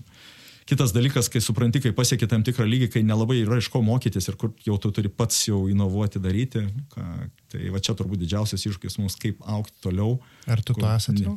Kitas 0.72 0.94
dalykas, 0.96 1.28
kai 1.28 1.42
supranti, 1.44 1.82
kai 1.84 1.92
pasiekė 1.92 2.30
tam 2.32 2.46
tikrą 2.48 2.64
lygį, 2.64 2.88
kai 2.94 3.02
nelabai 3.04 3.42
yra 3.42 3.58
iš 3.60 3.68
ko 3.74 3.82
mokytis 3.84 4.30
ir 4.32 4.38
kur 4.40 4.54
jau 4.64 4.78
tu 4.80 4.94
turi 4.96 5.10
pats 5.12 5.42
jau 5.50 5.66
inovuoti 5.68 6.22
daryti, 6.24 6.62
ką, 6.94 7.08
tai 7.52 7.72
va 7.74 7.82
čia 7.84 7.92
turbūt 8.00 8.22
didžiausias 8.22 8.64
iššūkis 8.70 8.96
mums, 9.02 9.18
kaip 9.20 9.42
aukti 9.44 9.76
toliau. 9.84 10.22
Ar 10.48 10.64
tu 10.64 10.78
kur, 10.78 10.86
to 10.86 10.94
esat 10.94 11.20
jau? 11.20 11.34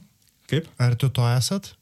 Kaip? 0.53 0.69
Ar 0.79 0.95
tu 0.95 1.11
to 1.11 1.27
esat? 1.33 1.73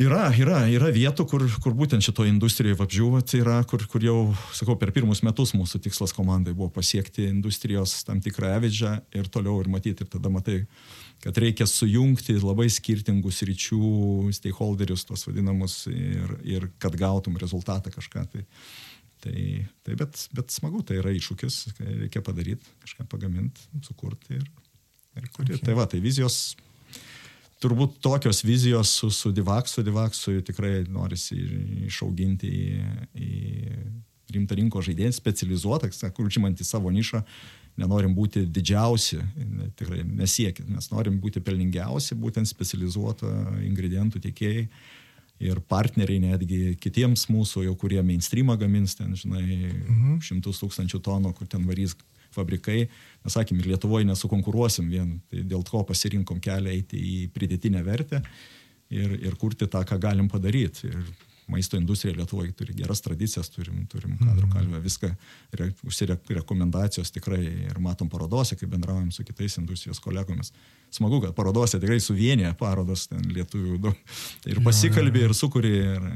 Yra, 0.00 0.26
yra, 0.36 0.62
yra 0.68 0.88
vietų, 0.92 1.24
kur, 1.28 1.44
kur 1.64 1.72
būtent 1.76 2.04
šitoje 2.04 2.28
industrijoje 2.28 2.76
vabžiūva, 2.80 3.20
tai 3.24 3.38
yra, 3.40 3.58
kur, 3.68 3.84
kur 3.92 4.02
jau, 4.04 4.16
sakau, 4.56 4.74
per 4.80 4.92
pirmus 4.96 5.22
metus 5.24 5.52
mūsų 5.56 5.80
tikslas 5.84 6.12
komandai 6.16 6.52
buvo 6.56 6.68
pasiekti 6.74 7.28
industrijos 7.30 8.02
tam 8.08 8.24
tikrą 8.24 8.56
evidžą 8.58 8.98
ir 9.16 9.28
toliau 9.32 9.60
ir 9.60 9.68
matyti, 9.72 10.04
ir 10.04 10.12
tada 10.12 10.32
matai, 10.32 10.62
kad 11.24 11.38
reikia 11.42 11.66
sujungti 11.68 12.36
labai 12.38 12.68
skirtingus 12.72 13.42
ryčių 13.46 13.80
stakeholderius, 14.36 15.06
tos 15.08 15.26
vadinamus, 15.28 15.84
ir, 15.90 16.36
ir 16.46 16.68
kad 16.82 16.96
gautum 16.98 17.38
rezultatą 17.40 17.92
kažką. 17.94 18.26
Tai, 18.32 18.44
tai, 19.24 19.40
tai 19.86 19.96
bet, 19.98 20.20
bet 20.36 20.54
smagu, 20.54 20.84
tai 20.86 21.00
yra 21.00 21.14
iššūkis, 21.16 21.58
reikia 22.04 22.22
padaryti, 22.26 22.76
kažką 22.84 23.08
pagaminti, 23.10 23.66
sukurti 23.86 24.38
ir, 24.38 24.46
ir 25.16 25.28
kurti. 25.32 25.56
Okay. 25.56 25.66
Tai 25.66 25.80
va, 25.80 25.88
tai 25.90 26.02
vizijos 26.04 26.54
turbūt 27.62 28.00
tokios 28.04 28.42
vizijos 28.44 28.92
su, 28.98 29.10
su 29.10 29.32
Divaksu, 29.34 29.84
Divaksu 29.84 30.40
tikrai 30.44 30.84
norisi 30.92 31.38
išauginti 31.88 32.50
į, 32.52 32.66
į 33.16 33.30
rimtą 34.36 34.58
rinko 34.58 34.82
žaidėją, 34.84 35.14
specializuotą, 35.16 35.90
kur 36.14 36.28
užimantį 36.28 36.66
savo 36.66 36.92
nišą, 36.92 37.22
nenorim 37.80 38.14
būti 38.16 38.46
didžiausi, 38.48 39.20
tikrai 39.76 40.02
nesiekit, 40.04 40.68
mes 40.68 40.90
norim 40.92 41.18
būti 41.20 41.42
pelningiausi, 41.44 42.16
būtent 42.18 42.48
specializuoto 42.48 43.30
ingredientų 43.66 44.22
tiekėjai 44.26 44.66
ir 45.46 45.60
partneriai 45.68 46.22
netgi 46.22 46.60
kitiems 46.80 47.26
mūsų, 47.28 47.66
jau 47.66 47.74
kurie 47.78 48.00
mainstreamą 48.04 48.56
gamins, 48.60 48.96
ten, 48.96 49.12
žinai, 49.18 49.44
mhm. 49.44 50.20
šimtus 50.24 50.62
tūkstančių 50.62 51.02
tonų, 51.04 51.34
kur 51.36 51.50
ten 51.52 51.66
varys 51.68 51.96
fabrikai, 52.36 52.86
mes 53.24 53.36
sakėm, 53.36 53.60
ir 53.60 53.70
Lietuvoje 53.72 54.08
nesukonkuruosim 54.08 54.88
vien, 54.92 55.16
tai 55.30 55.44
dėl 55.48 55.64
to 55.66 55.80
pasirinkom 55.88 56.40
kelią 56.44 56.72
eiti 56.74 57.00
į 57.00 57.16
pridėtinę 57.32 57.82
vertę 57.86 58.22
ir, 58.92 59.16
ir 59.20 59.36
kurti 59.40 59.68
tą, 59.70 59.84
ką 59.88 59.98
galim 60.02 60.28
padaryti. 60.32 60.90
Ir 60.90 60.98
maisto 61.50 61.78
industrija 61.78 62.16
Lietuvoje 62.16 62.52
turi 62.58 62.74
geras 62.74 63.00
tradicijas, 63.04 63.50
turim, 63.54 63.84
turim 63.90 64.16
kadrų 64.18 64.48
mhm. 64.48 64.52
kalbę, 64.56 64.80
viską, 64.84 65.12
re, 65.60 65.70
užsirekomendacijos 65.86 67.12
tikrai 67.14 67.42
ir 67.44 67.80
matom 67.82 68.10
parodose, 68.12 68.58
kai 68.58 68.68
bendraujam 68.70 69.12
su 69.14 69.24
kitais 69.26 69.58
industrijos 69.60 70.02
kolegomis. 70.02 70.52
Smagu, 70.90 71.20
kad 71.22 71.34
parodose 71.38 71.80
tikrai 71.82 72.00
suvienyje 72.02 72.52
parodos 72.58 73.06
ten 73.10 73.24
lietuvių 73.30 73.80
daug. 73.88 74.14
Ir 74.46 74.62
pasikalbė, 74.64 75.26
ir 75.28 75.34
sukūrė, 75.36 75.74
ir, 75.96 76.06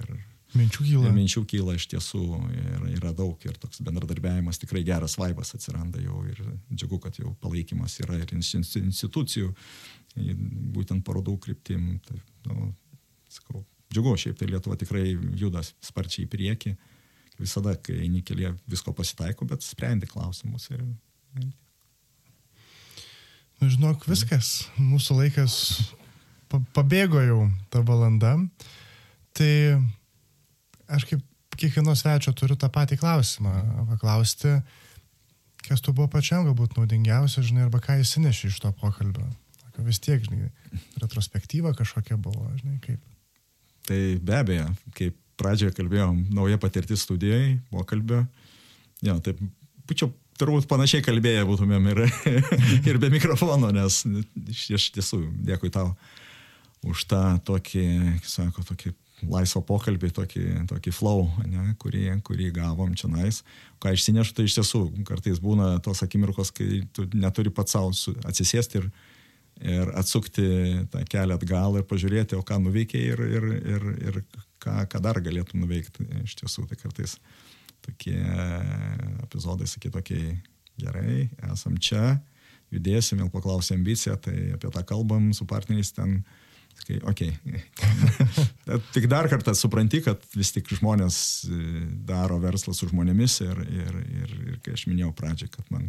ir 0.00 0.18
Minčių 0.56 0.84
kyla. 0.86 1.10
Minčių 1.12 1.42
kyla 1.48 1.74
iš 1.76 1.84
tiesų 1.92 2.22
ir 2.56 2.84
yra 2.96 3.10
daug 3.16 3.42
ir 3.44 3.56
toks 3.60 3.82
bendradarbiavimas, 3.84 4.56
tikrai 4.62 4.80
geras 4.86 5.18
vaibas 5.20 5.52
atsiranda 5.56 6.00
jau 6.00 6.22
ir 6.24 6.40
džiugu, 6.72 7.00
kad 7.04 7.18
jau 7.20 7.34
palaikymas 7.42 7.98
yra 8.00 8.16
ir 8.22 8.32
institucijų, 8.32 9.50
būtent 10.72 11.04
parodų 11.04 11.36
kryptim. 11.44 11.98
Tai, 12.06 12.16
nu, 12.48 12.70
sakau, 13.28 13.60
džiugu, 13.92 14.16
šiaip 14.20 14.38
tai 14.38 14.48
Lietuva 14.50 14.76
tikrai 14.80 15.12
juda 15.38 15.62
sparčiai 15.64 16.26
į 16.26 16.32
priekį. 16.32 16.74
Visada, 17.38 17.76
kai 17.78 18.00
eini 18.02 18.24
kelyje, 18.26 18.52
visko 18.70 18.92
pasitaiko, 18.96 19.46
bet 19.48 19.62
sprendi 19.62 20.08
klausimus. 20.10 20.66
Ir. 20.74 20.82
Nu, 23.58 23.68
žinok, 23.70 24.08
viskas. 24.10 24.66
Mūsų 24.78 25.20
laikas 25.20 25.54
pabėgo 26.74 27.22
jau 27.22 27.40
tą 27.72 27.84
valandą. 27.86 28.34
Tai 29.38 29.52
aš 30.90 31.06
kaip 31.10 31.24
kiekvieno 31.58 31.94
svečio 31.98 32.34
turiu 32.36 32.56
tą 32.58 32.70
patį 32.74 32.98
klausimą. 33.00 33.54
Paklausti, 33.92 34.56
kas 35.66 35.82
tu 35.84 35.94
buvo 35.94 36.08
pačiam 36.10 36.46
galbūt 36.46 36.78
naudingiausia, 36.78 37.44
žinai, 37.46 37.66
arba 37.66 37.82
ką 37.82 38.00
įsineši 38.02 38.50
iš 38.50 38.62
to 38.64 38.72
pokalbio. 38.78 39.26
Vis 39.86 40.00
tiek, 40.02 40.18
žinai, 40.24 40.50
retrospektyva 40.98 41.70
kažkokia 41.78 42.18
buvo, 42.18 42.48
žinai, 42.58 42.80
kaip. 42.82 42.98
Tai 43.88 44.00
be 44.20 44.36
abejo, 44.36 44.68
kaip 44.96 45.16
pradžioje 45.38 45.72
kalbėjom, 45.76 46.26
nauja 46.34 46.58
patirtis 46.60 47.04
studijai, 47.06 47.58
pokalbio. 47.72 48.24
Jo, 49.06 49.16
taip, 49.24 49.40
būčiau 49.88 50.10
turbūt 50.38 50.68
panašiai 50.70 51.04
kalbėję 51.06 51.44
būtumėm 51.48 51.90
ir, 51.92 52.04
ir 52.90 53.00
be 53.02 53.10
mikrofono, 53.14 53.70
nes 53.74 54.02
iš 54.46 54.90
tiesų 54.94 55.22
dėkui 55.48 55.70
tau 55.74 55.92
už 56.86 57.04
tą 57.10 57.22
tokį, 57.46 57.86
sako, 58.26 58.64
tokį 58.68 58.94
laisvą 59.26 59.64
pokalbį, 59.66 60.12
tokį, 60.14 60.44
tokį 60.70 60.92
flow, 60.94 61.24
ne, 61.48 61.72
kurį, 61.82 62.04
kurį 62.26 62.52
gavom 62.54 62.92
čia 62.98 63.10
nais. 63.10 63.40
Ką 63.82 63.90
išsinešu, 63.96 64.36
tai 64.36 64.46
iš 64.46 64.60
tiesų 64.60 64.82
kartais 65.08 65.40
būna 65.42 65.72
tos 65.82 66.04
akimirkos, 66.06 66.52
kai 66.54 66.84
tu 66.94 67.08
neturi 67.18 67.50
pats 67.54 67.74
savo 67.74 67.90
atsisėsti 68.28 68.82
ir, 68.82 68.86
ir 69.64 69.90
atsukti 69.98 70.46
tą 70.92 71.02
kelią 71.10 71.38
atgal 71.38 71.78
ir 71.78 71.86
pažiūrėti, 71.88 72.38
o 72.38 72.44
ką 72.46 72.60
nuveikė 72.62 73.00
ir, 73.12 73.22
ir, 73.38 73.46
ir, 73.74 73.86
ir 74.08 74.20
ką, 74.62 74.74
ką 74.90 75.02
dar 75.02 75.20
galėtų 75.24 75.58
nuveikti. 75.58 76.06
Iš 76.24 76.38
tiesų, 76.42 76.66
tai 76.70 76.78
kartais 76.80 77.16
tokie 77.84 78.18
epizodai, 79.24 79.68
sakyt, 79.70 79.94
tokie 79.96 80.22
gerai, 80.78 81.28
esam 81.50 81.78
čia, 81.82 82.18
judėsim, 82.74 83.22
vėl 83.22 83.30
paklausė 83.32 83.76
ambiciją, 83.78 84.18
tai 84.22 84.36
apie 84.56 84.70
tą 84.74 84.84
kalbam 84.86 85.32
su 85.36 85.48
partneriais 85.48 85.94
ten. 85.96 86.20
Kai, 86.78 87.00
okay. 87.10 87.32
tik 88.94 89.08
dar 89.10 89.26
kartą 89.26 89.50
supranti, 89.58 89.98
kad 90.04 90.22
vis 90.38 90.52
tik 90.54 90.68
žmonės 90.70 91.16
e, 91.50 91.56
daro 92.06 92.36
verslą 92.38 92.70
su 92.76 92.86
žmonėmis 92.86 93.40
ir, 93.42 93.64
ir, 93.66 93.96
ir, 93.98 94.36
ir 94.52 94.60
kai 94.62 94.76
aš 94.76 94.84
minėjau 94.86 95.10
pradžią, 95.18 95.48
kad 95.56 95.66
man 95.74 95.88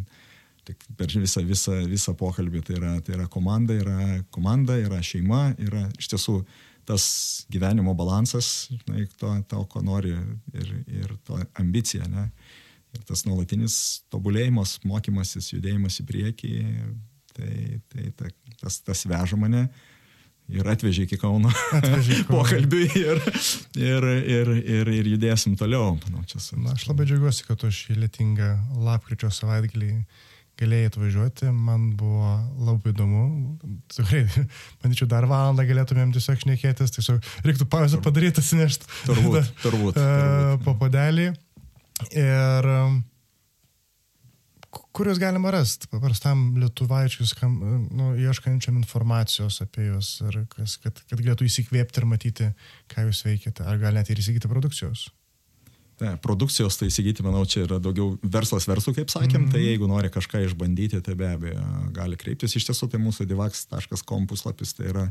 tik 0.70 0.88
per 0.98 1.12
visą, 1.12 1.42
visą, 1.46 1.76
visą 1.90 2.14
pokalbį 2.18 2.64
tai 2.66 2.78
yra, 2.78 2.94
tai 3.04 3.16
yra 3.18 3.28
komanda, 3.30 3.76
yra 3.76 4.22
komanda, 4.34 4.78
yra 4.80 5.02
šeima, 5.04 5.50
yra 5.60 5.86
iš 5.98 6.10
tiesų 6.14 6.40
tas 6.88 7.04
gyvenimo 7.52 7.94
balansas, 7.94 8.70
žinai, 8.72 9.04
to, 9.20 9.34
to 9.50 9.62
ko 9.70 9.82
nori 9.84 10.14
ir, 10.56 10.72
ir 10.88 11.14
to 11.26 11.38
ambicija, 11.60 12.08
ne? 12.10 12.30
Ir 12.90 13.04
tas 13.06 13.22
nuolatinis 13.22 13.76
tobulėjimas, 14.10 14.80
mokymasis, 14.82 15.52
judėjimas 15.52 16.00
į 16.02 16.06
priekį, 16.08 16.54
tai, 17.36 17.52
tai 17.92 18.08
ta, 18.18 18.30
tas, 18.64 18.80
tas 18.82 19.04
veža 19.06 19.38
mane 19.38 19.68
ir 20.50 20.66
atvežė 20.66 21.06
iki 21.06 21.18
Kauno 21.22 21.52
pokalbiui 22.30 22.88
ir, 22.98 23.20
ir, 23.78 24.08
ir, 24.08 24.50
ir, 24.58 24.90
ir 24.98 25.12
judėsim 25.14 25.56
toliau. 25.58 25.94
Manau, 26.06 26.24
su... 26.26 26.58
Na, 26.58 26.74
aš 26.74 26.88
labai 26.90 27.06
džiaugiuosi, 27.06 27.46
kad 27.46 27.60
tu 27.62 27.70
šį 27.74 28.00
lietingą 28.02 28.50
lapkričio 28.88 29.30
savaitgalį 29.34 29.92
galėjai 30.60 30.90
atvažiuoti, 30.90 31.50
man 31.54 31.90
buvo 31.98 32.32
labai 32.66 32.94
įdomu. 32.94 33.22
Tikrai, 33.94 34.24
manyčiau, 34.82 35.08
dar 35.10 35.28
valandą 35.30 35.64
galėtumėm 35.68 36.14
tiesiog 36.16 36.42
šnekėtis, 36.42 36.96
tiesiog 36.96 37.30
reiktų 37.46 37.68
pauzę 37.70 38.00
padaryti, 38.04 38.42
atsinešti. 38.42 38.90
Turbūt, 39.08 39.54
turbūt. 39.62 40.00
turbūt. 40.00 40.66
Po 40.66 40.76
podelį. 40.80 41.30
Ir 42.16 42.68
kur 44.94 45.10
jūs 45.10 45.20
galima 45.22 45.52
rasti, 45.54 45.88
paprastam 45.90 46.42
lietuvaičiui, 46.60 47.26
nu, 47.96 48.12
ieškančiam 48.20 48.78
informacijos 48.80 49.60
apie 49.64 49.88
ir 49.90 50.42
kas, 50.54 50.76
kad, 50.82 51.00
kad 51.10 51.22
galėtų 51.22 51.48
įsikvėpti 51.48 52.02
ir 52.02 52.08
matyti, 52.10 52.50
ką 52.92 53.08
jūs 53.08 53.24
veikiate, 53.26 53.66
ar 53.66 53.80
gal 53.82 53.96
net 53.96 54.10
ir 54.10 54.22
įsigyti 54.22 54.50
produkcijos? 54.50 55.08
Ne, 56.00 56.14
produkcijos 56.24 56.78
tai 56.80 56.86
įsigyti, 56.88 57.20
manau, 57.20 57.42
čia 57.44 57.66
yra 57.66 57.76
daugiau 57.82 58.14
verslas 58.24 58.64
versų, 58.68 58.94
kaip 58.96 59.10
sakėm, 59.12 59.42
mm 59.42 59.46
-hmm. 59.46 59.52
tai 59.52 59.60
jeigu 59.66 59.88
nori 59.88 60.08
kažką 60.08 60.40
išbandyti, 60.46 61.00
tai 61.04 61.14
be 61.14 61.28
abejo 61.28 61.64
gali 61.92 62.16
kreiptis. 62.16 62.56
Iš 62.56 62.70
tiesų, 62.70 62.88
tai 62.88 63.00
mūsų 63.04 63.26
divax.com 63.28 64.26
puslapis, 64.26 64.72
tai 64.78 64.86
yra, 64.94 65.04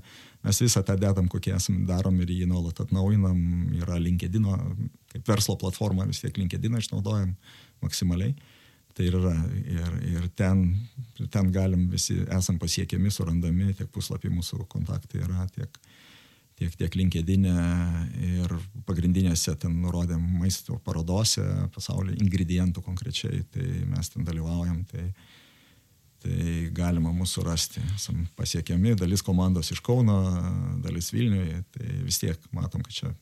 mes 0.43 0.61
visą 0.61 0.81
tą 0.83 0.95
dedam, 0.97 1.27
kokie 1.29 1.53
esame, 1.53 1.85
darom 1.85 2.17
ir 2.21 2.33
jį 2.33 2.47
nuolat 2.49 2.81
atnaujinam, 2.81 3.37
yra 3.83 3.99
LinkedIn, 4.01 4.47
kaip 5.13 5.29
verslo 5.29 5.55
platforma, 5.61 6.07
vis 6.09 6.23
tiek 6.25 6.37
LinkedIn 6.37 6.77
išnaudojam 6.81 7.35
maksimaliai. 7.81 8.33
Tai 8.97 9.05
yra 9.05 9.35
ir, 9.61 9.93
ir 10.09 10.29
ten, 10.35 10.65
ten 11.29 11.51
galim 11.51 11.85
visi, 11.89 12.17
esam 12.33 12.57
pasiekiami, 12.59 13.11
surandami, 13.11 13.73
tiek 13.77 13.91
puslapį 13.93 14.33
mūsų 14.39 14.65
kontaktai 14.67 15.21
yra, 15.21 15.45
tiek, 15.53 15.69
tiek, 16.59 16.75
tiek 16.81 16.97
linkedinė 16.99 17.55
ir 18.27 18.53
pagrindinėse 18.87 19.55
ten 19.61 19.77
nurodėm 19.83 20.21
maisto 20.41 20.77
parodose, 20.85 21.43
pasaulio 21.75 22.15
ingredientų 22.19 22.83
konkrečiai, 22.85 23.43
tai 23.53 23.67
mes 23.89 24.11
ten 24.13 24.27
dalyvaujam, 24.27 24.83
tai, 24.91 25.07
tai 26.23 26.67
galima 26.75 27.13
mūsų 27.15 27.45
rasti. 27.47 27.83
Esam 27.95 28.25
pasiekiami, 28.39 28.97
dalis 28.99 29.23
komandos 29.25 29.71
iš 29.75 29.81
Kauno, 29.85 30.19
dalis 30.83 31.13
Vilniuje, 31.15 31.63
tai 31.75 31.97
vis 32.03 32.21
tiek 32.21 32.51
matom, 32.55 32.85
kad 32.85 33.01
čia 33.01 33.15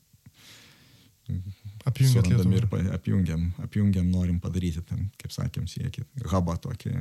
Apjungiam 1.84 2.52
ir 2.56 2.66
apjungiam, 2.92 3.42
apjungiam, 3.62 4.08
norim 4.10 4.38
padaryti 4.40 4.80
ten, 4.88 5.06
kaip 5.20 5.32
sakėm, 5.32 5.66
siekį, 5.68 6.04
hubą 6.32 6.56
tokį, 6.64 6.94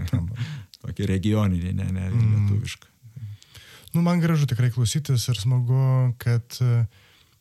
tokį 0.84 1.08
regioninį, 1.12 1.74
ne, 1.76 1.88
ne, 1.96 2.06
mm. 2.12 2.34
lietuvišką. 2.34 2.92
Nu, 3.96 4.04
man 4.06 4.22
gražu 4.22 4.48
tikrai 4.50 4.72
klausytis 4.74 5.28
ir 5.32 5.40
smagu, 5.40 6.14
kad 6.22 6.58
e, 6.62 6.84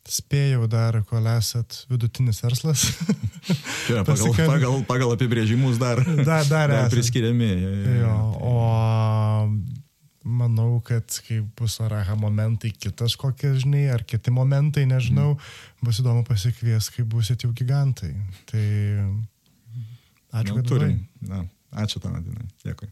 spėjau 0.07 0.67
dar, 0.71 1.01
kol 1.09 1.27
esat 1.33 1.83
vidutinis 1.91 2.39
verslas. 2.43 2.87
ja, 3.91 4.03
pagal, 4.07 4.31
pagal, 4.37 4.77
pagal 4.87 5.15
apibrėžimus 5.17 5.79
dar, 5.81 6.01
da, 6.23 6.41
dar, 6.53 6.71
dar 6.71 6.93
priskiriami. 6.93 7.51
Jo, 7.99 8.15
o 8.39 8.55
manau, 10.27 10.81
kad 10.83 11.19
kai 11.27 11.39
bus 11.57 11.77
araha 11.83 12.17
momentai 12.19 12.73
kitas 12.75 13.15
kokie, 13.19 13.53
žinai, 13.61 13.87
ar 13.93 14.03
kiti 14.07 14.33
momentai, 14.33 14.85
nežinau, 14.89 15.35
mm. 15.35 15.87
bus 15.87 16.01
įdomu 16.03 16.25
pasikvies, 16.27 16.91
kai 16.93 17.07
busit 17.07 17.45
jau 17.45 17.53
gigantai. 17.55 18.11
Tai 18.51 18.65
ačiū, 20.35 20.51
nu, 20.51 20.59
kad 20.59 20.69
turim. 20.73 20.99
Na, 21.23 21.45
ačiū 21.83 22.03
tam, 22.03 22.19
Adinai. 22.19 22.49
Dėkui. 22.65 22.91